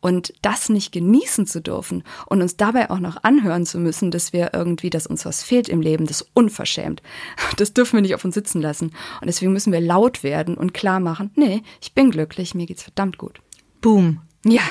Und 0.00 0.32
das 0.40 0.70
nicht 0.70 0.92
genießen 0.92 1.46
zu 1.46 1.60
dürfen 1.60 2.04
und 2.26 2.40
uns 2.40 2.56
dabei 2.56 2.90
auch 2.90 3.00
noch 3.00 3.22
anhören 3.22 3.66
zu 3.66 3.78
müssen, 3.78 4.10
dass 4.10 4.32
wir 4.32 4.52
irgendwie, 4.54 4.88
dass 4.88 5.06
uns 5.06 5.26
was 5.26 5.42
fehlt 5.42 5.68
im 5.68 5.82
Leben, 5.82 6.06
das 6.06 6.22
ist 6.22 6.30
unverschämt. 6.34 7.02
Das 7.56 7.74
dürfen 7.74 7.96
wir 7.96 8.02
nicht 8.02 8.14
auf 8.14 8.24
uns 8.24 8.34
sitzen 8.34 8.62
lassen. 8.62 8.92
Und 9.20 9.26
deswegen 9.26 9.52
müssen 9.52 9.72
wir 9.72 9.80
laut 9.80 10.22
werden 10.22 10.56
und 10.56 10.72
klar 10.72 11.00
machen, 11.00 11.30
nee, 11.34 11.62
ich 11.82 11.92
bin 11.92 12.10
glücklich, 12.10 12.54
mir 12.54 12.66
geht's 12.66 12.82
verdammt 12.82 13.18
gut. 13.18 13.40
Boom. 13.82 14.20
Ja. 14.44 14.62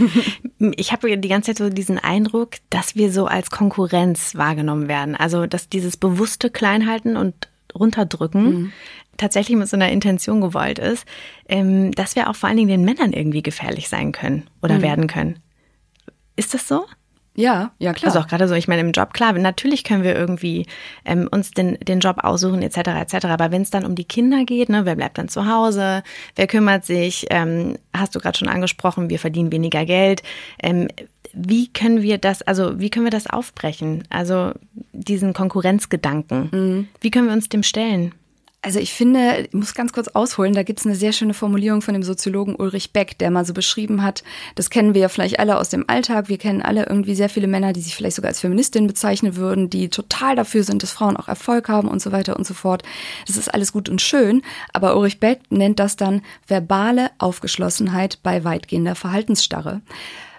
ich 0.76 0.92
habe 0.92 1.18
die 1.18 1.28
ganze 1.28 1.52
Zeit 1.52 1.58
so 1.58 1.68
diesen 1.68 1.98
Eindruck, 1.98 2.52
dass 2.70 2.96
wir 2.96 3.12
so 3.12 3.26
als 3.26 3.50
Konkurrenz 3.50 4.34
wahrgenommen 4.34 4.88
werden. 4.88 5.14
Also, 5.14 5.46
dass 5.46 5.68
dieses 5.68 5.98
bewusste 5.98 6.48
Kleinhalten 6.48 7.16
und 7.16 7.48
runterdrücken 7.74 8.44
mhm 8.44 8.72
tatsächlich 9.16 9.56
mit 9.56 9.68
so 9.68 9.76
einer 9.76 9.90
Intention 9.90 10.40
gewollt 10.40 10.78
ist, 10.78 11.06
ähm, 11.48 11.92
dass 11.92 12.16
wir 12.16 12.28
auch 12.28 12.36
vor 12.36 12.48
allen 12.48 12.56
Dingen 12.56 12.68
den 12.68 12.84
Männern 12.84 13.12
irgendwie 13.12 13.42
gefährlich 13.42 13.88
sein 13.88 14.12
können 14.12 14.48
oder 14.62 14.76
mhm. 14.76 14.82
werden 14.82 15.06
können. 15.06 15.38
Ist 16.36 16.54
das 16.54 16.66
so? 16.66 16.84
Ja, 17.36 17.72
ja 17.78 17.92
klar. 17.92 18.08
Also 18.08 18.20
auch 18.20 18.28
gerade 18.28 18.46
so, 18.46 18.54
ich 18.54 18.68
meine, 18.68 18.82
im 18.82 18.92
Job, 18.92 19.12
klar, 19.12 19.32
natürlich 19.32 19.82
können 19.82 20.04
wir 20.04 20.14
irgendwie 20.14 20.66
ähm, 21.04 21.28
uns 21.30 21.50
den, 21.50 21.76
den 21.80 21.98
Job 21.98 22.18
aussuchen, 22.22 22.62
etc., 22.62 22.78
etc. 23.00 23.26
Aber 23.26 23.50
wenn 23.50 23.62
es 23.62 23.70
dann 23.70 23.84
um 23.84 23.96
die 23.96 24.04
Kinder 24.04 24.44
geht, 24.44 24.68
ne, 24.68 24.84
wer 24.84 24.94
bleibt 24.94 25.18
dann 25.18 25.28
zu 25.28 25.46
Hause, 25.46 26.04
wer 26.36 26.46
kümmert 26.46 26.84
sich, 26.84 27.26
ähm, 27.30 27.76
hast 27.92 28.14
du 28.14 28.20
gerade 28.20 28.38
schon 28.38 28.48
angesprochen, 28.48 29.10
wir 29.10 29.18
verdienen 29.18 29.50
weniger 29.50 29.84
Geld. 29.84 30.22
Ähm, 30.62 30.88
wie 31.32 31.72
können 31.72 32.02
wir 32.02 32.18
das, 32.18 32.42
also 32.42 32.78
wie 32.78 32.90
können 32.90 33.06
wir 33.06 33.10
das 33.10 33.26
aufbrechen? 33.26 34.04
Also 34.10 34.52
diesen 34.92 35.32
Konkurrenzgedanken. 35.32 36.48
Mhm. 36.52 36.88
Wie 37.00 37.10
können 37.10 37.26
wir 37.26 37.34
uns 37.34 37.48
dem 37.48 37.64
stellen? 37.64 38.14
Also 38.64 38.78
ich 38.78 38.94
finde, 38.94 39.42
ich 39.42 39.52
muss 39.52 39.74
ganz 39.74 39.92
kurz 39.92 40.08
ausholen, 40.08 40.54
da 40.54 40.62
gibt 40.62 40.80
es 40.80 40.86
eine 40.86 40.94
sehr 40.94 41.12
schöne 41.12 41.34
Formulierung 41.34 41.82
von 41.82 41.92
dem 41.92 42.02
Soziologen 42.02 42.56
Ulrich 42.56 42.94
Beck, 42.94 43.18
der 43.18 43.30
mal 43.30 43.44
so 43.44 43.52
beschrieben 43.52 44.02
hat, 44.02 44.24
das 44.54 44.70
kennen 44.70 44.94
wir 44.94 45.02
ja 45.02 45.10
vielleicht 45.10 45.38
alle 45.38 45.58
aus 45.58 45.68
dem 45.68 45.84
Alltag, 45.86 46.30
wir 46.30 46.38
kennen 46.38 46.62
alle 46.62 46.86
irgendwie 46.86 47.14
sehr 47.14 47.28
viele 47.28 47.46
Männer, 47.46 47.74
die 47.74 47.82
sich 47.82 47.94
vielleicht 47.94 48.16
sogar 48.16 48.30
als 48.30 48.40
Feministin 48.40 48.86
bezeichnen 48.86 49.36
würden, 49.36 49.68
die 49.68 49.90
total 49.90 50.34
dafür 50.34 50.62
sind, 50.62 50.82
dass 50.82 50.92
Frauen 50.92 51.18
auch 51.18 51.28
Erfolg 51.28 51.68
haben 51.68 51.88
und 51.88 52.00
so 52.00 52.10
weiter 52.10 52.38
und 52.38 52.46
so 52.46 52.54
fort. 52.54 52.84
Das 53.26 53.36
ist 53.36 53.52
alles 53.52 53.70
gut 53.70 53.90
und 53.90 54.00
schön, 54.00 54.40
aber 54.72 54.96
Ulrich 54.96 55.20
Beck 55.20 55.40
nennt 55.50 55.78
das 55.78 55.96
dann 55.96 56.22
verbale 56.46 57.10
Aufgeschlossenheit 57.18 58.20
bei 58.22 58.44
weitgehender 58.44 58.94
Verhaltensstarre 58.94 59.82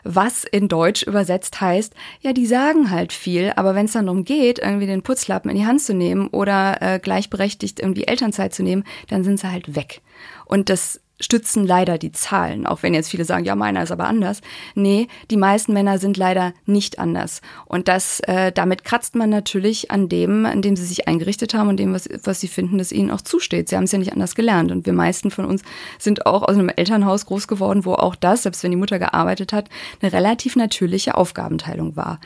was 0.06 0.44
in 0.46 0.68
Deutsch 0.68 1.04
übersetzt 1.04 1.60
heißt, 1.60 1.94
ja, 2.22 2.32
die 2.32 2.46
sagen 2.46 2.92
halt 2.92 3.12
viel, 3.12 3.52
aber 3.56 3.76
wenn 3.76 3.88
es 3.88 3.94
dann 3.94 4.06
darum 4.06 4.24
geht, 4.24 4.60
irgendwie 4.60 4.86
den 4.86 5.02
Putzlappen 5.02 5.50
in 5.50 5.58
die 5.58 5.66
Hand 5.66 5.82
zu 5.82 5.94
nehmen 5.94 6.28
oder 6.28 6.82
äh, 6.82 7.00
gleichberechtigt 7.00 7.80
irgendwie 7.80 8.06
Elternzeit 8.06 8.54
zu 8.54 8.64
nehmen, 8.64 8.84
dann 9.10 9.24
sind 9.24 9.40
sie 9.40 9.52
halt 9.52 9.76
weg. 9.76 10.02
Und 10.46 10.70
das 10.70 11.02
stützen 11.20 11.66
leider 11.66 11.98
die 11.98 12.12
Zahlen, 12.12 12.66
auch 12.68 12.84
wenn 12.84 12.94
jetzt 12.94 13.10
viele 13.10 13.24
sagen, 13.24 13.46
ja, 13.46 13.56
meiner 13.56 13.84
ist 13.84 13.92
aber 13.92 14.06
anders. 14.06 14.42
Nee, 14.74 15.08
die 15.32 15.38
meisten 15.38 15.72
Männer 15.74 15.98
sind 15.98 16.18
leider 16.18 16.54
nicht 16.66 17.00
anders. 17.00 17.42
Und 17.66 17.88
das, 17.88 18.20
äh, 18.22 18.52
damit 18.52 18.84
kratzt 18.84 19.16
man 19.16 19.30
natürlich 19.30 19.92
an 19.92 20.10
dem, 20.10 20.46
an 20.46 20.62
dem 20.62 20.76
sie 20.76 20.86
sich 20.86 21.08
eingerichtet 21.08 21.54
haben 21.54 21.70
und 21.70 21.78
dem, 21.78 21.94
was, 21.94 22.10
was 22.24 22.42
sie 22.42 22.50
finden, 22.50 22.78
dass 22.78 22.92
ihnen 22.92 23.12
auch 23.12 23.22
zusteht. 23.22 23.70
Sie 23.70 23.78
haben 23.78 23.86
es 23.86 23.94
ja 23.94 24.00
nicht 24.00 24.12
anders 24.12 24.36
gelernt. 24.36 24.72
Und 24.72 24.86
wir 24.86 24.94
meisten 24.94 25.32
von 25.32 25.46
uns 25.46 25.62
sind 26.00 26.26
auch 26.26 26.44
aus 26.44 26.56
einem 26.56 26.70
Elternhaus 26.70 27.26
groß 27.26 27.48
geworden, 27.48 27.86
wo 27.86 27.94
auch 27.94 28.16
das, 28.16 28.44
selbst 28.44 28.64
wenn 28.64 28.72
die 28.72 28.78
Mutter 28.78 29.00
gearbeitet 29.00 29.54
hat, 29.54 29.70
eine 30.02 30.12
relativ 30.12 30.56
natürliche 30.56 31.16
Aufgabenteilung 31.16 31.96
war. 31.96 32.20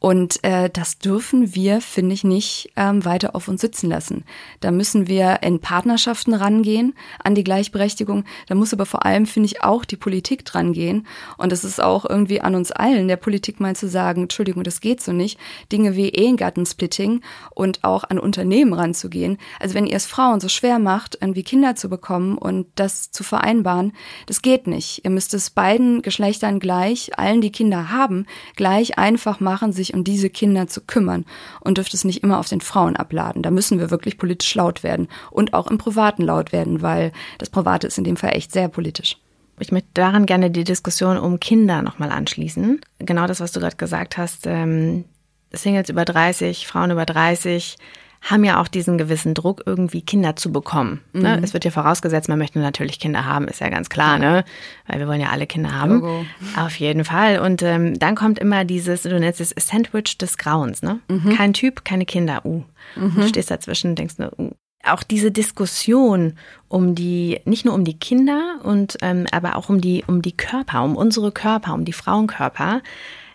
Und 0.00 0.42
äh, 0.44 0.70
das 0.70 0.98
dürfen 0.98 1.54
wir, 1.54 1.80
finde 1.80 2.14
ich, 2.14 2.22
nicht 2.22 2.70
ähm, 2.76 3.04
weiter 3.04 3.34
auf 3.34 3.48
uns 3.48 3.60
sitzen 3.60 3.88
lassen. 3.88 4.24
Da 4.60 4.70
müssen 4.70 5.08
wir 5.08 5.42
in 5.42 5.60
Partnerschaften 5.60 6.34
rangehen 6.34 6.94
an 7.22 7.34
die 7.34 7.42
Gleichberechtigung. 7.42 8.24
Da 8.46 8.54
muss 8.54 8.72
aber 8.72 8.86
vor 8.86 9.04
allem, 9.04 9.26
finde 9.26 9.46
ich, 9.46 9.64
auch 9.64 9.84
die 9.84 9.96
Politik 9.96 10.44
dran 10.44 10.72
gehen. 10.72 11.06
Und 11.36 11.52
es 11.52 11.64
ist 11.64 11.82
auch 11.82 12.04
irgendwie 12.08 12.40
an 12.40 12.54
uns 12.54 12.70
allen, 12.70 13.08
der 13.08 13.16
Politik 13.16 13.58
mal 13.58 13.74
zu 13.74 13.88
sagen, 13.88 14.22
Entschuldigung, 14.22 14.62
das 14.62 14.80
geht 14.80 15.02
so 15.02 15.12
nicht. 15.12 15.38
Dinge 15.72 15.96
wie 15.96 16.10
Ehegattensplitting 16.10 17.22
und 17.50 17.82
auch 17.82 18.04
an 18.04 18.20
Unternehmen 18.20 18.74
ranzugehen. 18.74 19.38
Also 19.58 19.74
wenn 19.74 19.86
ihr 19.86 19.96
es 19.96 20.06
Frauen 20.06 20.40
so 20.40 20.48
schwer 20.48 20.78
macht, 20.78 21.18
irgendwie 21.20 21.42
Kinder 21.42 21.74
zu 21.74 21.88
bekommen 21.88 22.38
und 22.38 22.68
das 22.76 23.10
zu 23.10 23.24
vereinbaren, 23.24 23.92
das 24.26 24.42
geht 24.42 24.68
nicht. 24.68 25.04
Ihr 25.04 25.10
müsst 25.10 25.34
es 25.34 25.50
beiden 25.50 26.02
Geschlechtern 26.02 26.60
gleich, 26.60 27.18
allen, 27.18 27.40
die 27.40 27.52
Kinder 27.52 27.90
haben, 27.90 28.26
gleich 28.54 28.96
einfach 28.96 29.40
machen, 29.40 29.72
sich 29.72 29.87
sich 29.88 29.94
um 29.94 30.04
diese 30.04 30.30
Kinder 30.30 30.68
zu 30.68 30.80
kümmern 30.80 31.24
und 31.60 31.78
dürfte 31.78 31.96
es 31.96 32.04
nicht 32.04 32.22
immer 32.22 32.38
auf 32.38 32.48
den 32.48 32.60
Frauen 32.60 32.96
abladen. 32.96 33.42
Da 33.42 33.50
müssen 33.50 33.78
wir 33.78 33.90
wirklich 33.90 34.18
politisch 34.18 34.54
laut 34.54 34.82
werden 34.82 35.08
und 35.30 35.54
auch 35.54 35.66
im 35.66 35.78
Privaten 35.78 36.22
laut 36.22 36.52
werden, 36.52 36.82
weil 36.82 37.12
das 37.38 37.50
Private 37.50 37.86
ist 37.86 37.98
in 37.98 38.04
dem 38.04 38.16
Fall 38.16 38.34
echt 38.34 38.52
sehr 38.52 38.68
politisch. 38.68 39.16
Ich 39.60 39.72
möchte 39.72 39.88
daran 39.94 40.26
gerne 40.26 40.50
die 40.50 40.64
Diskussion 40.64 41.18
um 41.18 41.40
Kinder 41.40 41.82
nochmal 41.82 42.10
anschließen. 42.10 42.80
Genau 43.00 43.26
das, 43.26 43.40
was 43.40 43.50
du 43.50 43.60
gerade 43.60 43.76
gesagt 43.76 44.16
hast. 44.16 44.46
Ähm, 44.46 45.04
Singles 45.50 45.88
über 45.88 46.04
30, 46.04 46.66
Frauen 46.66 46.92
über 46.92 47.06
30 47.06 47.76
haben 48.20 48.44
ja 48.44 48.60
auch 48.60 48.68
diesen 48.68 48.98
gewissen 48.98 49.34
Druck, 49.34 49.62
irgendwie 49.66 50.02
Kinder 50.02 50.36
zu 50.36 50.52
bekommen. 50.52 51.00
Ne? 51.12 51.36
Mhm. 51.36 51.44
Es 51.44 51.54
wird 51.54 51.64
ja 51.64 51.70
vorausgesetzt, 51.70 52.28
man 52.28 52.38
möchte 52.38 52.58
natürlich 52.58 52.98
Kinder 52.98 53.24
haben, 53.24 53.48
ist 53.48 53.60
ja 53.60 53.68
ganz 53.68 53.88
klar, 53.88 54.18
ne? 54.18 54.44
Weil 54.86 54.98
wir 54.98 55.08
wollen 55.08 55.20
ja 55.20 55.28
alle 55.30 55.46
Kinder 55.46 55.72
haben. 55.72 56.00
Logo. 56.00 56.26
Auf 56.56 56.76
jeden 56.76 57.04
Fall. 57.04 57.38
Und 57.38 57.62
ähm, 57.62 57.98
dann 57.98 58.14
kommt 58.16 58.38
immer 58.38 58.64
dieses, 58.64 59.02
du 59.02 59.18
nennst 59.18 59.40
es 59.40 59.54
Sandwich 59.56 60.18
des 60.18 60.36
Grauens, 60.36 60.82
ne? 60.82 61.00
Mhm. 61.08 61.36
Kein 61.36 61.52
Typ, 61.52 61.84
keine 61.84 62.06
Kinder. 62.06 62.44
Uh. 62.44 62.64
Mhm. 62.96 63.14
Du 63.14 63.28
stehst 63.28 63.50
dazwischen 63.50 63.90
und 63.90 63.98
denkst 63.98 64.18
nur, 64.18 64.32
uh. 64.38 64.50
Auch 64.84 65.02
diese 65.02 65.32
Diskussion 65.32 66.34
um 66.68 66.94
die, 66.94 67.40
nicht 67.44 67.64
nur 67.64 67.74
um 67.74 67.84
die 67.84 67.98
Kinder 67.98 68.60
und 68.62 68.96
ähm, 69.02 69.26
aber 69.32 69.56
auch 69.56 69.68
um 69.68 69.80
die, 69.80 70.04
um 70.06 70.22
die 70.22 70.36
Körper, 70.36 70.84
um 70.84 70.96
unsere 70.96 71.32
Körper, 71.32 71.74
um 71.74 71.84
die 71.84 71.92
Frauenkörper, 71.92 72.80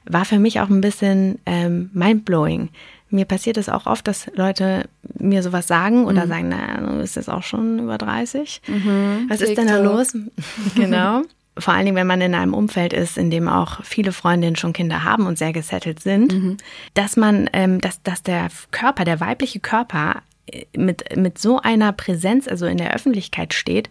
war 0.06 0.26
für 0.26 0.39
mich 0.39 0.62
auch 0.62 0.69
ein 0.69 0.82
bisschen 0.82 1.39
ähm, 1.46 1.89
mindblowing 1.93 2.69
mir 3.13 3.26
passiert 3.26 3.58
es 3.58 3.69
auch 3.69 3.86
oft, 3.86 4.08
dass 4.08 4.30
Leute 4.36 4.89
mir 5.17 5.43
sowas 5.43 5.67
sagen 5.67 6.06
oder 6.06 6.26
mhm. 6.26 6.30
sagen, 6.30 6.49
na, 6.49 6.82
du 6.82 6.97
bist 6.99 7.15
jetzt 7.15 7.30
auch 7.30 7.43
schon 7.43 7.80
über 7.80 7.97
30. 7.97 8.62
Mhm. 8.67 9.26
Was 9.30 9.41
ist 9.41 9.58
denn 9.58 9.67
da 9.67 9.78
los? 9.78 10.13
genau. 10.76 11.21
Vor 11.56 11.73
allen 11.76 11.86
Dingen, 11.86 11.95
wenn 11.95 12.08
man 12.08 12.21
in 12.21 12.34
einem 12.34 12.56
Umfeld 12.56 12.93
ist, 12.93 13.17
in 13.17 13.30
dem 13.30 13.47
auch 13.47 13.84
viele 13.84 14.12
Freundinnen 14.12 14.56
schon 14.56 14.73
Kinder 14.73 15.04
haben 15.04 15.28
und 15.28 15.38
sehr 15.38 15.54
gesettelt 15.54 15.99
sind, 15.99 16.34
mhm. 16.34 16.58
dass 16.95 17.15
man, 17.15 17.47
ähm, 17.54 17.80
dass, 17.80 18.02
dass 18.02 18.23
der 18.23 18.47
Körper, 18.71 19.06
der 19.06 19.19
weibliche 19.19 19.60
Körper 19.60 20.23
äh, 20.47 20.65
mit, 20.76 21.15
mit 21.15 21.38
so 21.38 21.60
einer 21.60 21.93
Präsenz, 21.93 22.47
also 22.47 22.65
in 22.65 22.78
der 22.78 22.95
Öffentlichkeit 22.95 23.54
steht 23.54 23.89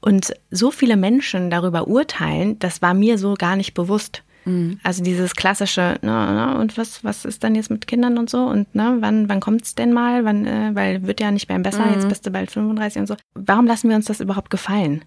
und 0.00 0.34
so 0.50 0.72
viele 0.72 0.96
Menschen 0.96 1.50
darüber 1.50 1.86
urteilen, 1.86 2.58
das 2.58 2.82
war 2.82 2.92
mir 2.92 3.16
so 3.16 3.34
gar 3.34 3.54
nicht 3.54 3.74
bewusst. 3.74 4.23
Mhm. 4.44 4.78
Also 4.82 5.02
dieses 5.02 5.34
klassische, 5.34 5.98
na, 6.02 6.32
na, 6.32 6.60
und 6.60 6.76
was, 6.76 7.04
was 7.04 7.24
ist 7.24 7.44
dann 7.44 7.54
jetzt 7.54 7.70
mit 7.70 7.86
Kindern 7.86 8.18
und 8.18 8.30
so? 8.30 8.44
Und 8.44 8.74
ne, 8.74 8.96
wann, 9.00 9.28
wann 9.28 9.40
kommt 9.40 9.62
es 9.62 9.74
denn 9.74 9.92
mal? 9.92 10.24
Wann, 10.24 10.46
äh, 10.46 10.70
weil 10.74 11.06
wird 11.06 11.20
ja 11.20 11.30
nicht 11.30 11.48
mehr 11.48 11.58
besser, 11.58 11.86
mhm. 11.86 11.94
jetzt 11.94 12.08
bist 12.08 12.26
du 12.26 12.30
bald 12.30 12.50
35 12.50 13.00
und 13.00 13.06
so. 13.06 13.16
Warum 13.34 13.66
lassen 13.66 13.88
wir 13.88 13.96
uns 13.96 14.06
das 14.06 14.20
überhaupt 14.20 14.50
gefallen? 14.50 15.04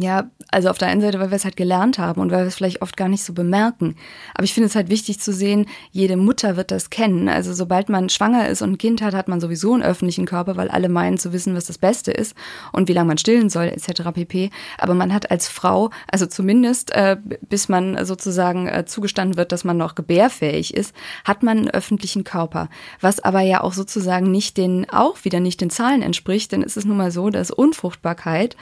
Ja, 0.00 0.30
also 0.50 0.70
auf 0.70 0.78
der 0.78 0.88
einen 0.88 1.00
Seite, 1.00 1.20
weil 1.20 1.30
wir 1.30 1.36
es 1.36 1.44
halt 1.44 1.56
gelernt 1.56 1.98
haben 1.98 2.20
und 2.20 2.32
weil 2.32 2.40
wir 2.40 2.48
es 2.48 2.56
vielleicht 2.56 2.82
oft 2.82 2.96
gar 2.96 3.08
nicht 3.08 3.22
so 3.22 3.32
bemerken. 3.32 3.94
Aber 4.34 4.42
ich 4.44 4.52
finde 4.52 4.66
es 4.66 4.74
halt 4.74 4.88
wichtig 4.88 5.20
zu 5.20 5.32
sehen, 5.32 5.66
jede 5.92 6.16
Mutter 6.16 6.56
wird 6.56 6.72
das 6.72 6.90
kennen. 6.90 7.28
Also 7.28 7.54
sobald 7.54 7.88
man 7.88 8.08
schwanger 8.08 8.48
ist 8.48 8.60
und 8.60 8.72
ein 8.72 8.78
Kind 8.78 9.02
hat, 9.02 9.14
hat 9.14 9.28
man 9.28 9.40
sowieso 9.40 9.72
einen 9.72 9.84
öffentlichen 9.84 10.26
Körper, 10.26 10.56
weil 10.56 10.68
alle 10.68 10.88
meinen 10.88 11.18
zu 11.18 11.32
wissen, 11.32 11.54
was 11.54 11.66
das 11.66 11.78
Beste 11.78 12.10
ist 12.10 12.34
und 12.72 12.88
wie 12.88 12.92
lange 12.92 13.08
man 13.08 13.18
stillen 13.18 13.50
soll, 13.50 13.66
etc. 13.66 14.10
pp. 14.12 14.50
Aber 14.78 14.94
man 14.94 15.14
hat 15.14 15.30
als 15.30 15.48
Frau, 15.48 15.90
also 16.10 16.26
zumindest 16.26 16.90
äh, 16.92 17.16
bis 17.48 17.68
man 17.68 18.04
sozusagen 18.04 18.66
äh, 18.66 18.84
zugestanden 18.86 19.36
wird, 19.36 19.52
dass 19.52 19.62
man 19.62 19.76
noch 19.76 19.94
gebärfähig 19.94 20.74
ist, 20.74 20.94
hat 21.24 21.44
man 21.44 21.58
einen 21.58 21.70
öffentlichen 21.70 22.24
Körper. 22.24 22.68
Was 23.00 23.20
aber 23.20 23.40
ja 23.40 23.60
auch 23.60 23.72
sozusagen 23.72 24.30
nicht 24.30 24.56
den, 24.56 24.88
auch 24.90 25.24
wieder 25.24 25.38
nicht 25.38 25.60
den 25.60 25.70
Zahlen 25.70 26.02
entspricht, 26.02 26.50
denn 26.50 26.62
es 26.62 26.76
ist 26.76 26.84
nun 26.84 26.96
mal 26.96 27.12
so, 27.12 27.30
dass 27.30 27.52
Unfruchtbarkeit 27.52 28.56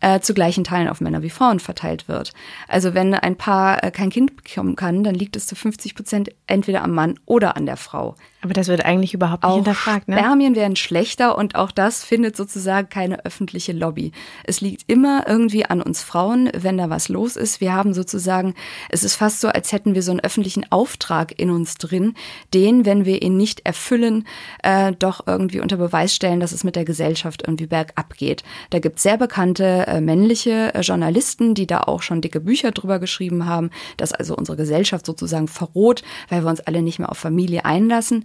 äh, 0.00 0.20
zu 0.20 0.32
gleichen 0.32 0.62
Teilen 0.64 0.75
Teilen 0.76 0.88
auf 0.88 1.00
Männer 1.00 1.22
wie 1.22 1.30
Frauen 1.30 1.58
verteilt 1.58 2.06
wird. 2.06 2.32
Also 2.68 2.92
wenn 2.92 3.14
ein 3.14 3.36
Paar 3.36 3.82
äh, 3.82 3.90
kein 3.90 4.10
Kind 4.10 4.36
bekommen 4.36 4.76
kann, 4.76 5.04
dann 5.04 5.14
liegt 5.14 5.34
es 5.36 5.46
zu 5.46 5.54
50 5.54 5.94
Prozent 5.94 6.30
entweder 6.46 6.82
am 6.82 6.92
Mann 6.92 7.18
oder 7.24 7.56
an 7.56 7.64
der 7.64 7.78
Frau. 7.78 8.14
Aber 8.46 8.54
das 8.54 8.68
wird 8.68 8.84
eigentlich 8.84 9.12
überhaupt 9.12 9.42
nicht 9.42 9.50
auch 9.50 9.56
hinterfragt, 9.56 10.06
ne? 10.06 10.16
Spermien 10.16 10.54
werden 10.54 10.76
schlechter 10.76 11.36
und 11.36 11.56
auch 11.56 11.72
das 11.72 12.04
findet 12.04 12.36
sozusagen 12.36 12.88
keine 12.88 13.24
öffentliche 13.24 13.72
Lobby. 13.72 14.12
Es 14.44 14.60
liegt 14.60 14.84
immer 14.86 15.24
irgendwie 15.26 15.66
an 15.66 15.82
uns 15.82 16.04
Frauen, 16.04 16.48
wenn 16.56 16.78
da 16.78 16.88
was 16.88 17.08
los 17.08 17.34
ist. 17.34 17.60
Wir 17.60 17.74
haben 17.74 17.92
sozusagen, 17.92 18.54
es 18.88 19.02
ist 19.02 19.16
fast 19.16 19.40
so, 19.40 19.48
als 19.48 19.72
hätten 19.72 19.96
wir 19.96 20.02
so 20.02 20.12
einen 20.12 20.20
öffentlichen 20.20 20.64
Auftrag 20.70 21.36
in 21.40 21.50
uns 21.50 21.74
drin, 21.74 22.14
den, 22.54 22.84
wenn 22.86 23.04
wir 23.04 23.20
ihn 23.20 23.36
nicht 23.36 23.66
erfüllen, 23.66 24.28
äh, 24.62 24.92
doch 24.96 25.26
irgendwie 25.26 25.58
unter 25.58 25.76
Beweis 25.76 26.14
stellen, 26.14 26.38
dass 26.38 26.52
es 26.52 26.62
mit 26.62 26.76
der 26.76 26.84
Gesellschaft 26.84 27.42
irgendwie 27.44 27.66
bergab 27.66 28.14
geht. 28.14 28.44
Da 28.70 28.78
gibt 28.78 28.98
es 28.98 29.02
sehr 29.02 29.16
bekannte 29.16 29.88
äh, 29.88 30.00
männliche 30.00 30.72
äh, 30.72 30.82
Journalisten, 30.82 31.54
die 31.54 31.66
da 31.66 31.80
auch 31.80 32.02
schon 32.02 32.20
dicke 32.20 32.38
Bücher 32.38 32.70
drüber 32.70 33.00
geschrieben 33.00 33.46
haben, 33.46 33.70
dass 33.96 34.12
also 34.12 34.36
unsere 34.36 34.56
Gesellschaft 34.56 35.04
sozusagen 35.04 35.48
verroht, 35.48 36.04
weil 36.28 36.44
wir 36.44 36.50
uns 36.50 36.60
alle 36.60 36.80
nicht 36.80 37.00
mehr 37.00 37.10
auf 37.10 37.18
Familie 37.18 37.64
einlassen. 37.64 38.24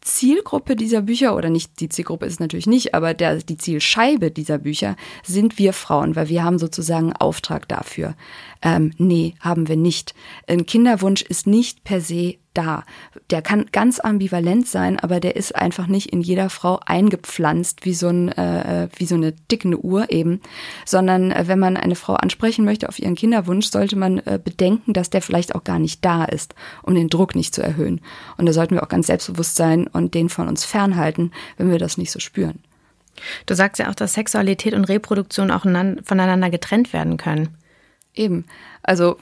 Zielgruppe 0.00 0.76
dieser 0.76 1.02
Bücher, 1.02 1.36
oder 1.36 1.50
nicht 1.50 1.80
die 1.80 1.88
Zielgruppe 1.88 2.26
ist 2.26 2.40
natürlich 2.40 2.66
nicht, 2.66 2.94
aber 2.94 3.14
der, 3.14 3.36
die 3.36 3.56
Zielscheibe 3.56 4.30
dieser 4.30 4.58
Bücher 4.58 4.96
sind 5.24 5.58
wir 5.58 5.72
Frauen, 5.72 6.16
weil 6.16 6.28
wir 6.28 6.44
haben 6.44 6.58
sozusagen 6.58 7.12
Auftrag 7.12 7.68
dafür. 7.68 8.14
Ähm, 8.62 8.92
nee, 8.98 9.34
haben 9.40 9.68
wir 9.68 9.76
nicht. 9.76 10.14
Ein 10.46 10.66
Kinderwunsch 10.66 11.22
ist 11.22 11.46
nicht 11.46 11.84
per 11.84 12.00
se 12.00 12.36
da. 12.58 12.82
Der 13.30 13.40
kann 13.40 13.66
ganz 13.70 14.00
ambivalent 14.00 14.66
sein, 14.66 14.98
aber 14.98 15.20
der 15.20 15.36
ist 15.36 15.54
einfach 15.54 15.86
nicht 15.86 16.12
in 16.12 16.20
jeder 16.20 16.50
Frau 16.50 16.80
eingepflanzt 16.84 17.84
wie 17.84 17.94
so, 17.94 18.08
ein, 18.08 18.28
äh, 18.30 18.84
äh 18.84 18.88
wie 18.96 19.06
so 19.06 19.14
eine 19.14 19.34
tickende 19.46 19.78
Uhr 19.84 20.10
eben, 20.10 20.40
sondern 20.84 21.30
äh, 21.30 21.44
wenn 21.46 21.60
man 21.60 21.76
eine 21.76 21.94
Frau 21.94 22.14
ansprechen 22.14 22.64
möchte 22.64 22.88
auf 22.88 22.98
ihren 22.98 23.14
Kinderwunsch, 23.14 23.68
sollte 23.68 23.94
man 23.94 24.18
äh, 24.18 24.40
bedenken, 24.42 24.92
dass 24.92 25.10
der 25.10 25.22
vielleicht 25.22 25.54
auch 25.54 25.62
gar 25.62 25.78
nicht 25.78 26.04
da 26.04 26.24
ist, 26.24 26.54
um 26.82 26.96
den 26.96 27.08
Druck 27.08 27.36
nicht 27.36 27.54
zu 27.54 27.62
erhöhen. 27.62 28.00
Und 28.38 28.46
da 28.46 28.52
sollten 28.52 28.74
wir 28.74 28.82
auch 28.82 28.88
ganz 28.88 29.06
selbstbewusst 29.06 29.54
sein 29.54 29.87
und 29.92 30.14
den 30.14 30.28
von 30.28 30.48
uns 30.48 30.64
fernhalten, 30.64 31.32
wenn 31.56 31.70
wir 31.70 31.78
das 31.78 31.98
nicht 31.98 32.10
so 32.10 32.20
spüren. 32.20 32.60
Du 33.46 33.54
sagst 33.54 33.78
ja 33.78 33.90
auch, 33.90 33.94
dass 33.94 34.14
Sexualität 34.14 34.74
und 34.74 34.84
Reproduktion 34.84 35.50
auch 35.50 35.62
voneinander 35.62 36.50
getrennt 36.50 36.92
werden 36.92 37.16
können. 37.16 37.56
Eben. 38.14 38.44
Also 38.82 39.18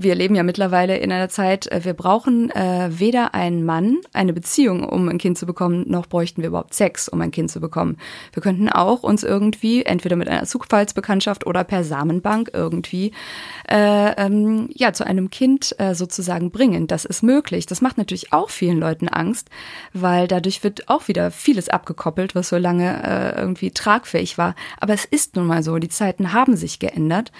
wir 0.00 0.14
leben 0.14 0.36
ja 0.36 0.44
mittlerweile 0.44 0.96
in 0.98 1.10
einer 1.10 1.28
Zeit, 1.28 1.66
äh, 1.66 1.84
wir 1.84 1.94
brauchen 1.94 2.50
äh, 2.50 2.88
weder 2.90 3.34
einen 3.34 3.64
Mann, 3.64 3.98
eine 4.12 4.32
Beziehung, 4.32 4.84
um 4.84 5.08
ein 5.08 5.18
Kind 5.18 5.36
zu 5.36 5.44
bekommen, 5.44 5.84
noch 5.88 6.06
bräuchten 6.06 6.40
wir 6.42 6.48
überhaupt 6.48 6.74
Sex, 6.74 7.08
um 7.08 7.20
ein 7.20 7.32
Kind 7.32 7.50
zu 7.50 7.60
bekommen. 7.60 7.96
Wir 8.32 8.42
könnten 8.42 8.68
auch 8.68 9.02
uns 9.02 9.24
irgendwie, 9.24 9.84
entweder 9.84 10.14
mit 10.14 10.28
einer 10.28 10.44
Zugfallsbekanntschaft 10.44 11.46
oder 11.46 11.64
per 11.64 11.82
Samenbank 11.82 12.50
irgendwie, 12.52 13.12
äh, 13.68 14.12
ähm, 14.24 14.68
ja, 14.72 14.92
zu 14.92 15.04
einem 15.04 15.30
Kind 15.30 15.74
äh, 15.80 15.94
sozusagen 15.94 16.52
bringen. 16.52 16.86
Das 16.86 17.04
ist 17.04 17.22
möglich. 17.22 17.66
Das 17.66 17.80
macht 17.80 17.98
natürlich 17.98 18.32
auch 18.32 18.50
vielen 18.50 18.78
Leuten 18.78 19.08
Angst, 19.08 19.50
weil 19.92 20.28
dadurch 20.28 20.62
wird 20.62 20.88
auch 20.88 21.08
wieder 21.08 21.32
vieles 21.32 21.68
abgekoppelt, 21.68 22.36
was 22.36 22.48
so 22.48 22.56
lange 22.56 23.02
äh, 23.02 23.40
irgendwie 23.40 23.72
tragfähig 23.72 24.38
war. 24.38 24.54
Aber 24.80 24.94
es 24.94 25.04
ist 25.04 25.34
nun 25.34 25.46
mal 25.46 25.64
so, 25.64 25.78
die 25.78 25.88
Zeiten 25.88 26.32
haben 26.32 26.56
sich 26.56 26.78
geändert. 26.78 27.32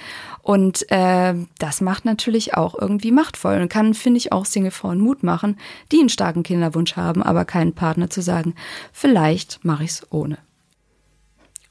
Und 0.48 0.90
äh, 0.90 1.34
das 1.58 1.82
macht 1.82 2.06
natürlich 2.06 2.54
auch 2.54 2.74
irgendwie 2.74 3.12
machtvoll 3.12 3.60
und 3.60 3.68
kann, 3.68 3.92
finde 3.92 4.16
ich, 4.16 4.32
auch 4.32 4.46
Singlefrauen 4.46 4.98
Mut 4.98 5.22
machen, 5.22 5.58
die 5.92 6.00
einen 6.00 6.08
starken 6.08 6.42
Kinderwunsch 6.42 6.96
haben, 6.96 7.22
aber 7.22 7.44
keinen 7.44 7.74
Partner 7.74 8.08
zu 8.08 8.22
sagen, 8.22 8.54
vielleicht 8.90 9.62
mache 9.62 9.84
ich 9.84 9.90
es 9.90 10.06
ohne. 10.10 10.38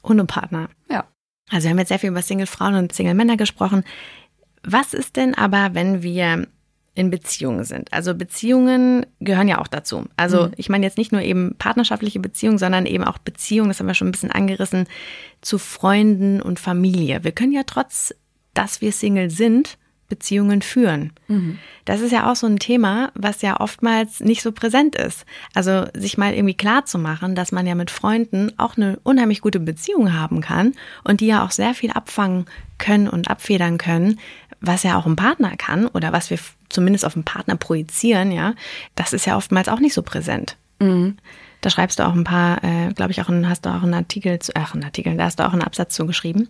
Ohne 0.04 0.26
Partner. 0.26 0.68
Ja. 0.88 1.06
Also 1.50 1.64
wir 1.64 1.70
haben 1.70 1.78
jetzt 1.80 1.88
sehr 1.88 1.98
viel 1.98 2.10
über 2.10 2.22
Single-Frauen 2.22 2.76
und 2.76 2.92
Single-Männer 2.92 3.36
gesprochen. 3.36 3.82
Was 4.62 4.94
ist 4.94 5.16
denn 5.16 5.34
aber, 5.34 5.70
wenn 5.72 6.04
wir 6.04 6.46
in 6.94 7.10
Beziehungen 7.10 7.64
sind? 7.64 7.92
Also 7.92 8.14
Beziehungen 8.14 9.06
gehören 9.18 9.48
ja 9.48 9.58
auch 9.58 9.66
dazu. 9.66 10.04
Also 10.16 10.46
mhm. 10.46 10.52
ich 10.56 10.68
meine 10.68 10.86
jetzt 10.86 10.98
nicht 10.98 11.10
nur 11.10 11.22
eben 11.22 11.56
partnerschaftliche 11.58 12.20
Beziehungen, 12.20 12.58
sondern 12.58 12.86
eben 12.86 13.02
auch 13.02 13.18
Beziehungen, 13.18 13.70
das 13.70 13.80
haben 13.80 13.88
wir 13.88 13.94
schon 13.94 14.06
ein 14.06 14.12
bisschen 14.12 14.30
angerissen, 14.30 14.86
zu 15.40 15.58
Freunden 15.58 16.40
und 16.40 16.60
Familie. 16.60 17.24
Wir 17.24 17.32
können 17.32 17.52
ja 17.52 17.64
trotz 17.66 18.14
dass 18.58 18.80
wir 18.80 18.90
Single 18.90 19.30
sind, 19.30 19.78
Beziehungen 20.08 20.62
führen. 20.62 21.12
Mhm. 21.28 21.58
Das 21.84 22.00
ist 22.00 22.10
ja 22.10 22.30
auch 22.30 22.34
so 22.34 22.46
ein 22.46 22.58
Thema, 22.58 23.12
was 23.14 23.40
ja 23.42 23.60
oftmals 23.60 24.20
nicht 24.20 24.42
so 24.42 24.52
präsent 24.52 24.96
ist. 24.96 25.24
Also 25.54 25.86
sich 25.94 26.18
mal 26.18 26.34
irgendwie 26.34 26.56
klar 26.56 26.86
zu 26.86 26.98
machen, 26.98 27.34
dass 27.34 27.52
man 27.52 27.66
ja 27.66 27.74
mit 27.74 27.90
Freunden 27.90 28.52
auch 28.58 28.76
eine 28.76 28.98
unheimlich 29.04 29.42
gute 29.42 29.60
Beziehung 29.60 30.14
haben 30.14 30.40
kann 30.40 30.74
und 31.04 31.20
die 31.20 31.26
ja 31.26 31.44
auch 31.44 31.52
sehr 31.52 31.74
viel 31.74 31.92
abfangen 31.92 32.46
können 32.78 33.08
und 33.08 33.30
abfedern 33.30 33.78
können, 33.78 34.18
was 34.60 34.82
ja 34.82 34.98
auch 34.98 35.06
ein 35.06 35.16
Partner 35.16 35.56
kann 35.56 35.86
oder 35.86 36.12
was 36.12 36.30
wir 36.30 36.38
zumindest 36.68 37.04
auf 37.04 37.14
einen 37.14 37.24
Partner 37.24 37.56
projizieren, 37.56 38.32
ja, 38.32 38.54
das 38.96 39.12
ist 39.12 39.26
ja 39.26 39.36
oftmals 39.36 39.68
auch 39.68 39.80
nicht 39.80 39.94
so 39.94 40.02
präsent. 40.02 40.56
Mhm. 40.80 41.16
Da 41.60 41.70
schreibst 41.70 41.98
du 41.98 42.06
auch 42.06 42.14
ein 42.14 42.24
paar, 42.24 42.62
äh, 42.64 42.92
glaube 42.92 43.12
ich, 43.12 43.20
auch 43.20 43.28
ein, 43.28 43.48
hast 43.48 43.66
du 43.66 43.70
auch 43.70 43.82
einen 43.82 43.94
Artikel, 43.94 44.38
zu, 44.38 44.52
ach, 44.54 44.74
einen 44.74 44.84
Artikel, 44.84 45.16
da 45.16 45.24
hast 45.24 45.38
du 45.38 45.46
auch 45.46 45.52
einen 45.52 45.62
Absatz 45.62 45.94
zugeschrieben. 45.94 46.48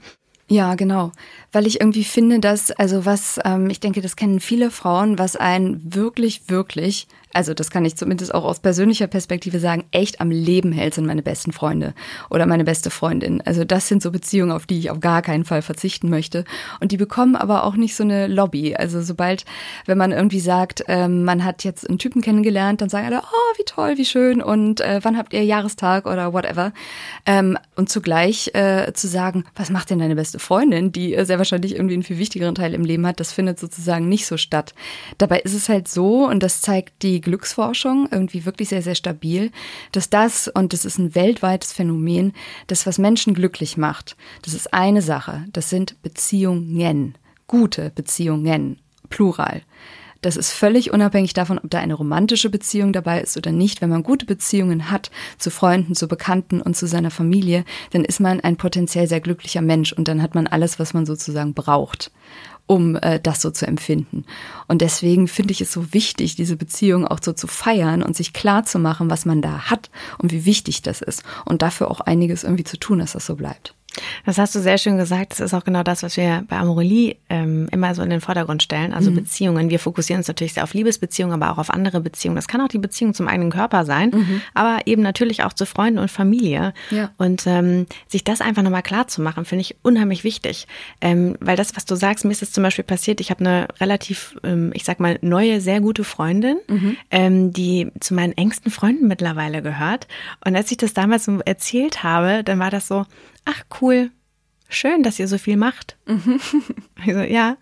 Ja, 0.51 0.75
genau. 0.77 1.13
Weil 1.53 1.67
ich 1.67 1.81
irgendwie 1.81 2.05
finde, 2.05 2.41
dass, 2.41 2.71
also 2.71 3.05
was, 3.05 3.39
ähm, 3.45 3.69
ich 3.69 3.81
denke, 3.81 4.01
das 4.01 4.17
kennen 4.17 4.41
viele 4.41 4.71
Frauen, 4.71 5.19
was 5.19 5.37
ein 5.37 5.81
wirklich, 5.85 6.49
wirklich 6.49 7.07
also 7.33 7.55
das 7.55 7.71
kann 7.71 7.85
ich 7.85 7.97
zumindest 7.97 8.35
auch 8.35 8.45
aus 8.45 8.61
persönlicher 8.61 9.07
Perspektive 9.07 9.61
sagen, 9.61 9.85
echt 9.91 10.21
am 10.21 10.31
Leben 10.31 10.73
hält, 10.73 10.95
sind 10.95 11.07
meine 11.07 11.23
besten 11.23 11.53
Freunde 11.53 11.95
oder 12.31 12.47
meine 12.47 12.65
beste 12.65 12.91
Freundin. 12.91 13.43
Also 13.45 13.65
das 13.65 13.87
sind 13.89 14.03
so 14.03 14.11
Beziehungen, 14.11 14.53
auf 14.53 14.67
die 14.67 14.79
ich 14.79 14.91
auf 14.91 15.01
gar 15.01 15.23
keinen 15.23 15.45
Fall 15.45 15.63
verzichten 15.63 16.09
möchte. 16.09 16.45
Und 16.81 16.91
die 16.91 16.97
bekommen 16.97 17.37
aber 17.37 17.65
auch 17.65 17.77
nicht 17.77 17.95
so 17.95 18.03
eine 18.03 18.27
Lobby. 18.27 18.75
Also 18.75 19.03
sobald, 19.03 19.45
wenn 19.87 19.99
man 19.99 20.13
irgendwie 20.13 20.41
sagt, 20.41 20.85
ähm, 20.89 21.25
man 21.25 21.45
hat 21.45 21.65
jetzt 21.65 21.89
einen 21.89 21.99
Typen 21.99 22.23
kennengelernt, 22.23 22.81
dann 22.81 22.89
sagen 22.89 23.07
alle, 23.07 23.21
oh, 23.21 23.59
wie 23.59 23.65
toll, 23.65 23.99
wie 23.99 24.05
schön 24.07 24.43
und 24.43 24.81
äh, 24.81 25.01
wann 25.03 25.19
habt 25.19 25.33
ihr 25.33 25.45
Jahrestag 25.45 26.07
oder 26.07 26.33
whatever. 26.33 26.73
Ähm, 27.27 27.59
und 27.77 27.91
zugleich 27.91 28.51
äh, 28.55 28.93
zu 28.95 29.07
sagen, 29.07 29.45
was 29.55 29.71
macht 29.71 29.91
denn 29.91 29.99
deine 29.99 30.17
beste 30.17 30.38
Freundin, 30.39 30.93
die 30.93 31.15
äh, 31.15 31.25
sehr 31.25 31.39
wahrscheinlich 31.39 31.75
irgendwie 31.75 31.95
einen 31.95 32.03
viel 32.03 32.19
wichtigeren 32.19 32.55
Teil 32.55 32.75
im 32.75 32.85
Leben 32.85 33.07
hat, 33.07 33.21
das 33.21 33.33
findet 33.33 33.59
sozusagen 33.59 34.09
nicht 34.09 34.27
so 34.27 34.37
statt. 34.37 34.75
Dabei 35.19 35.41
ist 35.41 35.55
es 35.55 35.69
halt 35.69 35.89
so, 35.89 36.27
und 36.27 36.43
das 36.43 36.61
zeigt 36.61 37.03
die 37.03 37.21
Glücksforschung 37.21 38.09
irgendwie 38.11 38.45
wirklich 38.45 38.69
sehr, 38.69 38.83
sehr 38.83 38.95
stabil, 38.95 39.51
dass 39.93 40.11
das, 40.11 40.49
und 40.49 40.73
das 40.73 40.85
ist 40.85 40.99
ein 40.99 41.15
weltweites 41.15 41.73
Phänomen, 41.73 42.33
das, 42.67 42.87
was 42.87 42.99
Menschen 42.99 43.35
glücklich 43.35 43.77
macht, 43.77 44.17
das 44.43 44.55
ist 44.55 44.73
eine 44.73 45.03
Sache, 45.03 45.45
das 45.53 45.71
sind 45.71 46.01
Beziehungen, 46.03 47.17
gute 47.47 47.91
Beziehungen, 47.95 48.79
plural. 49.09 49.63
Das 50.21 50.37
ist 50.37 50.53
völlig 50.53 50.93
unabhängig 50.93 51.33
davon, 51.33 51.59
ob 51.59 51.71
da 51.71 51.79
eine 51.79 51.95
romantische 51.95 52.51
Beziehung 52.51 52.93
dabei 52.93 53.21
ist 53.21 53.37
oder 53.37 53.53
nicht. 53.53 53.81
Wenn 53.81 53.91
man 53.91 54.03
gute 54.03 54.27
Beziehungen 54.27 54.91
hat 54.91 55.13
zu 55.39 55.51
Freunden, 55.51 55.95
zu 55.95 56.09
Bekannten 56.09 56.61
und 56.61 56.77
zu 56.77 56.89
seiner 56.89 57.13
Familie, 57.13 57.65
dann 57.91 58.05
ist 58.05 58.19
man 58.19 58.41
ein 58.41 58.57
potenziell 58.57 59.07
sehr 59.07 59.21
glücklicher 59.21 59.63
Mensch 59.63 59.93
und 59.93 60.09
dann 60.09 60.21
hat 60.21 60.35
man 60.35 60.49
alles, 60.49 60.81
was 60.81 60.93
man 60.93 61.07
sozusagen 61.07 61.55
braucht 61.55 62.11
um 62.69 62.97
äh, 62.97 63.19
das 63.19 63.41
so 63.41 63.51
zu 63.51 63.67
empfinden. 63.67 64.25
Und 64.69 64.83
deswegen 64.83 65.27
finde 65.27 65.53
ich 65.53 65.63
es 65.63 65.73
so 65.73 65.95
wichtig, 65.95 66.37
diese 66.37 66.55
Beziehung 66.55 67.07
auch 67.07 67.19
so 67.23 67.33
zu 67.33 67.47
feiern 67.47 68.03
und 68.03 68.15
sich 68.15 68.35
klar 68.35 68.65
zu 68.65 68.79
machen, 68.79 69.11
was 69.11 69.25
man 69.25 69.41
da 69.41 69.71
hat 69.71 69.91
und 70.19 70.33
wie 70.33 70.45
wichtig 70.45 70.83
das 70.83 71.01
ist. 71.01 71.25
Und 71.47 71.63
dafür 71.63 71.91
auch 71.91 72.01
einiges 72.01 72.45
irgendwie 72.45 72.65
zu 72.65 72.79
tun, 72.79 72.99
dass 72.99 73.13
das 73.13 73.25
so 73.25 73.37
bleibt. 73.37 73.75
Das 74.27 74.39
hast 74.39 74.55
du 74.55 74.61
sehr 74.61 74.79
schön 74.79 74.97
gesagt. 74.97 75.33
Das 75.33 75.41
ist 75.41 75.55
auch 75.55 75.65
genau 75.65 75.83
das, 75.83 76.03
was 76.03 76.17
wir 76.17 76.45
bei 76.49 76.57
Amorelie 76.57 77.17
ähm, 77.29 77.69
immer 77.71 77.95
so 77.95 78.03
in 78.03 78.11
den 78.11 78.21
Vordergrund 78.21 78.63
stellen. 78.63 78.93
Also 78.93 79.11
mhm. 79.11 79.17
Beziehungen. 79.17 79.71
Wir 79.71 79.79
fokussieren 79.79 80.21
uns 80.21 80.29
natürlich 80.29 80.55
sehr 80.55 80.65
auf 80.65 80.75
Liebesbeziehungen, 80.75 81.41
aber 81.41 81.53
auch 81.53 81.59
auf 81.59 81.71
andere 81.71 82.01
Beziehungen. 82.01 82.37
Das 82.37 82.49
kann 82.49 82.61
auch 82.61 82.69
die 82.69 82.79
Beziehung 82.79 83.15
zum 83.15 83.29
eigenen 83.29 83.51
Körper 83.51 83.85
sein, 83.85 84.11
mhm. 84.11 84.43
aber 84.55 84.87
eben 84.87 85.03
natürlich 85.03 85.43
auch 85.45 85.53
zu 85.53 85.67
Freunden 85.67 85.99
und 85.99 86.11
Familie. 86.11 86.73
Ja. 86.91 87.11
Und 87.19 87.47
ähm, 87.47 87.87
sich 88.07 88.25
das 88.25 88.41
einfach 88.41 88.63
nochmal 88.63 88.83
klar 88.83 89.09
zu 89.09 89.23
machen, 89.23 89.45
finde 89.45 89.63
ich 89.63 89.77
unheimlich 89.83 90.25
wichtig. 90.25 90.67
Ähm, 91.01 91.37
weil 91.41 91.57
das, 91.57 91.77
was 91.77 91.85
du 91.85 91.95
sagst, 91.95 92.25
mir 92.25 92.33
ist 92.33 92.43
es 92.43 92.53
zum 92.53 92.63
Beispiel 92.63 92.85
passiert, 92.85 93.21
ich 93.21 93.31
habe 93.31 93.41
eine 93.41 93.69
relativ, 93.81 94.37
ähm, 94.45 94.71
ich 94.75 94.85
sag 94.85 95.01
mal, 95.01 95.19
neue, 95.23 95.61
sehr 95.61 95.81
gute 95.81 96.05
Freundin, 96.05 96.59
mhm. 96.69 96.97
ähm, 97.11 97.53
die 97.53 97.91
zu 98.01 98.15
meinen 98.15 98.33
engsten 98.37 98.71
Freunden 98.71 99.09
mittlerweile 99.09 99.63
gehört. 99.63 100.07
Und 100.45 100.57
als 100.57 100.71
ich 100.71 100.77
das 100.77 100.95
damals 100.95 101.25
so 101.25 101.41
erzählt 101.45 102.03
habe, 102.03 102.43
dann 102.45 102.59
war 102.59 102.71
das 102.71 102.89
so, 102.89 103.07
ach 103.49 103.65
cool, 103.81 104.11
schön, 104.69 105.03
dass 105.03 105.19
ihr 105.19 105.27
so 105.29 105.39
viel 105.39 105.57
macht. 105.57 105.97
Mhm. 106.07 106.41
Also, 107.07 107.21
ja, 107.21 107.57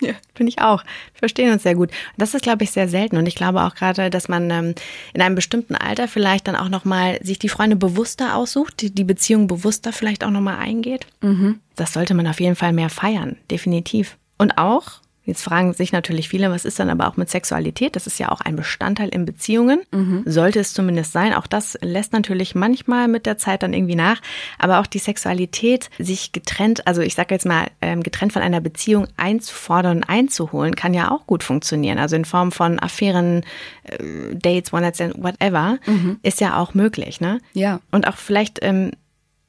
ja. 0.00 0.12
Finde 0.34 0.50
ich 0.50 0.60
auch. 0.60 0.84
Wir 0.84 1.18
verstehen 1.20 1.52
uns 1.52 1.62
sehr 1.62 1.74
gut. 1.74 1.90
das 2.18 2.34
ist, 2.34 2.42
glaube 2.42 2.64
ich, 2.64 2.70
sehr 2.70 2.88
selten. 2.88 3.16
Und 3.16 3.26
ich 3.26 3.34
glaube 3.34 3.62
auch 3.62 3.74
gerade, 3.74 4.10
dass 4.10 4.28
man 4.28 4.50
ähm, 4.50 4.74
in 5.14 5.22
einem 5.22 5.34
bestimmten 5.34 5.74
Alter 5.74 6.08
vielleicht 6.08 6.48
dann 6.48 6.56
auch 6.56 6.68
nochmal 6.68 7.18
sich 7.22 7.38
die 7.38 7.48
Freunde 7.48 7.76
bewusster 7.76 8.36
aussucht, 8.36 8.82
die, 8.82 8.94
die 8.94 9.04
Beziehung 9.04 9.46
bewusster 9.46 9.92
vielleicht 9.92 10.24
auch 10.24 10.30
nochmal 10.30 10.58
eingeht. 10.58 11.06
Mhm. 11.22 11.60
Das 11.76 11.94
sollte 11.94 12.14
man 12.14 12.26
auf 12.26 12.40
jeden 12.40 12.56
Fall 12.56 12.72
mehr 12.72 12.90
feiern, 12.90 13.36
definitiv. 13.50 14.18
Und 14.36 14.58
auch, 14.58 15.00
Jetzt 15.24 15.42
fragen 15.42 15.72
sich 15.72 15.92
natürlich 15.92 16.28
viele, 16.28 16.50
was 16.50 16.64
ist 16.64 16.80
dann 16.80 16.90
aber 16.90 17.06
auch 17.06 17.16
mit 17.16 17.30
Sexualität? 17.30 17.94
Das 17.94 18.08
ist 18.08 18.18
ja 18.18 18.30
auch 18.30 18.40
ein 18.40 18.56
Bestandteil 18.56 19.08
in 19.08 19.24
Beziehungen. 19.24 19.82
Mhm. 19.92 20.24
Sollte 20.26 20.58
es 20.58 20.74
zumindest 20.74 21.12
sein. 21.12 21.32
Auch 21.32 21.46
das 21.46 21.78
lässt 21.80 22.12
natürlich 22.12 22.56
manchmal 22.56 23.06
mit 23.06 23.24
der 23.24 23.38
Zeit 23.38 23.62
dann 23.62 23.72
irgendwie 23.72 23.94
nach. 23.94 24.20
Aber 24.58 24.80
auch 24.80 24.86
die 24.86 24.98
Sexualität, 24.98 25.90
sich 25.98 26.32
getrennt, 26.32 26.88
also 26.88 27.02
ich 27.02 27.14
sage 27.14 27.34
jetzt 27.34 27.46
mal, 27.46 27.68
ähm, 27.80 28.02
getrennt 28.02 28.32
von 28.32 28.42
einer 28.42 28.60
Beziehung 28.60 29.06
einzufordern 29.16 29.98
und 29.98 30.04
einzuholen, 30.04 30.74
kann 30.74 30.92
ja 30.92 31.12
auch 31.12 31.24
gut 31.26 31.44
funktionieren. 31.44 31.98
Also 31.98 32.16
in 32.16 32.24
Form 32.24 32.50
von 32.50 32.80
Affären, 32.80 33.44
äh, 33.84 34.34
Dates, 34.34 34.72
One-Night-Stand, 34.72 35.22
whatever, 35.22 35.78
mhm. 35.86 36.18
ist 36.24 36.40
ja 36.40 36.58
auch 36.58 36.74
möglich. 36.74 37.20
Ne? 37.20 37.40
Ja. 37.52 37.80
Und 37.92 38.08
auch 38.08 38.16
vielleicht 38.16 38.58
ähm, 38.62 38.90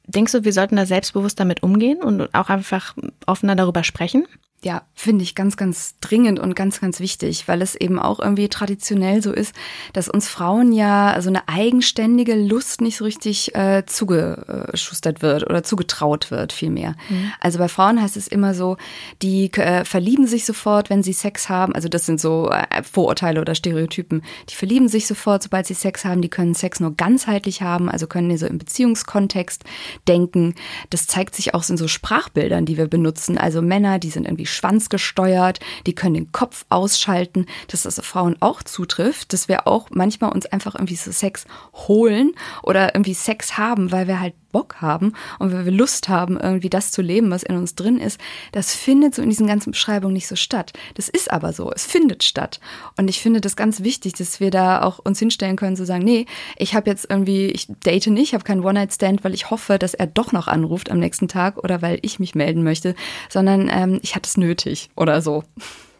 Denkst 0.06 0.32
du, 0.32 0.44
wir 0.44 0.52
sollten 0.52 0.76
da 0.76 0.84
selbstbewusst 0.84 1.40
damit 1.40 1.62
umgehen 1.62 2.02
und 2.02 2.34
auch 2.34 2.50
einfach 2.50 2.94
offener 3.26 3.56
darüber 3.56 3.84
sprechen? 3.84 4.26
Ja, 4.64 4.82
finde 4.94 5.22
ich 5.24 5.34
ganz, 5.34 5.58
ganz 5.58 5.96
dringend 6.00 6.40
und 6.40 6.56
ganz, 6.56 6.80
ganz 6.80 6.98
wichtig, 6.98 7.46
weil 7.48 7.60
es 7.60 7.74
eben 7.74 7.98
auch 7.98 8.18
irgendwie 8.18 8.48
traditionell 8.48 9.22
so 9.22 9.30
ist, 9.30 9.54
dass 9.92 10.08
uns 10.08 10.26
Frauen 10.26 10.72
ja 10.72 11.10
so 11.10 11.16
also 11.16 11.28
eine 11.28 11.48
eigenständige 11.48 12.34
Lust 12.34 12.80
nicht 12.80 12.96
so 12.96 13.04
richtig 13.04 13.54
äh, 13.54 13.84
zugeschustert 13.84 15.20
wird 15.20 15.44
oder 15.44 15.62
zugetraut 15.62 16.30
wird, 16.30 16.54
vielmehr. 16.54 16.96
Mhm. 17.10 17.32
Also 17.40 17.58
bei 17.58 17.68
Frauen 17.68 18.00
heißt 18.00 18.16
es 18.16 18.26
immer 18.26 18.54
so, 18.54 18.78
die 19.20 19.52
äh, 19.52 19.84
verlieben 19.84 20.26
sich 20.26 20.46
sofort, 20.46 20.88
wenn 20.88 21.02
sie 21.02 21.12
Sex 21.12 21.50
haben. 21.50 21.74
Also 21.74 21.88
das 21.90 22.06
sind 22.06 22.18
so 22.18 22.50
äh, 22.50 22.82
Vorurteile 22.82 23.42
oder 23.42 23.54
Stereotypen. 23.54 24.22
Die 24.48 24.54
verlieben 24.54 24.88
sich 24.88 25.06
sofort, 25.06 25.42
sobald 25.42 25.66
sie 25.66 25.74
Sex 25.74 26.06
haben. 26.06 26.22
Die 26.22 26.30
können 26.30 26.54
Sex 26.54 26.80
nur 26.80 26.94
ganzheitlich 26.94 27.60
haben, 27.60 27.90
also 27.90 28.06
können 28.06 28.30
die 28.30 28.38
so 28.38 28.46
im 28.46 28.56
Beziehungskontext 28.56 29.64
denken. 30.08 30.54
Das 30.88 31.06
zeigt 31.06 31.34
sich 31.34 31.52
auch 31.52 31.68
in 31.68 31.76
so 31.76 31.86
Sprachbildern, 31.86 32.64
die 32.64 32.78
wir 32.78 32.86
benutzen. 32.86 33.36
Also 33.36 33.60
Männer, 33.60 33.98
die 33.98 34.10
sind 34.10 34.24
irgendwie 34.24 34.46
schwanzgesteuert, 34.54 35.60
die 35.86 35.94
können 35.94 36.14
den 36.14 36.32
Kopf 36.32 36.64
ausschalten, 36.68 37.46
dass 37.68 37.82
das 37.82 38.00
Frauen 38.00 38.36
auch 38.40 38.62
zutrifft, 38.62 39.32
dass 39.32 39.48
wir 39.48 39.66
auch 39.66 39.88
manchmal 39.90 40.32
uns 40.32 40.46
einfach 40.46 40.74
irgendwie 40.74 40.96
so 40.96 41.12
Sex 41.12 41.46
holen 41.74 42.32
oder 42.62 42.94
irgendwie 42.94 43.14
Sex 43.14 43.58
haben, 43.58 43.92
weil 43.92 44.08
wir 44.08 44.20
halt 44.20 44.34
Bock 44.54 44.76
haben 44.80 45.14
und 45.40 45.52
weil 45.52 45.64
wir 45.64 45.72
Lust 45.72 46.08
haben, 46.08 46.38
irgendwie 46.38 46.70
das 46.70 46.92
zu 46.92 47.02
leben, 47.02 47.30
was 47.30 47.42
in 47.42 47.56
uns 47.56 47.74
drin 47.74 47.98
ist, 47.98 48.20
das 48.52 48.72
findet 48.72 49.16
so 49.16 49.20
in 49.20 49.28
diesen 49.28 49.48
ganzen 49.48 49.72
Beschreibungen 49.72 50.14
nicht 50.14 50.28
so 50.28 50.36
statt. 50.36 50.72
Das 50.94 51.08
ist 51.08 51.28
aber 51.30 51.52
so, 51.52 51.72
es 51.72 51.84
findet 51.84 52.22
statt. 52.22 52.60
Und 52.96 53.08
ich 53.08 53.20
finde 53.20 53.40
das 53.40 53.56
ganz 53.56 53.82
wichtig, 53.82 54.12
dass 54.12 54.38
wir 54.38 54.52
da 54.52 54.82
auch 54.82 55.00
uns 55.00 55.18
hinstellen 55.18 55.56
können, 55.56 55.74
zu 55.74 55.84
sagen, 55.84 56.04
nee, 56.04 56.26
ich 56.56 56.76
habe 56.76 56.88
jetzt 56.88 57.06
irgendwie, 57.10 57.48
ich 57.48 57.66
date 57.84 58.06
nicht, 58.06 58.28
ich 58.28 58.34
habe 58.34 58.44
keinen 58.44 58.64
One-Night-Stand, 58.64 59.24
weil 59.24 59.34
ich 59.34 59.50
hoffe, 59.50 59.76
dass 59.76 59.94
er 59.94 60.06
doch 60.06 60.30
noch 60.30 60.46
anruft 60.46 60.88
am 60.90 61.00
nächsten 61.00 61.26
Tag 61.26 61.58
oder 61.58 61.82
weil 61.82 61.98
ich 62.02 62.20
mich 62.20 62.36
melden 62.36 62.62
möchte, 62.62 62.94
sondern 63.28 63.68
ähm, 63.68 63.98
ich 64.02 64.14
hatte 64.14 64.28
es 64.28 64.36
nötig 64.36 64.88
oder 64.94 65.20
so. 65.20 65.42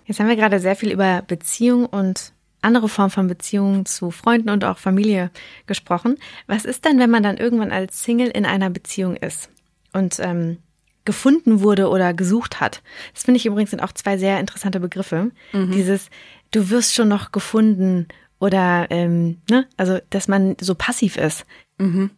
Jetzt 0.07 0.21
haben 0.21 0.29
wir 0.29 0.37
gerade 0.37 0.61
sehr 0.61 0.77
viel 0.77 0.93
über 0.93 1.23
Beziehung 1.27 1.87
und 1.87 2.34
andere 2.65 2.89
Formen 2.89 3.11
von 3.11 3.29
Beziehungen 3.29 3.87
zu 3.87 4.11
Freunden 4.11 4.51
und 4.51 4.65
auch 4.65 4.79
Familie 4.79 5.31
gesprochen. 5.67 6.17
Was 6.47 6.65
ist 6.65 6.85
denn, 6.85 6.99
wenn 6.99 7.11
man 7.11 7.23
dann 7.23 7.37
irgendwann 7.37 7.71
als 7.71 8.03
Single 8.03 8.29
in 8.29 8.47
einer 8.47 8.71
Beziehung 8.71 9.17
ist 9.17 9.51
und 9.93 10.19
ähm, 10.21 10.59
gefunden 11.05 11.61
wurde 11.61 11.89
oder 11.89 12.15
gesucht 12.15 12.61
hat? 12.61 12.83
Das 13.13 13.25
finde 13.25 13.39
ich 13.39 13.47
übrigens 13.47 13.71
sind 13.71 13.83
auch 13.83 13.93
zwei 13.93 14.19
sehr 14.19 14.41
interessante 14.41 14.81
Begriffe. 14.81 15.31
Mhm. 15.53 15.73
Dieses, 15.73 16.09
du 16.51 16.71
wirst 16.71 16.95
schon 16.95 17.09
noch 17.09 17.33
gefunden 17.33 18.09
oder, 18.39 18.89
ähm, 18.91 19.39
ne, 19.49 19.67
also, 19.77 19.99
dass 20.11 20.29
man 20.29 20.57
so 20.61 20.75
passiv 20.75 21.17
ist. 21.17 21.47
Mhm. 21.79 22.11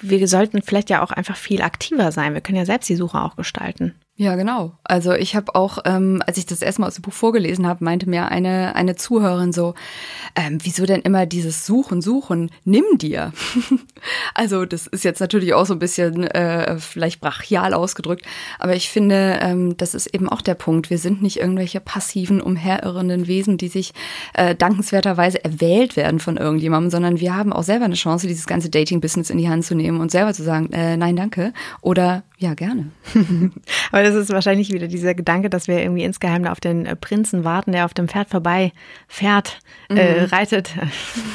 Wir 0.00 0.28
sollten 0.28 0.62
vielleicht 0.62 0.90
ja 0.90 1.02
auch 1.02 1.10
einfach 1.10 1.36
viel 1.36 1.62
aktiver 1.62 2.12
sein. 2.12 2.34
Wir 2.34 2.40
können 2.40 2.58
ja 2.58 2.66
selbst 2.66 2.88
die 2.88 2.96
Suche 2.96 3.20
auch 3.20 3.36
gestalten. 3.36 3.94
Ja, 4.20 4.34
genau. 4.34 4.72
Also 4.82 5.12
ich 5.12 5.36
habe 5.36 5.54
auch, 5.54 5.78
ähm, 5.84 6.20
als 6.26 6.38
ich 6.38 6.46
das 6.46 6.60
erstmal 6.60 6.88
aus 6.88 6.96
dem 6.96 7.02
Buch 7.02 7.12
vorgelesen 7.12 7.68
habe, 7.68 7.84
meinte 7.84 8.10
mir 8.10 8.26
eine, 8.32 8.74
eine 8.74 8.96
Zuhörerin 8.96 9.52
so, 9.52 9.74
ähm, 10.34 10.58
wieso 10.60 10.86
denn 10.86 11.02
immer 11.02 11.24
dieses 11.24 11.64
Suchen, 11.64 12.02
Suchen, 12.02 12.50
nimm 12.64 12.82
dir. 12.96 13.32
also 14.34 14.64
das 14.64 14.88
ist 14.88 15.04
jetzt 15.04 15.20
natürlich 15.20 15.54
auch 15.54 15.66
so 15.66 15.74
ein 15.74 15.78
bisschen 15.78 16.24
äh, 16.24 16.80
vielleicht 16.80 17.20
brachial 17.20 17.74
ausgedrückt, 17.74 18.26
aber 18.58 18.74
ich 18.74 18.90
finde, 18.90 19.38
ähm, 19.40 19.76
das 19.76 19.94
ist 19.94 20.12
eben 20.12 20.28
auch 20.28 20.42
der 20.42 20.56
Punkt. 20.56 20.90
Wir 20.90 20.98
sind 20.98 21.22
nicht 21.22 21.38
irgendwelche 21.38 21.78
passiven, 21.78 22.40
umherirrenden 22.40 23.28
Wesen, 23.28 23.56
die 23.56 23.68
sich 23.68 23.94
äh, 24.34 24.56
dankenswerterweise 24.56 25.44
erwählt 25.44 25.94
werden 25.94 26.18
von 26.18 26.38
irgendjemandem, 26.38 26.90
sondern 26.90 27.20
wir 27.20 27.36
haben 27.36 27.52
auch 27.52 27.62
selber 27.62 27.84
eine 27.84 27.94
Chance, 27.94 28.26
dieses 28.26 28.48
ganze 28.48 28.68
Dating-Business 28.68 29.30
in 29.30 29.38
die 29.38 29.48
Hand 29.48 29.64
zu 29.64 29.76
nehmen 29.76 30.00
und 30.00 30.10
selber 30.10 30.34
zu 30.34 30.42
sagen, 30.42 30.72
äh, 30.72 30.96
nein, 30.96 31.14
danke 31.14 31.52
oder 31.82 32.24
ja, 32.40 32.54
gerne. 32.54 32.92
Aber 33.90 34.04
das 34.04 34.14
ist 34.14 34.30
wahrscheinlich 34.30 34.72
wieder 34.72 34.86
dieser 34.86 35.14
Gedanke, 35.14 35.50
dass 35.50 35.66
wir 35.66 35.80
irgendwie 35.80 36.04
insgeheim 36.04 36.46
auf 36.46 36.60
den 36.60 36.86
äh, 36.86 36.94
Prinzen 36.94 37.42
warten, 37.42 37.72
der 37.72 37.84
auf 37.84 37.94
dem 37.94 38.06
Pferd 38.06 38.30
vorbei 38.30 38.72
fährt, 39.08 39.58
äh, 39.90 39.94
mhm. 39.94 39.98
äh, 39.98 40.22
reitet, 40.24 40.70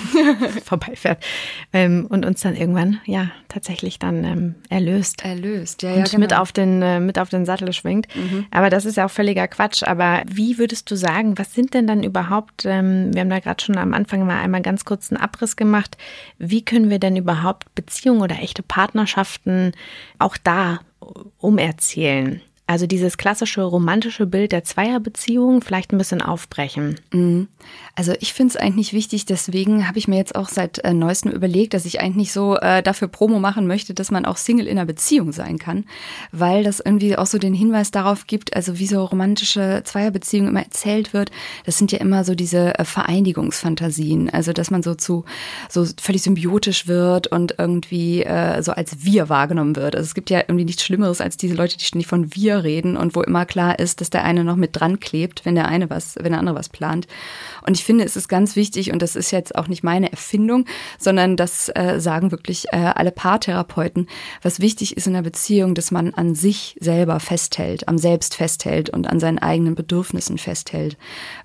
vorbeifährt 0.64 1.22
ähm, 1.74 2.06
und 2.10 2.26
uns 2.26 2.40
dann 2.40 2.56
irgendwann 2.56 3.02
ja 3.06 3.32
tatsächlich 3.50 4.00
dann 4.00 4.24
ähm, 4.24 4.56
erlöst. 4.70 5.26
Erlöst, 5.26 5.84
ja, 5.84 5.90
ja. 5.90 5.96
Und 5.98 6.10
genau. 6.10 6.20
mit 6.22 6.34
auf 6.34 6.54
den 6.54 6.82
äh, 6.82 7.02
mit 7.02 7.20
auf 7.20 7.28
den 7.28 7.46
Sattel 7.46 7.74
schwingt. 7.74 8.08
Mhm. 8.16 8.46
Aber 8.52 8.70
das 8.70 8.86
ist 8.86 8.96
ja 8.96 9.06
auch 9.06 9.12
völliger 9.12 9.50
Quatsch. 9.50 9.84
Aber 9.84 10.24
wie 10.26 10.58
würdest 10.58 10.90
du 10.90 10.96
sagen, 10.96 11.38
was 11.38 11.54
sind 11.54 11.74
denn 11.74 11.86
dann 11.86 12.04
überhaupt? 12.04 12.64
Ähm, 12.66 13.14
wir 13.14 13.20
haben 13.20 13.30
da 13.30 13.40
gerade 13.40 13.62
schon 13.62 13.78
am 13.78 13.94
Anfang 13.94 14.26
mal 14.26 14.42
einmal 14.42 14.62
ganz 14.62 14.86
kurz 14.86 15.12
einen 15.12 15.22
Abriss 15.22 15.58
gemacht. 15.58 15.98
Wie 16.38 16.64
können 16.64 16.90
wir 16.90 17.00
denn 17.00 17.18
überhaupt 17.18 17.76
Beziehungen 17.76 18.22
oder 18.22 18.40
echte 18.40 18.64
Partnerschaften 18.64 19.74
auch 20.18 20.38
da 20.42 20.80
umerzählen. 21.38 22.42
Also 22.66 22.88
dieses 22.88 23.18
klassische 23.18 23.62
romantische 23.62 24.26
Bild 24.26 24.54
der 24.54 24.64
Zweierbeziehung 24.64 25.62
vielleicht 25.62 25.92
ein 25.92 25.98
bisschen 25.98 26.22
aufbrechen. 26.22 26.96
Mhm. 27.12 27.50
Also 27.94 28.14
ich 28.22 28.32
finde 28.32 28.52
es 28.52 28.58
eigentlich 28.58 28.94
wichtig, 28.94 29.26
deswegen 29.26 29.86
habe 29.86 30.00
ich 30.00 30.08
mir 30.08 30.16
jetzt 30.16 30.36
auch 30.36 30.48
seit 30.48 30.80
äh, 30.80 30.94
neuestem 30.94 31.32
überlegt, 31.32 31.74
dass 31.74 31.86
ich 31.86 32.00
eigentlich 32.00 32.32
so 32.32 32.56
äh, 32.56 32.82
dafür 32.82 33.10
Promo 33.10 33.40
machen 33.40 33.68
möchte, 33.68 33.94
dass 33.94 34.12
man 34.12 34.26
auch 34.26 34.38
Single 34.38 34.68
in 34.68 34.78
einer 34.78 34.86
Beziehung 34.86 35.34
sein 35.34 35.60
kann, 35.60 35.84
weil 36.32 36.64
das 36.64 36.80
irgendwie 36.80 37.18
auch 37.18 37.26
so 37.26 37.38
den 37.38 37.54
Hinweis 37.54 37.92
darauf 37.92 38.28
gibt, 38.28 38.56
also 38.56 38.80
wie 38.80 38.88
so 38.88 39.04
romantische 39.04 39.82
Zweierbeziehungen 39.84 40.50
immer 40.50 40.64
erzählt 40.64 41.14
wird, 41.14 41.32
das 41.66 41.78
sind 41.78 41.92
ja 41.92 42.00
immer 42.00 42.24
so 42.24 42.34
diese 42.34 42.80
äh, 42.80 42.86
Vereinigungsfantasien, 42.86 44.30
also 44.30 44.54
dass 44.54 44.72
man 44.72 44.84
so 44.84 44.96
zu 44.96 45.26
so 45.70 45.86
völlig 46.02 46.24
symbiotisch 46.24 46.88
wird 46.88 47.28
und 47.28 47.56
irgendwie 47.58 48.24
äh, 48.24 48.64
so 48.64 48.72
als 48.72 49.04
wir 49.04 49.28
wahrgenommen 49.28 49.76
wird. 49.76 49.98
Also 49.98 50.06
es 50.06 50.16
gibt 50.16 50.30
ja 50.30 50.40
irgendwie 50.40 50.66
nichts 50.66 50.84
Schlimmeres 50.84 51.20
als 51.20 51.36
diese 51.36 51.56
Leute, 51.56 51.78
die 51.78 51.84
ständig 51.84 52.08
von 52.08 52.34
wir 52.34 52.53
wir 52.54 52.64
reden 52.64 52.98
und 52.98 53.16
wo 53.16 53.22
immer 53.22 53.46
klar 53.46 53.80
ist, 53.80 54.02
dass 54.02 54.10
der 54.10 54.24
eine 54.24 54.44
noch 54.44 54.56
mit 54.56 54.76
dran 54.80 55.00
klebt, 55.00 55.46
wenn 55.46 55.56
der 55.56 55.68
eine 55.68 55.90
was, 55.90 56.16
wenn 56.20 56.32
der 56.32 56.40
andere 56.40 56.56
was 56.56 56.70
plant. 56.70 57.08
Und 57.66 57.78
ich 57.78 57.84
finde, 57.84 58.04
es 58.04 58.16
ist 58.16 58.28
ganz 58.28 58.56
wichtig, 58.56 58.92
und 58.92 59.02
das 59.02 59.16
ist 59.16 59.32
jetzt 59.32 59.56
auch 59.56 59.68
nicht 59.68 59.84
meine 59.84 60.12
Erfindung, 60.12 60.66
sondern 60.98 61.38
das 61.38 61.70
äh, 61.70 62.00
sagen 62.00 62.32
wirklich 62.32 62.66
äh, 62.72 62.78
alle 62.78 63.12
Paartherapeuten, 63.12 64.08
was 64.42 64.60
wichtig 64.60 64.98
ist 64.98 65.08
in 65.08 65.14
der 65.14 65.22
Beziehung, 65.22 65.76
dass 65.76 65.92
man 65.92 66.14
an 66.14 66.36
sich 66.36 66.78
selber 66.80 67.20
festhält, 67.20 67.88
am 67.88 67.98
Selbst 67.98 68.36
festhält 68.36 68.90
und 68.90 69.08
an 69.08 69.20
seinen 69.20 69.40
eigenen 69.40 69.76
Bedürfnissen 69.76 70.38
festhält. 70.38 70.98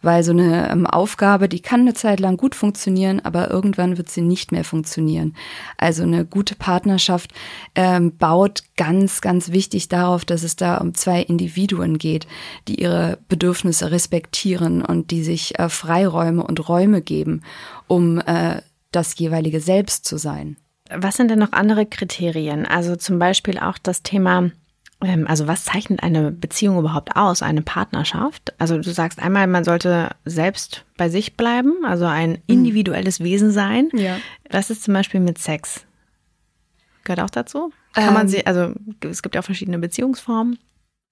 Weil 0.02 0.22
so 0.22 0.32
eine 0.32 0.70
ähm, 0.70 0.86
Aufgabe, 0.86 1.48
die 1.48 1.60
kann 1.60 1.80
eine 1.80 1.94
Zeit 1.94 2.20
lang 2.20 2.36
gut 2.36 2.54
funktionieren, 2.54 3.20
aber 3.20 3.50
irgendwann 3.50 3.96
wird 3.96 4.10
sie 4.10 4.22
nicht 4.22 4.52
mehr 4.52 4.64
funktionieren. 4.64 5.34
Also 5.76 6.02
eine 6.02 6.24
gute 6.24 6.54
Partnerschaft 6.54 7.32
ähm, 7.74 8.16
baut 8.16 8.62
ganz, 8.76 9.20
ganz 9.20 9.52
wichtig 9.52 9.88
darauf, 9.88 10.24
dass 10.24 10.42
es 10.42 10.56
da 10.56 10.78
um 10.78 10.94
zwei 10.98 11.22
Individuen 11.22 11.98
geht, 11.98 12.26
die 12.66 12.80
ihre 12.80 13.18
Bedürfnisse 13.28 13.90
respektieren 13.90 14.84
und 14.84 15.10
die 15.10 15.22
sich 15.22 15.58
äh, 15.58 15.68
Freiräume 15.68 16.42
und 16.42 16.68
Räume 16.68 17.02
geben, 17.02 17.42
um 17.86 18.18
äh, 18.18 18.60
das 18.92 19.18
jeweilige 19.18 19.60
Selbst 19.60 20.04
zu 20.04 20.16
sein. 20.16 20.56
Was 20.90 21.16
sind 21.16 21.30
denn 21.30 21.38
noch 21.38 21.52
andere 21.52 21.86
Kriterien? 21.86 22.66
Also 22.66 22.96
zum 22.96 23.18
Beispiel 23.18 23.58
auch 23.58 23.76
das 23.78 24.02
Thema, 24.02 24.50
ähm, 25.02 25.26
also 25.26 25.46
was 25.46 25.64
zeichnet 25.64 26.02
eine 26.02 26.30
Beziehung 26.30 26.78
überhaupt 26.78 27.14
aus, 27.14 27.42
eine 27.42 27.62
Partnerschaft? 27.62 28.54
Also 28.58 28.78
du 28.78 28.90
sagst 28.90 29.20
einmal, 29.20 29.46
man 29.46 29.64
sollte 29.64 30.10
selbst 30.24 30.84
bei 30.96 31.08
sich 31.08 31.36
bleiben, 31.36 31.84
also 31.84 32.06
ein 32.06 32.30
mhm. 32.30 32.36
individuelles 32.46 33.20
Wesen 33.20 33.50
sein. 33.50 33.90
Ja. 33.92 34.18
Was 34.50 34.70
ist 34.70 34.84
zum 34.84 34.94
Beispiel 34.94 35.20
mit 35.20 35.38
Sex? 35.38 35.84
Gehört 37.04 37.20
auch 37.20 37.30
dazu? 37.30 37.72
Kann 37.92 38.14
man 38.14 38.22
ähm. 38.22 38.28
sie, 38.28 38.46
also 38.46 38.72
es 39.00 39.22
gibt 39.22 39.34
ja 39.34 39.40
auch 39.40 39.44
verschiedene 39.44 39.78
Beziehungsformen. 39.78 40.58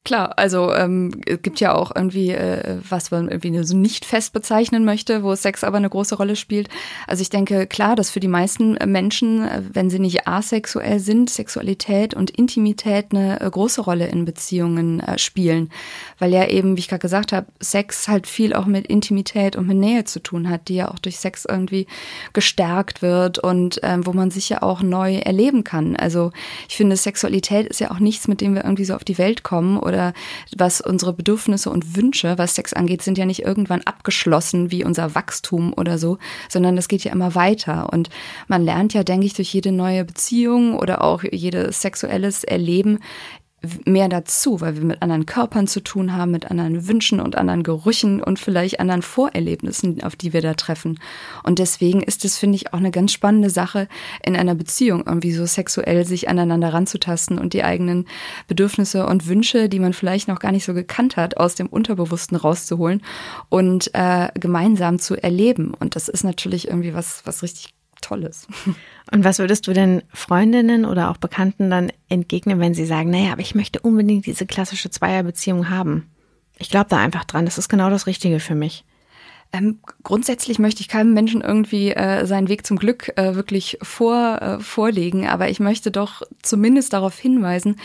Klar, 0.07 0.35
also 0.39 0.73
ähm, 0.73 1.11
es 1.27 1.43
gibt 1.43 1.59
ja 1.59 1.75
auch 1.75 1.91
irgendwie, 1.93 2.31
äh, 2.31 2.79
was 2.89 3.11
man 3.11 3.27
irgendwie 3.27 3.65
so 3.65 3.77
nicht 3.77 4.05
fest 4.05 4.33
bezeichnen 4.33 4.85
möchte, 4.85 5.25
wo 5.25 5.35
Sex 5.35 5.65
aber 5.65 5.79
eine 5.79 5.91
große 5.91 6.15
Rolle 6.15 6.37
spielt. 6.37 6.69
Also 7.09 7.23
ich 7.23 7.29
denke, 7.29 7.67
klar, 7.67 7.97
dass 7.97 8.11
für 8.11 8.21
die 8.21 8.29
meisten 8.29 8.75
Menschen, 8.87 9.43
äh, 9.43 9.63
wenn 9.73 9.91
sie 9.91 9.99
nicht 9.99 10.29
asexuell 10.29 11.01
sind, 11.01 11.29
Sexualität 11.29 12.15
und 12.15 12.31
Intimität 12.31 13.07
eine 13.11 13.41
äh, 13.41 13.51
große 13.51 13.81
Rolle 13.81 14.07
in 14.07 14.25
Beziehungen 14.25 15.01
äh, 15.01 15.19
spielen. 15.19 15.71
Weil 16.21 16.33
ja 16.33 16.47
eben, 16.47 16.77
wie 16.77 16.81
ich 16.81 16.89
gerade 16.89 17.01
gesagt 17.01 17.33
habe, 17.33 17.49
Sex 17.59 18.07
halt 18.07 18.29
viel 18.29 18.55
auch 18.55 18.67
mit 18.67 18.87
Intimität 18.87 19.57
und 19.57 19.67
mit 19.67 19.77
Nähe 19.77 20.05
zu 20.05 20.21
tun 20.21 20.49
hat, 20.49 20.69
die 20.69 20.77
ja 20.77 20.89
auch 20.89 21.01
durch 21.01 21.19
Sex 21.19 21.47
irgendwie 21.47 21.89
gestärkt 22.33 23.03
wird 23.03 23.41
und 23.41 23.81
ähm, 23.83 24.07
wo 24.07 24.13
man 24.13 24.31
sich 24.31 24.51
ja 24.51 24.63
auch 24.63 24.83
neu 24.83 25.17
erleben 25.17 25.65
kann. 25.65 25.97
Also 25.97 26.31
ich 26.69 26.77
finde, 26.77 26.97
Sexualität 26.97 27.67
ist 27.67 27.81
ja 27.81 27.91
auch 27.91 27.99
nichts, 27.99 28.29
mit 28.29 28.41
dem 28.41 28.55
wir 28.55 28.63
irgendwie 28.63 28.85
so 28.85 28.95
auf 28.95 29.03
die 29.03 29.19
Welt 29.19 29.43
kommen 29.43 29.77
oder 29.81 29.96
oder 29.97 30.13
was 30.57 30.81
unsere 30.81 31.13
Bedürfnisse 31.13 31.71
und 31.71 31.97
Wünsche, 31.97 32.37
was 32.37 32.55
Sex 32.55 32.73
angeht, 32.75 33.03
sind 33.03 33.19
ja 33.19 33.25
nicht 33.25 33.43
irgendwann 33.43 33.83
abgeschlossen 33.83 34.71
wie 34.71 34.85
unser 34.85 35.15
Wachstum 35.15 35.73
oder 35.75 35.99
so, 35.99 36.19
sondern 36.49 36.77
das 36.77 36.89
geht 36.89 37.05
ja 37.05 37.13
immer 37.13 37.35
weiter. 37.35 37.89
Und 37.93 38.11
man 38.47 38.63
lernt 38.63 38.93
ja, 38.93 39.03
denke 39.03 39.27
ich, 39.27 39.35
durch 39.35 39.53
jede 39.53 39.73
neue 39.73 40.05
Beziehung 40.05 40.79
oder 40.79 41.03
auch 41.03 41.23
jedes 41.25 41.81
sexuelles 41.81 42.45
Erleben 42.45 42.99
mehr 43.85 44.09
dazu, 44.09 44.61
weil 44.61 44.77
wir 44.77 44.85
mit 44.85 45.03
anderen 45.03 45.27
Körpern 45.27 45.67
zu 45.67 45.81
tun 45.81 46.13
haben, 46.13 46.31
mit 46.31 46.51
anderen 46.51 46.87
Wünschen 46.89 47.21
und 47.21 47.37
anderen 47.37 47.63
Gerüchen 47.63 48.23
und 48.23 48.39
vielleicht 48.39 48.81
anderen 48.81 49.03
Vorerlebnissen, 49.03 50.03
auf 50.03 50.15
die 50.15 50.33
wir 50.33 50.43
da 50.43 50.55
treffen. 50.55 51.01
Und 51.43 51.59
deswegen 51.59 52.03
ist 52.03 52.25
es, 52.25 52.39
finde 52.39 52.57
ich, 52.57 52.73
auch 52.73 52.79
eine 52.79 52.91
ganz 52.91 53.13
spannende 53.13 53.51
Sache, 53.51 53.89
in 54.25 54.37
einer 54.37 54.55
Beziehung 54.55 55.05
irgendwie 55.07 55.33
so 55.33 55.47
sexuell 55.47 56.05
sich 56.05 56.29
aneinander 56.29 56.73
ranzutasten 56.73 57.39
und 57.39 57.55
die 57.55 57.65
eigenen 57.65 58.07
Bedürfnisse 58.47 59.07
und 59.07 59.27
Wünsche, 59.27 59.69
die 59.69 59.81
man 59.81 59.95
vielleicht 59.95 60.29
noch 60.29 60.39
gar 60.39 60.53
nicht 60.53 60.65
so 60.65 60.75
gekannt 60.75 61.17
hat, 61.17 61.39
aus 61.39 61.55
dem 61.55 61.67
Unterbewussten 61.67 62.37
rauszuholen 62.37 63.03
und 63.49 63.91
äh, 63.95 64.29
gemeinsam 64.35 64.99
zu 64.99 65.17
erleben. 65.17 65.75
Und 65.75 65.97
das 65.97 66.09
ist 66.09 66.25
natürlich 66.25 66.69
irgendwie 66.69 66.95
was, 66.95 67.23
was 67.25 67.43
richtig 67.43 67.76
Tolles. 68.01 68.47
Und 69.13 69.25
was 69.25 69.39
würdest 69.39 69.67
du 69.67 69.73
denn 69.73 70.03
Freundinnen 70.13 70.85
oder 70.85 71.11
auch 71.11 71.17
Bekannten 71.17 71.71
dann 71.71 71.93
entgegnen, 72.09 72.61
wenn 72.61 72.75
sie 72.75 72.87
sagen, 72.87 73.11
naja, 73.11 73.33
aber 73.33 73.41
ich 73.41 73.55
möchte 73.55 73.81
unbedingt 73.81 74.27
diese 74.27 74.47
klassische 74.47 74.91
Zweierbeziehung 74.91 75.71
haben? 75.71 76.11
Ich 76.59 76.71
glaube 76.71 76.87
da 76.89 76.99
einfach 76.99 77.25
dran, 77.25 77.45
das 77.45 77.59
ist 77.59 77.69
genau 77.69 77.91
das 77.91 78.07
Richtige 78.07 78.41
für 78.41 78.55
mich. 78.55 78.85
Ähm, 79.57 79.79
grundsätzlich 80.03 80.59
möchte 80.59 80.81
ich 80.81 80.89
keinem 80.89 81.13
Menschen 81.13 81.41
irgendwie 81.41 81.91
äh, 81.91 82.27
seinen 82.27 82.49
Weg 82.49 82.67
zum 82.67 82.77
Glück 82.77 83.13
äh, 83.17 83.35
wirklich 83.35 83.79
vor, 83.83 84.41
äh, 84.41 84.61
vorlegen, 84.61 85.27
aber 85.27 85.49
ich 85.49 85.61
möchte 85.61 85.91
doch 85.91 86.23
zumindest 86.43 86.93
darauf 86.93 87.19
hinweisen, 87.19 87.77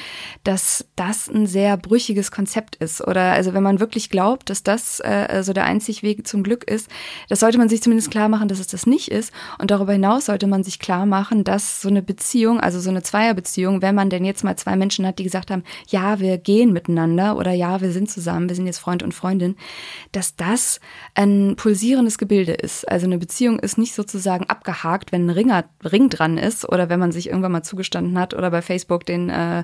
dass 0.43 0.85
das 0.95 1.29
ein 1.29 1.47
sehr 1.47 1.77
brüchiges 1.77 2.31
Konzept 2.31 2.75
ist. 2.75 3.01
Oder 3.01 3.33
also 3.33 3.53
wenn 3.53 3.63
man 3.63 3.79
wirklich 3.79 4.09
glaubt, 4.09 4.49
dass 4.49 4.63
das 4.63 4.99
äh, 4.99 5.41
so 5.43 5.53
der 5.53 5.65
einzig 5.65 6.03
Weg 6.03 6.27
zum 6.27 6.43
Glück 6.43 6.63
ist, 6.63 6.89
das 7.29 7.39
sollte 7.39 7.57
man 7.57 7.69
sich 7.69 7.81
zumindest 7.81 8.11
klar 8.11 8.29
machen, 8.29 8.47
dass 8.47 8.59
es 8.59 8.67
das 8.67 8.85
nicht 8.85 9.09
ist. 9.09 9.33
Und 9.59 9.71
darüber 9.71 9.93
hinaus 9.93 10.25
sollte 10.25 10.47
man 10.47 10.63
sich 10.63 10.79
klar 10.79 11.05
machen, 11.05 11.43
dass 11.43 11.81
so 11.81 11.89
eine 11.89 12.01
Beziehung, 12.01 12.59
also 12.59 12.79
so 12.79 12.89
eine 12.89 13.03
Zweierbeziehung, 13.03 13.81
wenn 13.81 13.95
man 13.95 14.09
denn 14.09 14.25
jetzt 14.25 14.43
mal 14.43 14.55
zwei 14.55 14.75
Menschen 14.75 15.05
hat, 15.05 15.19
die 15.19 15.23
gesagt 15.23 15.51
haben, 15.51 15.63
ja, 15.87 16.19
wir 16.19 16.37
gehen 16.37 16.73
miteinander 16.73 17.37
oder 17.37 17.51
ja, 17.51 17.81
wir 17.81 17.91
sind 17.91 18.09
zusammen, 18.09 18.49
wir 18.49 18.55
sind 18.55 18.65
jetzt 18.65 18.79
Freund 18.79 19.03
und 19.03 19.13
Freundin, 19.13 19.55
dass 20.11 20.35
das 20.35 20.79
ein 21.15 21.55
pulsierendes 21.61 22.17
Gebilde 22.17 22.53
ist. 22.53 22.89
Also 22.89 23.05
eine 23.05 23.19
Beziehung 23.19 23.59
ist 23.59 23.77
nicht 23.77 23.93
sozusagen 23.93 24.49
abgehakt, 24.49 25.11
wenn 25.11 25.27
ein 25.27 25.29
Ringer, 25.29 25.65
Ring 25.83 26.09
dran 26.09 26.39
ist 26.39 26.67
oder 26.67 26.89
wenn 26.89 26.99
man 26.99 27.11
sich 27.11 27.27
irgendwann 27.27 27.51
mal 27.51 27.61
zugestanden 27.61 28.17
hat 28.17 28.33
oder 28.33 28.49
bei 28.49 28.63
Facebook 28.63 29.05
den 29.05 29.29
äh, 29.29 29.63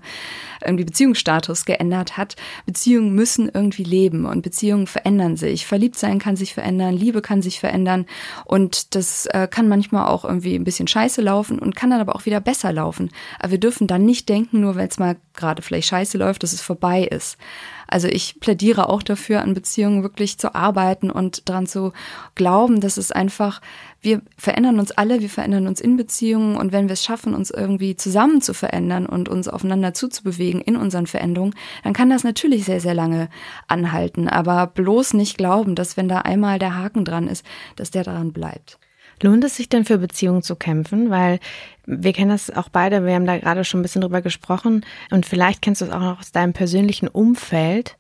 irgendwie 0.63 0.85
Beziehungsstatus 0.85 1.65
geändert 1.65 2.15
hat. 2.15 2.35
Beziehungen 2.67 3.15
müssen 3.15 3.49
irgendwie 3.51 3.83
leben 3.83 4.27
und 4.27 4.43
Beziehungen 4.43 4.85
verändern 4.85 5.37
sich. 5.37 5.65
Verliebt 5.65 5.97
sein 5.97 6.19
kann 6.19 6.35
sich 6.35 6.53
verändern, 6.53 6.93
Liebe 6.93 7.23
kann 7.23 7.41
sich 7.41 7.59
verändern 7.59 8.05
und 8.45 8.93
das 8.93 9.25
äh, 9.31 9.47
kann 9.49 9.67
manchmal 9.67 10.05
auch 10.05 10.23
irgendwie 10.23 10.53
ein 10.53 10.65
bisschen 10.65 10.87
scheiße 10.87 11.23
laufen 11.23 11.57
und 11.57 11.75
kann 11.75 11.89
dann 11.89 12.01
aber 12.01 12.15
auch 12.15 12.27
wieder 12.27 12.41
besser 12.41 12.71
laufen. 12.71 13.09
Aber 13.39 13.53
wir 13.53 13.59
dürfen 13.59 13.87
dann 13.87 14.05
nicht 14.05 14.29
denken, 14.29 14.59
nur 14.59 14.75
weil 14.75 14.87
es 14.87 14.99
mal 14.99 15.15
gerade 15.33 15.63
vielleicht 15.63 15.87
scheiße 15.87 16.19
läuft, 16.19 16.43
dass 16.43 16.53
es 16.53 16.61
vorbei 16.61 17.05
ist. 17.05 17.39
Also 17.87 18.07
ich 18.07 18.39
plädiere 18.39 18.89
auch 18.89 19.01
dafür, 19.01 19.41
an 19.41 19.53
Beziehungen 19.53 20.03
wirklich 20.03 20.37
zu 20.37 20.55
arbeiten 20.55 21.09
und 21.09 21.49
daran 21.49 21.67
zu 21.67 21.93
glauben, 22.35 22.81
dass 22.81 22.97
es 22.97 23.11
einfach, 23.11 23.61
wir 24.01 24.21
verändern 24.37 24.79
uns 24.79 24.91
alle, 24.91 25.21
wir 25.21 25.29
verändern 25.29 25.67
uns 25.67 25.79
in 25.79 25.97
Beziehungen 25.97 26.57
und 26.57 26.71
wenn 26.71 26.87
wir 26.87 26.93
es 26.93 27.03
schaffen, 27.03 27.33
uns 27.33 27.49
irgendwie 27.49 27.95
zusammen 27.95 28.41
zu 28.41 28.53
verändern 28.53 29.05
und 29.05 29.29
uns 29.29 29.47
aufeinander 29.47 29.93
zuzubewegen 29.93 30.61
in 30.61 30.75
unseren 30.75 31.07
Veränderungen, 31.07 31.55
dann 31.83 31.93
kann 31.93 32.09
das 32.09 32.23
natürlich 32.23 32.65
sehr, 32.65 32.81
sehr 32.81 32.93
lange 32.93 33.29
anhalten. 33.67 34.27
Aber 34.27 34.67
bloß 34.67 35.13
nicht 35.13 35.37
glauben, 35.37 35.75
dass 35.75 35.97
wenn 35.97 36.09
da 36.09 36.19
einmal 36.19 36.59
der 36.59 36.75
Haken 36.75 37.05
dran 37.05 37.27
ist, 37.27 37.45
dass 37.75 37.91
der 37.91 38.03
daran 38.03 38.33
bleibt. 38.33 38.77
Lohnt 39.21 39.43
es 39.43 39.55
sich 39.55 39.69
denn 39.69 39.85
für 39.85 39.97
Beziehungen 39.97 40.43
zu 40.43 40.55
kämpfen? 40.55 41.09
Weil 41.09 41.39
wir 41.85 42.13
kennen 42.13 42.29
das 42.29 42.49
auch 42.49 42.69
beide, 42.69 43.05
wir 43.05 43.15
haben 43.15 43.25
da 43.25 43.37
gerade 43.37 43.63
schon 43.63 43.79
ein 43.79 43.83
bisschen 43.83 44.01
drüber 44.01 44.21
gesprochen 44.21 44.85
und 45.09 45.25
vielleicht 45.25 45.61
kennst 45.61 45.81
du 45.81 45.85
es 45.85 45.91
auch 45.91 45.99
noch 45.99 46.19
aus 46.19 46.31
deinem 46.31 46.53
persönlichen 46.53 47.07
Umfeld. 47.07 47.97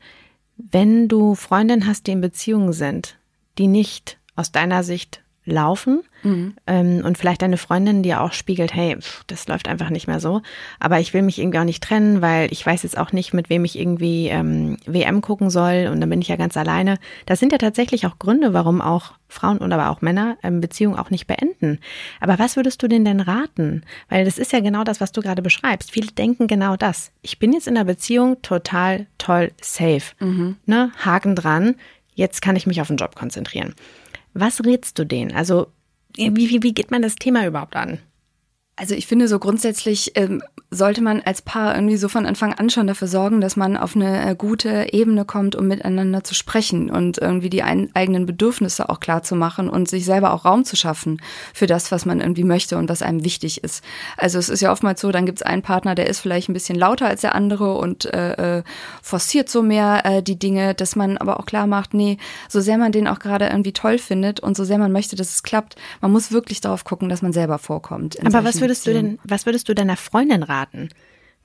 Wenn 0.57 1.07
du 1.07 1.35
Freundinnen 1.35 1.87
hast, 1.87 2.07
die 2.07 2.11
in 2.11 2.21
Beziehungen 2.21 2.73
sind, 2.73 3.17
die 3.57 3.67
nicht 3.67 4.19
aus 4.35 4.51
deiner 4.51 4.83
Sicht 4.83 5.21
laufen 5.47 6.03
mhm. 6.23 6.53
ähm, 6.67 7.01
und 7.03 7.17
vielleicht 7.17 7.41
eine 7.41 7.57
Freundin 7.57 8.03
dir 8.03 8.21
auch 8.21 8.33
spiegelt, 8.33 8.73
hey, 8.73 8.97
pff, 8.99 9.23
das 9.27 9.47
läuft 9.47 9.67
einfach 9.67 9.89
nicht 9.89 10.07
mehr 10.07 10.19
so, 10.19 10.41
aber 10.79 10.99
ich 10.99 11.13
will 11.13 11.21
mich 11.21 11.39
irgendwie 11.39 11.59
auch 11.59 11.63
nicht 11.63 11.83
trennen, 11.83 12.21
weil 12.21 12.51
ich 12.51 12.65
weiß 12.65 12.83
jetzt 12.83 12.97
auch 12.97 13.11
nicht, 13.11 13.33
mit 13.33 13.49
wem 13.49 13.65
ich 13.65 13.79
irgendwie 13.79 14.27
ähm, 14.27 14.77
WM 14.85 15.21
gucken 15.21 15.49
soll 15.49 15.89
und 15.91 16.01
dann 16.01 16.09
bin 16.09 16.21
ich 16.21 16.27
ja 16.27 16.35
ganz 16.35 16.57
alleine. 16.57 16.97
Das 17.25 17.39
sind 17.39 17.51
ja 17.51 17.57
tatsächlich 17.57 18.05
auch 18.05 18.19
Gründe, 18.19 18.53
warum 18.53 18.81
auch 18.81 19.13
Frauen 19.29 19.57
und 19.57 19.73
aber 19.73 19.89
auch 19.89 20.01
Männer 20.01 20.37
ähm, 20.43 20.61
Beziehungen 20.61 20.97
auch 20.97 21.09
nicht 21.09 21.27
beenden. 21.27 21.79
Aber 22.19 22.39
was 22.39 22.55
würdest 22.55 22.81
du 22.81 22.87
denen 22.87 23.05
denn 23.05 23.19
raten? 23.19 23.83
Weil 24.09 24.25
das 24.25 24.37
ist 24.37 24.53
ja 24.53 24.59
genau 24.59 24.83
das, 24.83 25.01
was 25.01 25.11
du 25.11 25.21
gerade 25.21 25.41
beschreibst. 25.41 25.91
Viele 25.91 26.07
denken 26.07 26.47
genau 26.47 26.75
das. 26.75 27.11
Ich 27.21 27.39
bin 27.39 27.53
jetzt 27.53 27.67
in 27.67 27.75
der 27.75 27.83
Beziehung 27.83 28.41
total 28.41 29.07
toll 29.17 29.51
safe. 29.61 30.13
Mhm. 30.19 30.57
Ne? 30.65 30.91
Haken 31.03 31.35
dran. 31.35 31.75
Jetzt 32.15 32.41
kann 32.41 32.55
ich 32.55 32.65
mich 32.65 32.81
auf 32.81 32.87
den 32.87 32.97
Job 32.97 33.15
konzentrieren. 33.15 33.75
Was 34.39 34.63
rätst 34.63 34.99
du 34.99 35.05
denen? 35.05 35.31
Also, 35.35 35.67
wie, 36.15 36.35
wie, 36.35 36.61
wie 36.61 36.73
geht 36.73 36.91
man 36.91 37.01
das 37.01 37.15
Thema 37.15 37.47
überhaupt 37.47 37.75
an? 37.75 37.99
Also 38.77 38.95
ich 38.95 39.07
finde 39.07 39.27
so 39.27 39.39
grundsätzlich 39.39 40.11
ähm, 40.15 40.41
sollte 40.69 41.01
man 41.01 41.21
als 41.21 41.41
Paar 41.41 41.75
irgendwie 41.75 41.95
so 41.95 42.09
von 42.09 42.25
Anfang 42.25 42.53
an 42.53 42.69
schon 42.69 42.87
dafür 42.87 43.07
sorgen, 43.07 43.39
dass 43.39 43.55
man 43.55 43.77
auf 43.77 43.95
eine 43.95 44.31
äh, 44.31 44.35
gute 44.35 44.87
Ebene 44.91 45.23
kommt, 45.23 45.55
um 45.55 45.67
miteinander 45.67 46.23
zu 46.23 46.35
sprechen 46.35 46.91
und 46.91 47.17
irgendwie 47.17 47.49
die 47.49 47.63
ein, 47.63 47.89
eigenen 47.93 48.25
Bedürfnisse 48.25 48.89
auch 48.89 48.99
klar 48.99 49.23
zu 49.23 49.35
machen 49.35 49.69
und 49.69 49.87
sich 49.87 50.03
selber 50.03 50.33
auch 50.33 50.43
Raum 50.43 50.65
zu 50.65 50.75
schaffen 50.75 51.21
für 51.53 51.67
das, 51.67 51.91
was 51.91 52.05
man 52.05 52.19
irgendwie 52.19 52.43
möchte 52.43 52.77
und 52.77 52.89
was 52.89 53.01
einem 53.01 53.23
wichtig 53.23 53.63
ist. 53.63 53.83
Also 54.17 54.39
es 54.39 54.49
ist 54.49 54.61
ja 54.61 54.71
oftmals 54.71 54.99
so, 54.99 55.11
dann 55.11 55.25
gibt 55.25 55.39
es 55.39 55.43
einen 55.43 55.61
Partner, 55.61 55.95
der 55.95 56.07
ist 56.07 56.19
vielleicht 56.19 56.49
ein 56.49 56.53
bisschen 56.53 56.77
lauter 56.77 57.07
als 57.07 57.21
der 57.21 57.33
andere 57.33 57.77
und 57.77 58.05
äh, 58.13 58.57
äh, 58.59 58.63
forciert 59.01 59.49
so 59.49 59.63
mehr 59.63 60.05
äh, 60.05 60.21
die 60.21 60.37
Dinge, 60.37 60.75
dass 60.75 60.97
man 60.97 61.17
aber 61.17 61.39
auch 61.39 61.45
klar 61.45 61.65
macht, 61.65 61.93
nee, 61.93 62.17
so 62.49 62.59
sehr 62.59 62.77
man 62.77 62.91
den 62.91 63.07
auch 63.07 63.19
gerade 63.19 63.47
irgendwie 63.47 63.73
toll 63.73 63.97
findet 63.97 64.41
und 64.41 64.57
so 64.57 64.65
sehr 64.65 64.77
man 64.77 64.91
möchte, 64.91 65.15
dass 65.15 65.29
es 65.29 65.43
klappt, 65.43 65.77
man 66.01 66.11
muss 66.11 66.33
wirklich 66.33 66.59
darauf 66.59 66.83
gucken, 66.83 67.07
dass 67.07 67.21
man 67.21 67.31
selber 67.31 67.57
vorkommt. 67.57 68.17
Aber 68.25 68.43
was 68.43 68.59
würdest 68.67 68.87
du 68.87 68.93
denn, 68.93 69.19
was 69.23 69.45
würdest 69.45 69.69
du 69.69 69.73
deiner 69.73 69.97
Freundin 69.97 70.43
raten? 70.43 70.89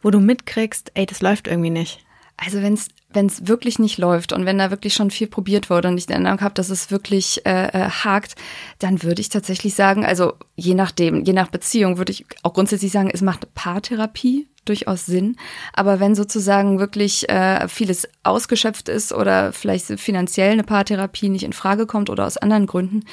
wo 0.02 0.10
du 0.10 0.20
mitkriegst, 0.20 0.90
ey, 0.94 1.06
das 1.06 1.22
läuft 1.22 1.46
irgendwie 1.46 1.70
nicht? 1.70 2.04
Also 2.36 2.60
wenn 2.60 2.74
es 2.74 2.88
wenn 3.14 3.26
es 3.26 3.46
wirklich 3.46 3.78
nicht 3.78 3.98
läuft 3.98 4.32
und 4.32 4.46
wenn 4.46 4.58
da 4.58 4.70
wirklich 4.70 4.94
schon 4.94 5.10
viel 5.10 5.26
probiert 5.26 5.70
wurde 5.70 5.88
und 5.88 5.98
ich 5.98 6.06
den 6.06 6.26
Eindruck 6.26 6.42
habe, 6.42 6.54
dass 6.54 6.70
es 6.70 6.90
wirklich 6.90 7.44
äh, 7.46 7.68
äh, 7.68 7.90
hakt, 7.90 8.36
dann 8.78 9.02
würde 9.02 9.20
ich 9.20 9.28
tatsächlich 9.28 9.74
sagen, 9.74 10.04
also 10.04 10.34
je 10.56 10.74
nachdem, 10.74 11.24
je 11.24 11.32
nach 11.32 11.48
Beziehung 11.48 11.98
würde 11.98 12.12
ich 12.12 12.24
auch 12.42 12.54
grundsätzlich 12.54 12.92
sagen, 12.92 13.10
es 13.12 13.22
macht 13.22 13.52
Paartherapie 13.54 14.46
durchaus 14.64 15.06
Sinn. 15.06 15.36
Aber 15.72 15.98
wenn 15.98 16.14
sozusagen 16.14 16.78
wirklich 16.78 17.28
äh, 17.28 17.66
vieles 17.66 18.08
ausgeschöpft 18.22 18.88
ist 18.88 19.12
oder 19.12 19.52
vielleicht 19.52 19.86
finanziell 19.98 20.52
eine 20.52 20.62
Paartherapie 20.62 21.28
nicht 21.28 21.42
in 21.42 21.52
Frage 21.52 21.86
kommt 21.86 22.10
oder 22.10 22.26
aus 22.26 22.36
anderen 22.36 22.66
Gründen, 22.66 23.04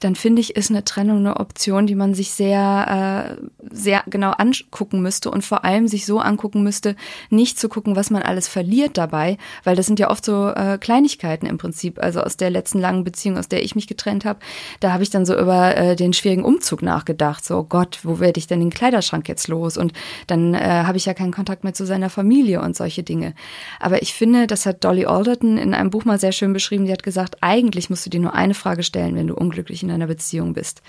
dann 0.00 0.14
finde 0.14 0.40
ich, 0.40 0.56
ist 0.56 0.70
eine 0.70 0.84
Trennung 0.84 1.18
eine 1.18 1.38
Option, 1.38 1.86
die 1.86 1.94
man 1.94 2.12
sich 2.12 2.32
sehr, 2.32 3.38
äh, 3.40 3.46
sehr 3.70 4.02
genau 4.06 4.32
angucken 4.32 5.00
müsste 5.00 5.30
und 5.30 5.42
vor 5.42 5.64
allem 5.64 5.88
sich 5.88 6.04
so 6.04 6.20
angucken 6.20 6.62
müsste, 6.62 6.96
nicht 7.30 7.58
zu 7.58 7.68
gucken, 7.70 7.96
was 7.96 8.10
man 8.10 8.22
alles 8.22 8.48
verliert 8.48 8.98
dabei, 8.98 9.38
weil 9.64 9.76
das 9.76 9.86
sind 9.86 9.98
ja 9.98 10.10
oft 10.10 10.24
so 10.24 10.48
äh, 10.48 10.78
Kleinigkeiten 10.78 11.46
im 11.46 11.58
Prinzip. 11.58 11.98
Also 12.02 12.20
aus 12.20 12.36
der 12.36 12.50
letzten 12.50 12.78
langen 12.78 13.04
Beziehung, 13.04 13.38
aus 13.38 13.48
der 13.48 13.62
ich 13.62 13.74
mich 13.74 13.86
getrennt 13.86 14.24
habe, 14.24 14.40
da 14.80 14.92
habe 14.92 15.02
ich 15.02 15.10
dann 15.10 15.26
so 15.26 15.38
über 15.38 15.76
äh, 15.76 15.96
den 15.96 16.12
schwierigen 16.12 16.44
Umzug 16.44 16.82
nachgedacht. 16.82 17.44
So, 17.44 17.58
oh 17.58 17.64
Gott, 17.64 18.00
wo 18.02 18.20
werde 18.20 18.38
ich 18.38 18.46
denn 18.46 18.60
den 18.60 18.70
Kleiderschrank 18.70 19.28
jetzt 19.28 19.48
los? 19.48 19.76
Und 19.76 19.92
dann 20.26 20.54
äh, 20.54 20.58
habe 20.60 20.96
ich 20.96 21.06
ja 21.06 21.14
keinen 21.14 21.32
Kontakt 21.32 21.64
mehr 21.64 21.74
zu 21.74 21.86
seiner 21.86 22.10
Familie 22.10 22.60
und 22.60 22.76
solche 22.76 23.02
Dinge. 23.02 23.34
Aber 23.78 24.02
ich 24.02 24.14
finde, 24.14 24.46
das 24.46 24.66
hat 24.66 24.84
Dolly 24.84 25.06
Alderton 25.06 25.58
in 25.58 25.74
einem 25.74 25.90
Buch 25.90 26.04
mal 26.04 26.18
sehr 26.18 26.32
schön 26.32 26.52
beschrieben. 26.52 26.86
Sie 26.86 26.92
hat 26.92 27.02
gesagt, 27.02 27.38
eigentlich 27.40 27.90
musst 27.90 28.06
du 28.06 28.10
dir 28.10 28.20
nur 28.20 28.34
eine 28.34 28.54
Frage 28.54 28.82
stellen, 28.82 29.14
wenn 29.14 29.26
du 29.26 29.34
unglücklich 29.34 29.82
in 29.82 29.90
einer 29.90 30.06
Beziehung 30.06 30.54
bist. 30.54 30.82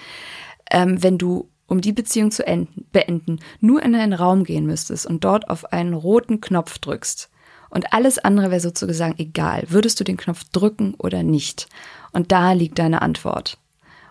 Ähm, 0.70 1.02
wenn 1.04 1.18
du 1.18 1.49
um 1.72 1.80
die 1.80 1.93
Beziehung 1.93 2.32
zu 2.32 2.45
enden, 2.45 2.86
beenden, 2.91 3.39
nur 3.62 3.82
in 3.82 3.95
einen 3.95 4.12
Raum 4.12 4.43
gehen 4.43 4.66
müsstest 4.66 5.06
und 5.06 5.24
dort 5.24 5.49
auf 5.49 5.72
einen 5.72 5.93
roten 5.93 6.41
Knopf 6.41 6.80
drückst 6.80 7.31
und 7.72 7.93
alles 7.93 8.19
andere 8.19 8.51
wäre 8.51 8.59
sozusagen 8.59 9.15
egal, 9.17 9.63
würdest 9.67 9.99
du 9.99 10.03
den 10.03 10.17
Knopf 10.17 10.43
drücken 10.51 10.93
oder 10.95 11.24
nicht? 11.24 11.67
Und 12.11 12.32
da 12.32 12.51
liegt 12.51 12.78
deine 12.78 13.01
Antwort. 13.01 13.57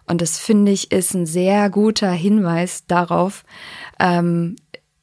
Und 0.06 0.20
das 0.22 0.38
finde 0.38 0.72
ich 0.72 0.90
ist 0.90 1.14
ein 1.14 1.26
sehr 1.26 1.70
guter 1.70 2.10
Hinweis 2.10 2.86
darauf, 2.86 3.44
ähm, 4.00 4.56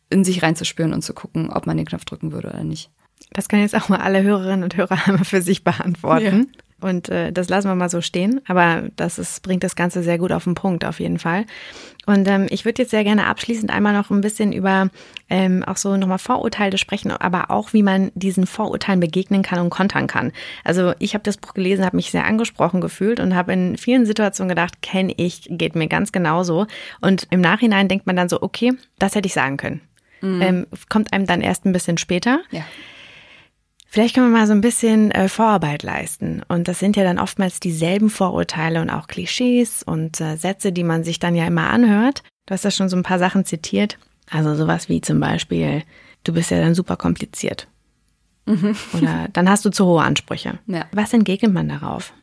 in 0.10 0.24
sich 0.24 0.42
reinzuspüren 0.44 0.94
und 0.94 1.02
zu 1.02 1.14
gucken, 1.14 1.50
ob 1.50 1.68
man 1.68 1.78
den 1.78 1.86
Knopf 1.86 2.06
drücken 2.06 2.32
würde 2.32 2.50
oder 2.50 2.64
nicht. 2.64 2.90
Das 3.32 3.48
kann 3.48 3.60
jetzt 3.60 3.76
auch 3.76 3.90
mal 3.90 4.00
alle 4.00 4.24
Hörerinnen 4.24 4.64
und 4.64 4.76
Hörer 4.76 4.98
einmal 5.06 5.24
für 5.24 5.42
sich 5.42 5.64
beantworten. 5.64 6.52
Ja. 6.54 6.64
Und 6.80 7.10
äh, 7.10 7.32
das 7.32 7.50
lassen 7.50 7.68
wir 7.68 7.76
mal 7.76 7.90
so 7.90 8.02
stehen. 8.02 8.42
Aber 8.48 8.84
das 8.96 9.18
ist, 9.18 9.42
bringt 9.42 9.64
das 9.64 9.76
Ganze 9.76 10.04
sehr 10.04 10.18
gut 10.18 10.32
auf 10.32 10.44
den 10.44 10.54
Punkt, 10.54 10.86
auf 10.86 11.00
jeden 11.00 11.18
Fall. 11.18 11.46
Und 12.06 12.28
ähm, 12.28 12.48
ich 12.50 12.66
würde 12.66 12.84
jetzt 12.84 12.92
sehr 12.92 13.04
gerne 13.04 13.26
abschließend 13.26 13.72
einmal 13.72 13.94
noch 13.94 14.12
ein 14.12 14.22
bisschen 14.22 14.54
über 14.54 14.90
ähm, 15.30 15.64
auch 15.66 15.76
so 15.76 15.98
nochmal 15.98 16.20
Vorurteile 16.20 16.78
sprechen, 16.78 17.12
aber 17.12 17.52
auch, 17.52 17.74
wie 17.74 17.84
man 17.84 18.12
diesen 18.16 18.48
Vorurteilen 18.48 19.00
begegnen 19.00 19.42
kann 19.42 19.60
und 19.60 19.70
kontern 19.72 20.08
kann. 20.08 20.32
Also 20.64 20.94
ich 21.00 21.16
habe 21.16 21.24
das 21.24 21.38
Buch 21.38 21.54
gelesen, 21.54 21.84
habe 21.84 21.98
mich 21.98 22.12
sehr 22.12 22.26
angesprochen 22.26 22.80
gefühlt 22.80 23.20
und 23.20 23.36
habe 23.36 23.54
in 23.54 23.76
vielen 23.78 24.06
Situationen 24.06 24.50
gedacht, 24.50 24.82
kenne 24.82 25.14
ich, 25.18 25.48
geht 25.50 25.76
mir 25.76 25.88
ganz 25.88 26.12
genauso. 26.12 26.68
Und 27.02 27.28
im 27.32 27.42
Nachhinein 27.42 27.88
denkt 27.88 28.08
man 28.08 28.16
dann 28.16 28.30
so, 28.30 28.42
okay, 28.42 28.74
das 29.00 29.16
hätte 29.16 29.28
ich 29.28 29.34
sagen 29.34 29.58
können. 29.58 29.82
Mhm. 30.22 30.42
Ähm, 30.42 30.68
kommt 30.90 31.12
einem 31.12 31.26
dann 31.26 31.42
erst 31.42 31.66
ein 31.66 31.74
bisschen 31.74 31.98
später. 31.98 32.40
Ja. 32.52 32.64
Vielleicht 33.90 34.16
können 34.16 34.32
wir 34.32 34.38
mal 34.38 34.48
so 34.48 34.54
ein 34.54 34.62
bisschen 34.62 35.12
äh, 35.12 35.30
Vorarbeit 35.30 35.84
leisten. 35.84 36.44
Und 36.48 36.68
das 36.68 36.80
sind 36.80 36.98
ja 36.98 37.04
dann 37.04 37.20
oftmals 37.20 37.60
dieselben 37.60 38.10
Vorurteile 38.10 38.82
und 38.82 38.90
auch 38.90 39.08
Klischees 39.08 39.82
und 39.82 40.20
äh, 40.20 40.36
Sätze, 40.36 40.72
die 40.72 40.84
man 40.84 41.04
sich 41.04 41.20
dann 41.20 41.36
ja 41.36 41.48
immer 41.48 41.70
anhört. 41.70 42.22
Du 42.46 42.54
hast 42.54 42.66
ja 42.66 42.72
schon 42.72 42.90
so 42.90 42.98
ein 42.98 43.04
paar 43.04 43.20
Sachen 43.20 43.46
zitiert. 43.46 43.98
Also 44.30 44.56
sowas 44.56 44.90
wie 44.90 45.00
zum 45.00 45.20
Beispiel, 45.20 45.84
du 46.26 46.34
bist 46.34 46.52
ja 46.52 46.60
dann 46.60 46.76
super 46.76 46.98
kompliziert. 46.98 47.68
Mhm. 48.46 48.76
Oder 48.94 49.28
dann 49.32 49.50
hast 49.50 49.64
du 49.66 49.70
zu 49.70 49.86
hohe 49.86 50.04
Ansprüche. 50.04 50.60
Ja. 50.68 50.86
Was 50.92 51.14
entgegnet 51.14 51.54
man 51.54 51.70
darauf? 51.70 52.14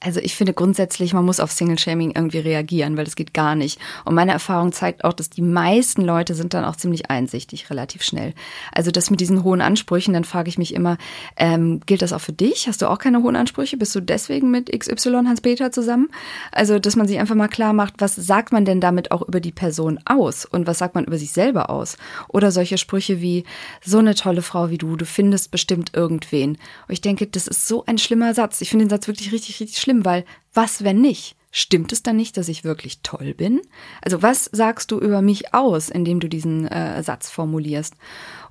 Also 0.00 0.20
ich 0.20 0.36
finde 0.36 0.52
grundsätzlich, 0.52 1.14
man 1.14 1.24
muss 1.24 1.40
auf 1.40 1.50
Single-Shaming 1.50 2.12
irgendwie 2.14 2.38
reagieren, 2.38 2.98
weil 2.98 3.06
das 3.06 3.16
geht 3.16 3.32
gar 3.32 3.54
nicht. 3.54 3.80
Und 4.04 4.14
meine 4.14 4.32
Erfahrung 4.32 4.72
zeigt 4.72 5.04
auch, 5.04 5.14
dass 5.14 5.30
die 5.30 5.40
meisten 5.40 6.02
Leute 6.02 6.34
sind 6.34 6.52
dann 6.52 6.66
auch 6.66 6.76
ziemlich 6.76 7.10
einsichtig, 7.10 7.70
relativ 7.70 8.02
schnell. 8.02 8.34
Also 8.72 8.90
das 8.90 9.08
mit 9.08 9.20
diesen 9.20 9.42
hohen 9.42 9.62
Ansprüchen, 9.62 10.12
dann 10.12 10.24
frage 10.24 10.50
ich 10.50 10.58
mich 10.58 10.74
immer, 10.74 10.98
ähm, 11.38 11.80
gilt 11.86 12.02
das 12.02 12.12
auch 12.12 12.20
für 12.20 12.34
dich? 12.34 12.68
Hast 12.68 12.82
du 12.82 12.90
auch 12.90 12.98
keine 12.98 13.22
hohen 13.22 13.36
Ansprüche? 13.36 13.78
Bist 13.78 13.94
du 13.94 14.00
deswegen 14.00 14.50
mit 14.50 14.70
XY 14.70 15.24
Hans-Peter 15.26 15.72
zusammen? 15.72 16.10
Also, 16.52 16.78
dass 16.78 16.94
man 16.94 17.08
sich 17.08 17.18
einfach 17.18 17.34
mal 17.34 17.48
klar 17.48 17.72
macht, 17.72 17.94
was 17.96 18.16
sagt 18.16 18.52
man 18.52 18.66
denn 18.66 18.82
damit 18.82 19.12
auch 19.12 19.22
über 19.26 19.40
die 19.40 19.50
Person 19.50 19.98
aus? 20.04 20.44
Und 20.44 20.66
was 20.66 20.76
sagt 20.76 20.94
man 20.94 21.06
über 21.06 21.16
sich 21.16 21.32
selber 21.32 21.70
aus? 21.70 21.96
Oder 22.28 22.50
solche 22.50 22.76
Sprüche 22.76 23.22
wie, 23.22 23.44
so 23.82 23.98
eine 23.98 24.14
tolle 24.14 24.42
Frau 24.42 24.68
wie 24.68 24.78
du, 24.78 24.96
du 24.96 25.06
findest 25.06 25.50
bestimmt 25.50 25.92
irgendwen. 25.94 26.50
Und 26.50 26.92
ich 26.92 27.00
denke, 27.00 27.26
das 27.26 27.46
ist 27.46 27.66
so 27.66 27.86
ein 27.86 27.96
schlimmer 27.96 28.34
Satz. 28.34 28.60
Ich 28.60 28.68
finde 28.68 28.84
den 28.84 28.90
Satz 28.90 29.08
wirklich 29.08 29.32
richtig, 29.32 29.58
richtig 29.58 29.85
schlimm, 29.85 29.85
weil 30.04 30.24
was, 30.52 30.84
wenn 30.84 31.00
nicht? 31.00 31.36
Stimmt 31.50 31.92
es 31.92 32.02
dann 32.02 32.16
nicht, 32.16 32.36
dass 32.36 32.48
ich 32.48 32.64
wirklich 32.64 33.00
toll 33.02 33.32
bin? 33.32 33.62
Also 34.02 34.22
was 34.22 34.44
sagst 34.52 34.90
du 34.90 34.98
über 34.98 35.22
mich 35.22 35.54
aus, 35.54 35.88
indem 35.88 36.20
du 36.20 36.28
diesen 36.28 36.66
äh, 36.66 37.02
Satz 37.02 37.30
formulierst? 37.30 37.94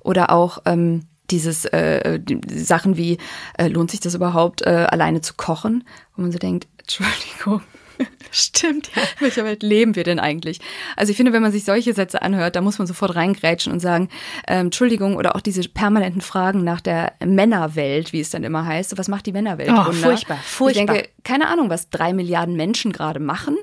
Oder 0.00 0.30
auch, 0.30 0.58
ähm, 0.64 1.04
dieses 1.30 1.64
äh, 1.66 2.18
die 2.20 2.40
Sachen 2.58 2.96
wie, 2.96 3.18
äh, 3.58 3.68
lohnt 3.68 3.90
sich 3.90 4.00
das 4.00 4.14
überhaupt, 4.14 4.62
äh, 4.62 4.86
alleine 4.90 5.20
zu 5.20 5.34
kochen? 5.34 5.84
Wo 6.14 6.22
man 6.22 6.32
so 6.32 6.38
denkt, 6.38 6.66
Entschuldigung. 6.78 7.62
Stimmt, 8.30 8.90
ja. 8.94 9.02
In 9.02 9.20
welcher 9.20 9.44
Welt 9.44 9.62
leben 9.62 9.96
wir 9.96 10.04
denn 10.04 10.18
eigentlich? 10.18 10.60
Also 10.96 11.10
ich 11.10 11.16
finde, 11.16 11.32
wenn 11.32 11.42
man 11.42 11.52
sich 11.52 11.64
solche 11.64 11.94
Sätze 11.94 12.22
anhört, 12.22 12.56
da 12.56 12.60
muss 12.60 12.78
man 12.78 12.86
sofort 12.86 13.14
reingrätschen 13.14 13.72
und 13.72 13.80
sagen, 13.80 14.08
ähm, 14.46 14.66
Entschuldigung, 14.66 15.16
oder 15.16 15.36
auch 15.36 15.40
diese 15.40 15.68
permanenten 15.68 16.20
Fragen 16.20 16.64
nach 16.64 16.80
der 16.80 17.14
Männerwelt, 17.24 18.12
wie 18.12 18.20
es 18.20 18.30
dann 18.30 18.44
immer 18.44 18.66
heißt. 18.66 18.98
Was 18.98 19.08
macht 19.08 19.26
die 19.26 19.32
Männerwelt? 19.32 19.70
Oh, 19.70 19.92
furchtbar, 19.92 20.38
furchtbar. 20.44 20.68
Ich 20.68 20.92
denke, 20.92 21.08
keine 21.24 21.48
Ahnung, 21.48 21.70
was 21.70 21.90
drei 21.90 22.12
Milliarden 22.12 22.56
Menschen 22.56 22.92
gerade 22.92 23.20
machen. 23.20 23.56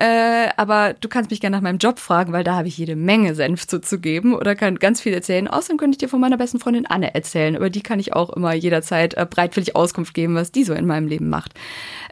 Äh, 0.00 0.48
aber 0.56 0.94
du 0.98 1.10
kannst 1.10 1.30
mich 1.30 1.42
gerne 1.42 1.58
nach 1.58 1.62
meinem 1.62 1.76
Job 1.76 1.98
fragen, 1.98 2.32
weil 2.32 2.42
da 2.42 2.56
habe 2.56 2.68
ich 2.68 2.78
jede 2.78 2.96
Menge 2.96 3.34
Senf 3.34 3.66
zuzugeben 3.66 4.34
oder 4.34 4.54
kann 4.54 4.76
ganz 4.76 5.02
viel 5.02 5.12
erzählen. 5.12 5.46
Außerdem 5.46 5.76
könnte 5.76 5.96
ich 5.96 5.98
dir 5.98 6.08
von 6.08 6.20
meiner 6.20 6.38
besten 6.38 6.58
Freundin 6.58 6.86
Anne 6.86 7.14
erzählen. 7.14 7.54
Über 7.54 7.68
die 7.68 7.82
kann 7.82 8.00
ich 8.00 8.14
auch 8.14 8.30
immer 8.30 8.54
jederzeit 8.54 9.12
äh, 9.12 9.26
breitwillig 9.28 9.76
Auskunft 9.76 10.14
geben, 10.14 10.36
was 10.36 10.52
die 10.52 10.64
so 10.64 10.72
in 10.72 10.86
meinem 10.86 11.06
Leben 11.06 11.28
macht. 11.28 11.52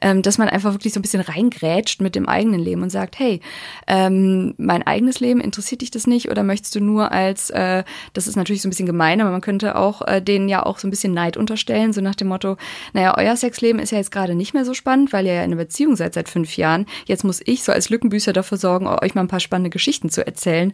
Ähm, 0.03 0.21
dass 0.21 0.37
man 0.37 0.51
einfach 0.51 0.75
wirklich 0.75 0.93
so 0.93 1.01
ein 1.01 1.03
bisschen 1.03 1.23
reingrätscht 1.23 2.03
mit 2.03 2.15
dem 2.15 2.29
eigenen 2.29 2.61
Leben 2.61 2.83
und 2.83 2.91
sagt, 2.91 3.19
hey, 3.19 3.41
ähm, 3.87 4.55
mein 4.59 4.87
eigenes 4.87 5.21
Leben, 5.21 5.41
interessiert 5.41 5.81
dich 5.81 5.91
das 5.91 6.07
nicht 6.07 6.31
oder 6.31 6.43
möchtest 6.43 6.75
du 6.75 6.81
nur 6.81 7.11
als, 7.11 7.49
äh, 7.49 7.85
das 8.13 8.27
ist 8.27 8.37
natürlich 8.37 8.61
so 8.61 8.69
ein 8.69 8.71
bisschen 8.71 8.85
gemein, 8.85 9.23
aber 9.23 9.31
man 9.31 9.41
könnte 9.41 9.77
auch 9.77 10.03
äh, 10.07 10.21
denen 10.21 10.51
ja 10.51 10.63
auch 10.63 10.79
so 10.79 10.87
ein 10.87 10.91
bisschen 10.91 11.15
Neid 11.15 11.39
unterstellen, 11.39 11.95
so 11.95 12.03
nach 12.03 12.15
dem 12.15 12.29
Motto, 12.29 12.59
naja, 12.93 13.15
euer 13.17 13.35
Sexleben 13.35 13.81
ist 13.81 13.93
ja 13.93 13.99
jetzt 13.99 14.13
gerade 14.13 14.35
nicht 14.35 14.53
mehr 14.53 14.67
so 14.67 14.75
spannend, 14.75 15.15
weil 15.15 15.25
ihr 15.25 15.33
ja 15.33 15.43
in 15.43 15.53
einer 15.53 15.63
Beziehung 15.63 15.97
seid 15.97 16.13
seit 16.13 16.29
fünf 16.29 16.57
Jahren. 16.59 16.85
Jetzt 17.07 17.25
muss 17.25 17.41
ich 17.45 17.65
so 17.65 17.78
als 17.79 17.91
Lückenbüßer 17.91 18.33
dafür 18.33 18.59
sorgen, 18.59 18.87
euch 18.87 19.15
mal 19.15 19.23
ein 19.23 19.29
paar 19.29 19.41
spannende 19.41 19.71
Geschichten 19.71 20.11
zu 20.11 20.27
erzählen. 20.27 20.73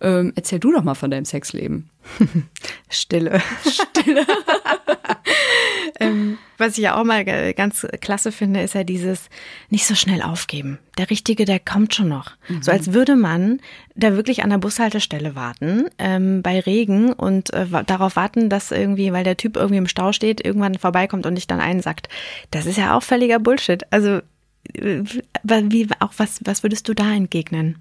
Ähm, 0.00 0.32
erzähl 0.34 0.58
du 0.58 0.72
doch 0.72 0.82
mal 0.82 0.94
von 0.94 1.10
deinem 1.10 1.24
Sexleben. 1.26 1.90
Stille. 2.88 3.42
Stille. 3.60 4.26
ähm, 6.00 6.38
was 6.58 6.78
ich 6.78 6.84
ja 6.84 6.98
auch 6.98 7.04
mal 7.04 7.24
ganz 7.54 7.86
klasse 8.00 8.32
finde, 8.32 8.62
ist 8.62 8.74
ja 8.74 8.84
dieses 8.84 9.28
nicht 9.68 9.86
so 9.86 9.94
schnell 9.94 10.22
aufgeben. 10.22 10.78
Der 10.98 11.10
Richtige, 11.10 11.44
der 11.44 11.60
kommt 11.60 11.94
schon 11.94 12.08
noch. 12.08 12.32
Mhm. 12.48 12.62
So 12.62 12.72
als 12.72 12.92
würde 12.92 13.16
man 13.16 13.60
da 13.94 14.14
wirklich 14.14 14.42
an 14.42 14.50
der 14.50 14.58
Bushaltestelle 14.58 15.34
warten, 15.34 15.86
ähm, 15.98 16.42
bei 16.42 16.60
Regen 16.60 17.12
und 17.12 17.52
äh, 17.52 17.66
darauf 17.86 18.16
warten, 18.16 18.48
dass 18.48 18.72
irgendwie, 18.72 19.12
weil 19.12 19.24
der 19.24 19.36
Typ 19.36 19.56
irgendwie 19.56 19.78
im 19.78 19.88
Stau 19.88 20.12
steht, 20.12 20.44
irgendwann 20.44 20.78
vorbeikommt 20.78 21.26
und 21.26 21.34
dich 21.34 21.46
dann 21.46 21.60
einsackt. 21.60 22.08
Das 22.50 22.66
ist 22.66 22.78
ja 22.78 22.96
auch 22.96 23.02
völliger 23.02 23.38
Bullshit. 23.38 23.82
Also 23.90 24.20
wie, 24.74 25.88
auch 26.00 26.12
was, 26.16 26.40
was 26.44 26.62
würdest 26.62 26.88
du 26.88 26.94
da 26.94 27.12
entgegnen? 27.12 27.78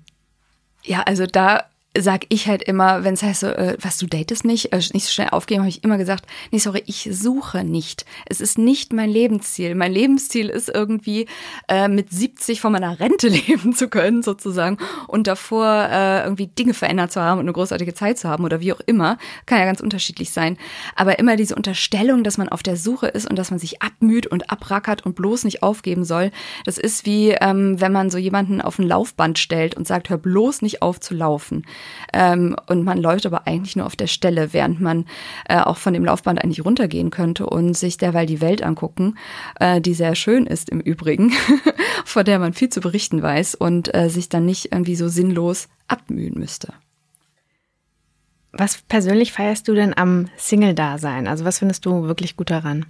Ja, 0.83 1.01
also 1.03 1.25
da 1.25 1.65
sag 1.97 2.25
ich 2.29 2.47
halt 2.47 2.63
immer, 2.63 3.03
wenn 3.03 3.13
es 3.13 3.23
heißt 3.23 3.41
so, 3.41 3.47
äh, 3.47 3.77
was 3.81 3.97
du 3.97 4.07
datest 4.07 4.45
nicht, 4.45 4.73
äh, 4.73 4.77
nicht 4.77 5.05
so 5.05 5.11
schnell 5.11 5.29
aufgeben, 5.31 5.61
habe 5.61 5.69
ich 5.69 5.83
immer 5.83 5.97
gesagt, 5.97 6.25
nee, 6.51 6.57
sorry, 6.57 6.83
ich 6.85 7.09
suche 7.11 7.63
nicht. 7.63 8.05
Es 8.25 8.41
ist 8.41 8.57
nicht 8.57 8.93
mein 8.93 9.09
Lebensziel. 9.09 9.75
Mein 9.75 9.91
Lebensziel 9.91 10.49
ist 10.49 10.69
irgendwie 10.69 11.27
äh, 11.67 11.87
mit 11.87 12.11
70 12.11 12.61
von 12.61 12.71
meiner 12.71 12.99
Rente 12.99 13.27
leben 13.47 13.73
zu 13.73 13.89
können, 13.89 14.23
sozusagen, 14.23 14.77
und 15.07 15.27
davor 15.27 15.87
äh, 15.89 16.23
irgendwie 16.23 16.47
Dinge 16.47 16.73
verändert 16.73 17.11
zu 17.11 17.21
haben 17.21 17.39
und 17.39 17.45
eine 17.45 17.53
großartige 17.53 17.93
Zeit 17.93 18.17
zu 18.17 18.29
haben 18.29 18.43
oder 18.43 18.59
wie 18.59 18.73
auch 18.73 18.81
immer. 18.85 19.17
Kann 19.45 19.59
ja 19.59 19.65
ganz 19.65 19.79
unterschiedlich 19.79 20.31
sein. 20.31 20.57
Aber 20.95 21.19
immer 21.19 21.35
diese 21.35 21.55
Unterstellung, 21.55 22.23
dass 22.23 22.37
man 22.37 22.49
auf 22.49 22.63
der 22.63 22.77
Suche 22.77 23.07
ist 23.07 23.29
und 23.29 23.37
dass 23.37 23.51
man 23.51 23.59
sich 23.59 23.81
abmüht 23.81 24.27
und 24.27 24.49
abrackert 24.49 25.05
und 25.05 25.15
bloß 25.15 25.43
nicht 25.45 25.63
aufgeben 25.63 26.03
soll, 26.03 26.31
das 26.65 26.77
ist 26.77 27.05
wie, 27.05 27.29
ähm, 27.29 27.79
wenn 27.79 27.91
man 27.91 28.09
so 28.09 28.17
jemanden 28.17 28.61
auf 28.61 28.79
ein 28.79 28.87
Laufband 28.87 29.39
stellt 29.39 29.75
und 29.75 29.87
sagt, 29.87 30.09
hör 30.09 30.17
bloß 30.17 30.61
nicht 30.61 30.81
auf 30.81 30.99
zu 30.99 31.13
laufen. 31.13 31.65
Ähm, 32.13 32.55
und 32.67 32.83
man 32.83 32.97
läuft 32.97 33.25
aber 33.25 33.47
eigentlich 33.47 33.75
nur 33.75 33.85
auf 33.85 33.95
der 33.95 34.07
Stelle, 34.07 34.53
während 34.53 34.81
man 34.81 35.05
äh, 35.49 35.59
auch 35.59 35.77
von 35.77 35.93
dem 35.93 36.05
Laufband 36.05 36.43
eigentlich 36.43 36.63
runtergehen 36.63 37.09
könnte 37.09 37.45
und 37.45 37.75
sich 37.75 37.97
derweil 37.97 38.25
die 38.25 38.41
Welt 38.41 38.63
angucken, 38.63 39.17
äh, 39.59 39.81
die 39.81 39.93
sehr 39.93 40.15
schön 40.15 40.45
ist 40.45 40.69
im 40.69 40.79
Übrigen, 40.79 41.33
vor 42.05 42.23
der 42.23 42.39
man 42.39 42.53
viel 42.53 42.69
zu 42.69 42.81
berichten 42.81 43.21
weiß 43.21 43.55
und 43.55 43.93
äh, 43.95 44.09
sich 44.09 44.29
dann 44.29 44.45
nicht 44.45 44.71
irgendwie 44.71 44.95
so 44.95 45.07
sinnlos 45.07 45.67
abmühen 45.87 46.39
müsste. 46.39 46.73
Was 48.51 48.81
persönlich 48.83 49.33
feierst 49.33 49.67
du 49.67 49.73
denn 49.73 49.97
am 49.97 50.29
Single-Dasein? 50.37 51.27
Also 51.27 51.43
was 51.43 51.59
findest 51.59 51.85
du 51.85 52.03
wirklich 52.03 52.37
gut 52.37 52.49
daran? 52.49 52.85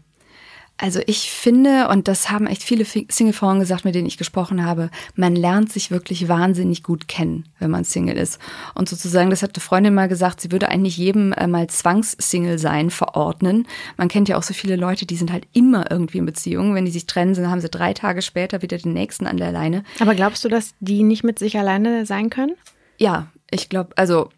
Also 0.78 1.00
ich 1.06 1.32
finde, 1.32 1.88
und 1.88 2.10
das 2.10 2.30
haben 2.30 2.48
echt 2.48 2.62
viele 2.62 2.84
Single-Frauen 2.84 3.60
gesagt, 3.60 3.86
mit 3.86 3.96
denen 3.96 4.08
ich 4.08 4.18
gesprochen 4.18 4.66
habe, 4.66 4.90
man 5.16 5.34
lernt 5.34 5.72
sich 5.72 5.90
wirklich 5.90 6.28
wahnsinnig 6.28 6.84
gut 6.84 7.08
kennen, 7.08 7.46
wenn 7.60 7.72
man 7.72 7.86
Single 7.86 8.18
ist. 8.18 8.40
Und 8.74 8.90
sozusagen, 8.90 9.30
das 9.30 9.42
hat 9.42 9.56
eine 9.56 9.62
Freundin 9.62 9.94
mal 9.94 10.10
gesagt, 10.10 10.42
sie 10.42 10.52
würde 10.52 10.68
eigentlich 10.68 10.98
jedem 10.98 11.32
äh, 11.32 11.48
mal 11.48 11.68
Zwangs-Single 11.68 12.60
sein 12.60 12.90
verordnen. 12.90 13.68
Man 13.96 14.10
kennt 14.10 14.28
ja 14.28 14.38
auch 14.38 14.44
so 14.44 14.54
viele 14.54 14.76
Leute, 14.76 15.06
die 15.06 15.16
sind 15.16 15.32
halt 15.32 15.48
immer 15.54 15.90
irgendwie 15.90 16.18
in 16.18 16.26
Beziehung. 16.26 16.76
Wenn 16.76 16.86
die 16.86 16.92
sich 16.92 17.06
trennen, 17.06 17.36
dann 17.36 17.50
haben 17.50 17.62
sie 17.62 17.70
drei 17.70 17.94
Tage 17.94 18.22
später 18.22 18.62
wieder 18.62 18.78
den 18.78 18.94
nächsten 18.94 19.28
an 19.28 19.38
der 19.38 19.54
Leine. 19.54 19.84
Aber 20.02 20.14
glaubst 20.14 20.44
du, 20.44 20.50
dass 20.50 20.74
die 20.82 21.04
nicht 21.04 21.24
mit 21.24 21.40
sich 21.40 21.58
alleine 21.58 22.06
sein 22.06 22.30
können? 22.30 22.56
Ja, 22.98 23.28
ich 23.50 23.70
glaube, 23.70 23.92
also 23.96 24.30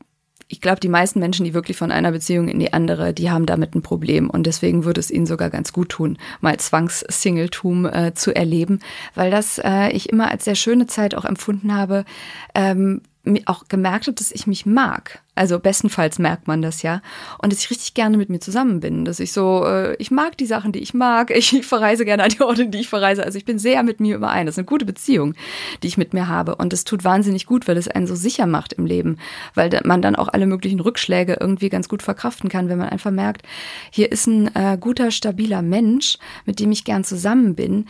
ich 0.49 0.61
glaube, 0.61 0.79
die 0.79 0.89
meisten 0.89 1.19
Menschen, 1.19 1.43
die 1.43 1.53
wirklich 1.53 1.77
von 1.77 1.91
einer 1.91 2.11
Beziehung 2.11 2.47
in 2.47 2.59
die 2.59 2.71
andere, 2.71 3.13
die 3.13 3.29
haben 3.29 3.45
damit 3.45 3.75
ein 3.75 3.81
Problem. 3.81 4.29
Und 4.29 4.47
deswegen 4.47 4.85
würde 4.85 4.99
es 4.99 5.11
ihnen 5.11 5.25
sogar 5.25 5.49
ganz 5.49 5.73
gut 5.73 5.89
tun, 5.89 6.17
mal 6.39 6.57
Zwangssingletum 6.57 7.85
äh, 7.85 8.13
zu 8.13 8.33
erleben, 8.33 8.79
weil 9.13 9.29
das 9.29 9.59
äh, 9.63 9.89
ich 9.91 10.09
immer 10.09 10.31
als 10.31 10.45
sehr 10.45 10.55
schöne 10.55 10.87
Zeit 10.87 11.15
auch 11.15 11.25
empfunden 11.25 11.75
habe, 11.75 12.05
ähm, 12.55 13.01
auch 13.45 13.67
gemerkt 13.67 14.07
habe, 14.07 14.15
dass 14.15 14.31
ich 14.31 14.47
mich 14.47 14.65
mag. 14.65 15.21
Also 15.37 15.59
bestenfalls 15.59 16.17
merkt 16.17 16.47
man 16.47 16.63
das 16.63 16.81
ja. 16.81 17.01
Und 17.37 17.53
dass 17.53 17.59
ich 17.59 17.69
richtig 17.69 17.93
gerne 17.93 18.17
mit 18.17 18.29
mir 18.29 18.39
zusammen 18.39 18.79
bin. 18.79 19.05
Dass 19.05 19.19
ich 19.19 19.31
so, 19.31 19.63
äh, 19.65 19.95
ich 19.97 20.09
mag 20.09 20.35
die 20.37 20.47
Sachen, 20.47 20.71
die 20.71 20.79
ich 20.79 20.95
mag. 20.95 21.29
Ich, 21.29 21.55
ich 21.55 21.65
verreise 21.67 22.05
gerne 22.05 22.23
an 22.23 22.29
die 22.29 22.41
Orte, 22.41 22.67
die 22.67 22.79
ich 22.79 22.89
verreise. 22.89 23.23
Also 23.23 23.37
ich 23.37 23.45
bin 23.45 23.59
sehr 23.59 23.83
mit 23.83 23.99
mir 23.99 24.15
überein. 24.15 24.47
Das 24.47 24.55
ist 24.55 24.59
eine 24.59 24.65
gute 24.65 24.85
Beziehung, 24.85 25.35
die 25.83 25.87
ich 25.87 25.97
mit 25.97 26.13
mir 26.13 26.27
habe. 26.27 26.55
Und 26.55 26.73
es 26.73 26.85
tut 26.85 27.03
wahnsinnig 27.03 27.45
gut, 27.45 27.67
weil 27.67 27.77
es 27.77 27.87
einen 27.87 28.07
so 28.07 28.15
sicher 28.15 28.47
macht 28.47 28.73
im 28.73 28.87
Leben. 28.87 29.19
Weil 29.53 29.69
man 29.83 30.01
dann 30.01 30.15
auch 30.15 30.29
alle 30.29 30.47
möglichen 30.47 30.79
Rückschläge 30.79 31.37
irgendwie 31.39 31.69
ganz 31.69 31.87
gut 31.87 32.01
verkraften 32.01 32.49
kann, 32.49 32.67
wenn 32.67 32.79
man 32.79 32.89
einfach 32.89 33.11
merkt, 33.11 33.43
hier 33.91 34.11
ist 34.11 34.25
ein 34.25 34.53
äh, 34.55 34.77
guter, 34.79 35.11
stabiler 35.11 35.61
Mensch, 35.61 36.17
mit 36.45 36.59
dem 36.59 36.71
ich 36.71 36.83
gern 36.83 37.03
zusammen 37.03 37.53
bin. 37.53 37.85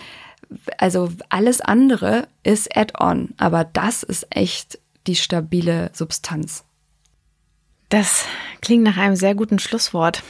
Also 0.77 1.09
alles 1.29 1.61
andere 1.61 2.27
ist 2.43 2.75
add-on. 2.75 3.33
Aber 3.37 3.63
das 3.63 4.03
ist 4.03 4.27
echt 4.29 4.79
die 5.07 5.15
stabile 5.15 5.89
Substanz. 5.93 6.63
Das 7.89 8.25
klingt 8.61 8.83
nach 8.83 8.97
einem 8.97 9.15
sehr 9.15 9.33
guten 9.33 9.59
Schlusswort. 9.59 10.23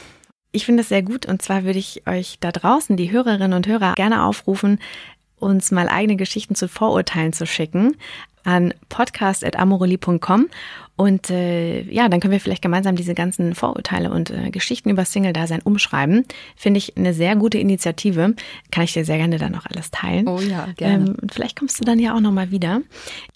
Ich 0.52 0.64
finde 0.64 0.82
es 0.82 0.88
sehr 0.88 1.02
gut 1.02 1.26
und 1.26 1.42
zwar 1.42 1.64
würde 1.64 1.78
ich 1.78 2.06
euch 2.06 2.38
da 2.40 2.52
draußen, 2.52 2.96
die 2.96 3.10
Hörerinnen 3.10 3.52
und 3.52 3.66
Hörer, 3.66 3.94
gerne 3.94 4.24
aufrufen, 4.24 4.78
uns 5.36 5.70
mal 5.70 5.88
eigene 5.88 6.16
Geschichten 6.16 6.54
zu 6.54 6.68
Vorurteilen 6.68 7.32
zu 7.32 7.46
schicken 7.46 7.96
an 8.48 8.72
podcast.amoreli.com 8.88 10.46
und 10.96 11.30
äh, 11.30 11.82
ja, 11.82 12.08
dann 12.08 12.18
können 12.18 12.32
wir 12.32 12.40
vielleicht 12.40 12.62
gemeinsam 12.62 12.96
diese 12.96 13.14
ganzen 13.14 13.54
Vorurteile 13.54 14.10
und 14.10 14.30
äh, 14.30 14.50
Geschichten 14.50 14.88
über 14.88 15.04
Single-Dasein 15.04 15.60
umschreiben. 15.62 16.24
Finde 16.56 16.78
ich 16.78 16.96
eine 16.96 17.12
sehr 17.12 17.36
gute 17.36 17.58
Initiative. 17.58 18.34
Kann 18.72 18.84
ich 18.84 18.94
dir 18.94 19.04
sehr 19.04 19.18
gerne 19.18 19.36
dann 19.36 19.54
auch 19.54 19.66
alles 19.66 19.90
teilen. 19.90 20.26
Oh 20.26 20.40
ja, 20.40 20.66
gerne. 20.76 21.10
Ähm, 21.10 21.16
vielleicht 21.30 21.58
kommst 21.58 21.78
du 21.78 21.84
dann 21.84 21.98
ja 21.98 22.16
auch 22.16 22.20
nochmal 22.20 22.50
wieder. 22.50 22.80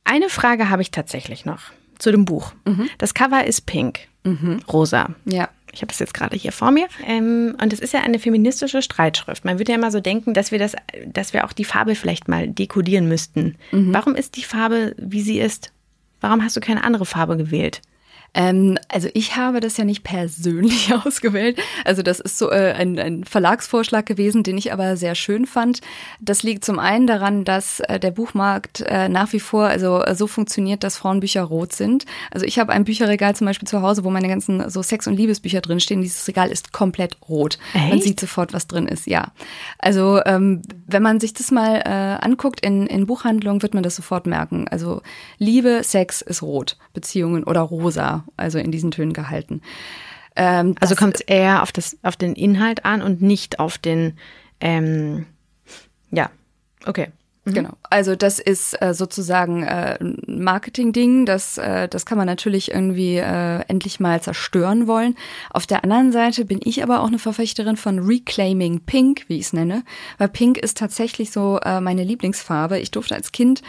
Eine 0.02 0.30
Frage 0.30 0.70
habe 0.70 0.80
ich 0.80 0.90
tatsächlich 0.90 1.44
noch 1.44 1.60
zu 1.98 2.10
dem 2.10 2.24
Buch. 2.24 2.52
Mhm. 2.64 2.88
Das 2.96 3.12
Cover 3.12 3.44
ist 3.44 3.66
pink, 3.66 4.00
mhm. 4.24 4.60
rosa. 4.72 5.10
Ja. 5.26 5.50
Ich 5.72 5.80
habe 5.80 5.88
das 5.88 5.98
jetzt 5.98 6.14
gerade 6.14 6.36
hier 6.36 6.52
vor 6.52 6.70
mir. 6.70 6.86
Ähm, 7.06 7.56
und 7.60 7.72
es 7.72 7.80
ist 7.80 7.94
ja 7.94 8.00
eine 8.00 8.18
feministische 8.18 8.82
Streitschrift. 8.82 9.44
Man 9.44 9.58
würde 9.58 9.72
ja 9.72 9.78
immer 9.78 9.90
so 9.90 10.00
denken, 10.00 10.34
dass 10.34 10.52
wir 10.52 10.58
das, 10.58 10.76
dass 11.06 11.32
wir 11.32 11.44
auch 11.44 11.52
die 11.52 11.64
Farbe 11.64 11.94
vielleicht 11.94 12.28
mal 12.28 12.46
dekodieren 12.46 13.08
müssten. 13.08 13.56
Mhm. 13.70 13.94
Warum 13.94 14.14
ist 14.14 14.36
die 14.36 14.44
Farbe, 14.44 14.94
wie 14.98 15.22
sie 15.22 15.40
ist? 15.40 15.72
Warum 16.20 16.44
hast 16.44 16.56
du 16.56 16.60
keine 16.60 16.84
andere 16.84 17.06
Farbe 17.06 17.36
gewählt? 17.36 17.80
Ähm, 18.34 18.78
also 18.88 19.08
ich 19.12 19.36
habe 19.36 19.60
das 19.60 19.76
ja 19.76 19.84
nicht 19.84 20.04
persönlich 20.04 20.92
ausgewählt. 21.04 21.58
Also 21.84 22.02
das 22.02 22.20
ist 22.20 22.38
so 22.38 22.50
äh, 22.50 22.72
ein, 22.72 22.98
ein 22.98 23.24
Verlagsvorschlag 23.24 24.06
gewesen, 24.06 24.42
den 24.42 24.56
ich 24.56 24.72
aber 24.72 24.96
sehr 24.96 25.14
schön 25.14 25.46
fand. 25.46 25.80
Das 26.20 26.42
liegt 26.42 26.64
zum 26.64 26.78
einen 26.78 27.06
daran, 27.06 27.44
dass 27.44 27.80
äh, 27.80 27.98
der 28.00 28.10
Buchmarkt 28.10 28.80
äh, 28.86 29.08
nach 29.08 29.32
wie 29.32 29.40
vor 29.40 29.66
also 29.66 30.02
äh, 30.02 30.14
so 30.14 30.26
funktioniert, 30.26 30.82
dass 30.82 30.96
Frauenbücher 30.96 31.42
rot 31.42 31.72
sind. 31.72 32.06
Also 32.30 32.46
ich 32.46 32.58
habe 32.58 32.72
ein 32.72 32.84
Bücherregal 32.84 33.36
zum 33.36 33.46
Beispiel 33.46 33.68
zu 33.68 33.82
Hause, 33.82 34.04
wo 34.04 34.10
meine 34.10 34.28
ganzen 34.28 34.68
so 34.70 34.82
Sex- 34.82 35.06
und 35.06 35.16
Liebesbücher 35.16 35.60
drinstehen. 35.60 36.00
Dieses 36.00 36.26
Regal 36.26 36.50
ist 36.50 36.72
komplett 36.72 37.16
rot. 37.28 37.58
Echt? 37.74 37.88
Man 37.88 38.00
sieht 38.00 38.20
sofort, 38.20 38.52
was 38.52 38.66
drin 38.66 38.88
ist, 38.88 39.06
ja. 39.06 39.32
Also 39.78 40.20
ähm, 40.24 40.62
wenn 40.86 41.02
man 41.02 41.20
sich 41.20 41.34
das 41.34 41.50
mal 41.50 41.82
äh, 41.84 42.24
anguckt 42.24 42.64
in, 42.64 42.86
in 42.86 43.06
Buchhandlungen, 43.06 43.62
wird 43.62 43.74
man 43.74 43.82
das 43.82 43.96
sofort 43.96 44.26
merken. 44.26 44.66
Also 44.68 45.02
Liebe, 45.38 45.82
Sex 45.84 46.22
ist 46.22 46.42
rot, 46.42 46.78
Beziehungen 46.94 47.44
oder 47.44 47.60
rosa 47.60 48.21
also 48.36 48.58
in 48.58 48.70
diesen 48.70 48.90
Tönen 48.90 49.12
gehalten. 49.12 49.62
Ähm, 50.36 50.74
also 50.80 50.94
kommt 50.94 51.16
es 51.16 51.20
eher 51.20 51.62
auf, 51.62 51.72
das, 51.72 51.96
auf 52.02 52.16
den 52.16 52.34
Inhalt 52.34 52.84
an 52.84 53.02
und 53.02 53.22
nicht 53.22 53.60
auf 53.60 53.78
den, 53.78 54.18
ähm, 54.60 55.26
ja, 56.10 56.30
okay. 56.86 57.08
Mhm. 57.44 57.54
Genau. 57.54 57.70
Also 57.90 58.14
das 58.14 58.38
ist 58.38 58.80
äh, 58.80 58.94
sozusagen 58.94 59.64
äh, 59.64 59.98
Marketing-Ding. 60.26 61.26
Das, 61.26 61.58
äh, 61.58 61.88
das 61.88 62.06
kann 62.06 62.16
man 62.16 62.26
natürlich 62.26 62.70
irgendwie 62.70 63.16
äh, 63.16 63.60
endlich 63.66 63.98
mal 63.98 64.22
zerstören 64.22 64.86
wollen. 64.86 65.16
Auf 65.50 65.66
der 65.66 65.82
anderen 65.82 66.12
Seite 66.12 66.44
bin 66.44 66.60
ich 66.62 66.84
aber 66.84 67.00
auch 67.00 67.08
eine 67.08 67.18
Verfechterin 67.18 67.76
von 67.76 67.98
Reclaiming 67.98 68.80
Pink, 68.80 69.24
wie 69.26 69.38
ich 69.38 69.46
es 69.46 69.52
nenne. 69.52 69.82
Weil 70.18 70.28
Pink 70.28 70.56
ist 70.56 70.78
tatsächlich 70.78 71.32
so 71.32 71.58
äh, 71.64 71.80
meine 71.80 72.04
Lieblingsfarbe. 72.04 72.78
Ich 72.78 72.92
durfte 72.92 73.16
als 73.16 73.32
Kind, 73.32 73.62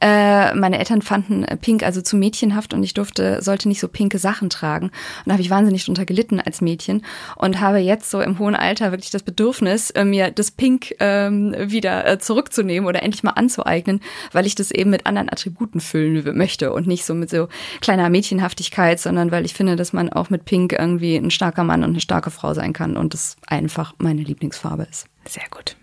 äh, 0.00 0.52
meine 0.54 0.80
Eltern 0.80 1.00
fanden 1.00 1.46
Pink 1.60 1.84
also 1.84 2.02
zu 2.02 2.16
mädchenhaft 2.16 2.74
und 2.74 2.82
ich 2.82 2.94
durfte, 2.94 3.42
sollte 3.42 3.68
nicht 3.68 3.80
so 3.80 3.86
pinke 3.86 4.18
Sachen 4.18 4.50
tragen. 4.50 4.86
Und 4.86 5.26
da 5.26 5.32
habe 5.32 5.42
ich 5.42 5.50
wahnsinnig 5.50 5.84
drunter 5.84 6.04
gelitten 6.04 6.40
als 6.40 6.60
Mädchen 6.60 7.04
und 7.36 7.60
habe 7.60 7.78
jetzt 7.78 8.10
so 8.10 8.20
im 8.20 8.40
hohen 8.40 8.56
Alter 8.56 8.90
wirklich 8.90 9.10
das 9.10 9.22
Bedürfnis, 9.22 9.90
äh, 9.90 10.04
mir 10.04 10.32
das 10.32 10.50
Pink 10.50 10.96
ähm, 10.98 11.54
wieder 11.56 12.06
äh, 12.06 12.18
zurückzunehmen 12.18 12.88
oder 12.88 13.04
endlich 13.04 13.19
mal 13.22 13.32
anzueignen, 13.32 14.00
weil 14.32 14.46
ich 14.46 14.54
das 14.54 14.70
eben 14.70 14.90
mit 14.90 15.06
anderen 15.06 15.28
Attributen 15.28 15.80
füllen 15.80 16.36
möchte 16.36 16.72
und 16.72 16.86
nicht 16.86 17.04
so 17.04 17.14
mit 17.14 17.30
so 17.30 17.48
kleiner 17.80 18.08
Mädchenhaftigkeit, 18.10 19.00
sondern 19.00 19.30
weil 19.30 19.44
ich 19.44 19.54
finde, 19.54 19.76
dass 19.76 19.92
man 19.92 20.10
auch 20.10 20.30
mit 20.30 20.44
Pink 20.44 20.72
irgendwie 20.72 21.16
ein 21.16 21.30
starker 21.30 21.64
Mann 21.64 21.84
und 21.84 21.90
eine 21.90 22.00
starke 22.00 22.30
Frau 22.30 22.54
sein 22.54 22.72
kann 22.72 22.96
und 22.96 23.14
das 23.14 23.36
einfach 23.46 23.94
meine 23.98 24.22
Lieblingsfarbe 24.22 24.86
ist. 24.90 25.06
Sehr 25.28 25.44
gut. 25.50 25.76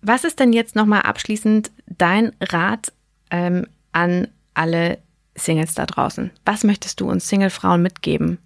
Was 0.00 0.24
ist 0.24 0.38
denn 0.38 0.52
jetzt 0.52 0.76
nochmal 0.76 1.02
abschließend 1.02 1.70
dein 1.86 2.32
Rat 2.40 2.92
ähm, 3.30 3.66
an 3.92 4.28
alle 4.54 4.98
Singles 5.34 5.74
da 5.74 5.86
draußen? 5.86 6.30
Was 6.44 6.64
möchtest 6.64 7.00
du 7.00 7.08
uns 7.08 7.28
Single-Frauen 7.28 7.82
mitgeben? 7.82 8.38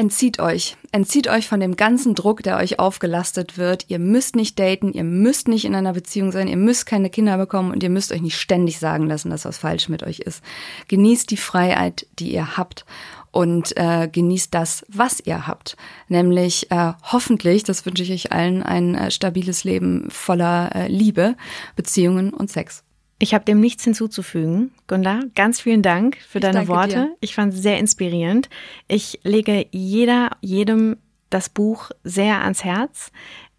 Entzieht 0.00 0.40
euch. 0.40 0.78
Entzieht 0.92 1.28
euch 1.28 1.46
von 1.46 1.60
dem 1.60 1.76
ganzen 1.76 2.14
Druck, 2.14 2.42
der 2.42 2.56
euch 2.56 2.78
aufgelastet 2.78 3.58
wird. 3.58 3.84
Ihr 3.88 3.98
müsst 3.98 4.34
nicht 4.34 4.58
daten, 4.58 4.94
ihr 4.94 5.04
müsst 5.04 5.46
nicht 5.46 5.66
in 5.66 5.74
einer 5.74 5.92
Beziehung 5.92 6.32
sein, 6.32 6.48
ihr 6.48 6.56
müsst 6.56 6.86
keine 6.86 7.10
Kinder 7.10 7.36
bekommen 7.36 7.70
und 7.70 7.82
ihr 7.82 7.90
müsst 7.90 8.10
euch 8.10 8.22
nicht 8.22 8.38
ständig 8.38 8.78
sagen 8.78 9.06
lassen, 9.08 9.28
dass 9.28 9.44
was 9.44 9.58
falsch 9.58 9.90
mit 9.90 10.02
euch 10.02 10.20
ist. 10.20 10.42
Genießt 10.88 11.30
die 11.30 11.36
Freiheit, 11.36 12.06
die 12.18 12.32
ihr 12.32 12.56
habt 12.56 12.86
und 13.30 13.76
äh, 13.76 14.08
genießt 14.10 14.54
das, 14.54 14.86
was 14.88 15.20
ihr 15.20 15.46
habt. 15.46 15.76
Nämlich 16.08 16.70
äh, 16.70 16.94
hoffentlich, 17.02 17.62
das 17.64 17.84
wünsche 17.84 18.02
ich 18.02 18.10
euch 18.10 18.32
allen, 18.32 18.62
ein 18.62 18.94
äh, 18.94 19.10
stabiles 19.10 19.64
Leben 19.64 20.08
voller 20.08 20.74
äh, 20.74 20.88
Liebe, 20.88 21.36
Beziehungen 21.76 22.32
und 22.32 22.50
Sex. 22.50 22.84
Ich 23.22 23.34
habe 23.34 23.44
dem 23.44 23.60
nichts 23.60 23.84
hinzuzufügen. 23.84 24.72
Gunda, 24.88 25.20
ganz 25.34 25.60
vielen 25.60 25.82
Dank 25.82 26.16
für 26.26 26.38
ich 26.38 26.42
deine 26.42 26.66
Worte. 26.68 26.94
Dir. 26.94 27.16
Ich 27.20 27.34
fand 27.34 27.52
es 27.52 27.60
sehr 27.60 27.78
inspirierend. 27.78 28.48
Ich 28.88 29.20
lege 29.22 29.66
jeder, 29.70 30.30
jedem 30.40 30.96
das 31.28 31.50
Buch 31.50 31.90
sehr 32.02 32.42
ans 32.42 32.64
Herz. 32.64 33.12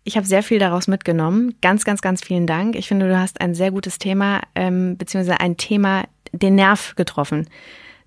Ich 0.03 0.18
habe 0.18 0.26
sehr 0.26 0.41
viel 0.41 0.57
daraus 0.57 0.88
mitgenommen. 0.88 1.53
Ganz, 1.62 1.86
ganz, 1.86 2.01
ganz 2.01 2.24
vielen 2.24 2.47
Dank. 2.47 2.76
Ich 2.76 2.88
finde, 2.88 3.07
du 3.07 3.20
hast 3.20 3.39
ein 3.39 3.53
sehr 3.53 3.70
gutes 3.70 3.99
Thema, 3.99 4.41
ähm, 4.55 4.97
beziehungsweise 4.97 5.39
ein 5.39 5.57
Thema, 5.57 6.05
den 6.32 6.55
Nerv 6.55 6.95
getroffen. 6.95 7.47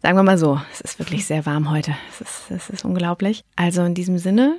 Sagen 0.02 0.18
wir 0.18 0.24
mal 0.24 0.38
so, 0.38 0.60
es 0.72 0.80
ist 0.80 0.98
wirklich 0.98 1.24
sehr 1.24 1.46
warm 1.46 1.70
heute. 1.70 1.96
Es 2.10 2.20
ist, 2.20 2.50
es 2.50 2.68
ist 2.68 2.84
unglaublich. 2.84 3.44
Also 3.54 3.84
in 3.84 3.94
diesem 3.94 4.18
Sinne, 4.18 4.56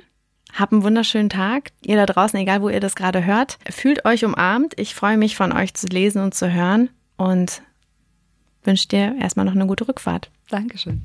hab 0.56 0.72
einen 0.72 0.82
wunderschönen 0.82 1.28
Tag. 1.28 1.70
Ihr 1.82 1.96
da 1.96 2.06
draußen, 2.06 2.38
egal 2.38 2.62
wo 2.62 2.68
ihr 2.68 2.80
das 2.80 2.96
gerade 2.96 3.24
hört, 3.24 3.58
fühlt 3.70 4.04
euch 4.04 4.24
umarmt. 4.24 4.74
Ich 4.78 4.94
freue 4.94 5.16
mich 5.16 5.36
von 5.36 5.52
euch 5.52 5.74
zu 5.74 5.86
lesen 5.86 6.22
und 6.22 6.34
zu 6.34 6.52
hören 6.52 6.90
und 7.16 7.62
wünsche 8.64 8.88
dir 8.88 9.14
erstmal 9.20 9.46
noch 9.46 9.54
eine 9.54 9.66
gute 9.66 9.86
Rückfahrt. 9.86 10.30
Dankeschön. 10.50 11.02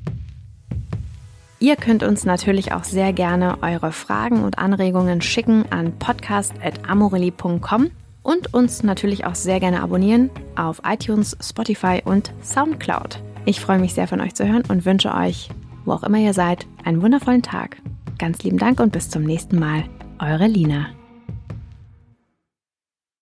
Ihr 1.58 1.76
könnt 1.76 2.02
uns 2.02 2.24
natürlich 2.24 2.72
auch 2.72 2.82
sehr 2.82 3.12
gerne 3.12 3.62
eure 3.62 3.92
Fragen 3.92 4.42
und 4.42 4.58
Anregungen 4.58 5.20
schicken 5.20 5.64
an 5.70 5.96
podcast.amorelli.com 5.98 7.90
und 8.24 8.54
uns 8.54 8.82
natürlich 8.82 9.26
auch 9.26 9.36
sehr 9.36 9.60
gerne 9.60 9.80
abonnieren 9.82 10.30
auf 10.56 10.82
iTunes, 10.84 11.36
Spotify 11.40 12.02
und 12.04 12.32
Soundcloud. 12.42 13.20
Ich 13.44 13.60
freue 13.60 13.78
mich 13.78 13.94
sehr 13.94 14.08
von 14.08 14.20
euch 14.20 14.34
zu 14.34 14.46
hören 14.46 14.64
und 14.68 14.84
wünsche 14.84 15.14
euch, 15.14 15.50
wo 15.84 15.92
auch 15.92 16.02
immer 16.02 16.18
ihr 16.18 16.34
seid, 16.34 16.66
einen 16.84 17.00
wundervollen 17.00 17.42
Tag. 17.42 17.76
Ganz 18.22 18.44
lieben 18.44 18.56
Dank 18.56 18.78
und 18.78 18.92
bis 18.92 19.10
zum 19.10 19.24
nächsten 19.24 19.58
Mal. 19.58 19.82
Eure 20.20 20.46
Lina. 20.46 20.90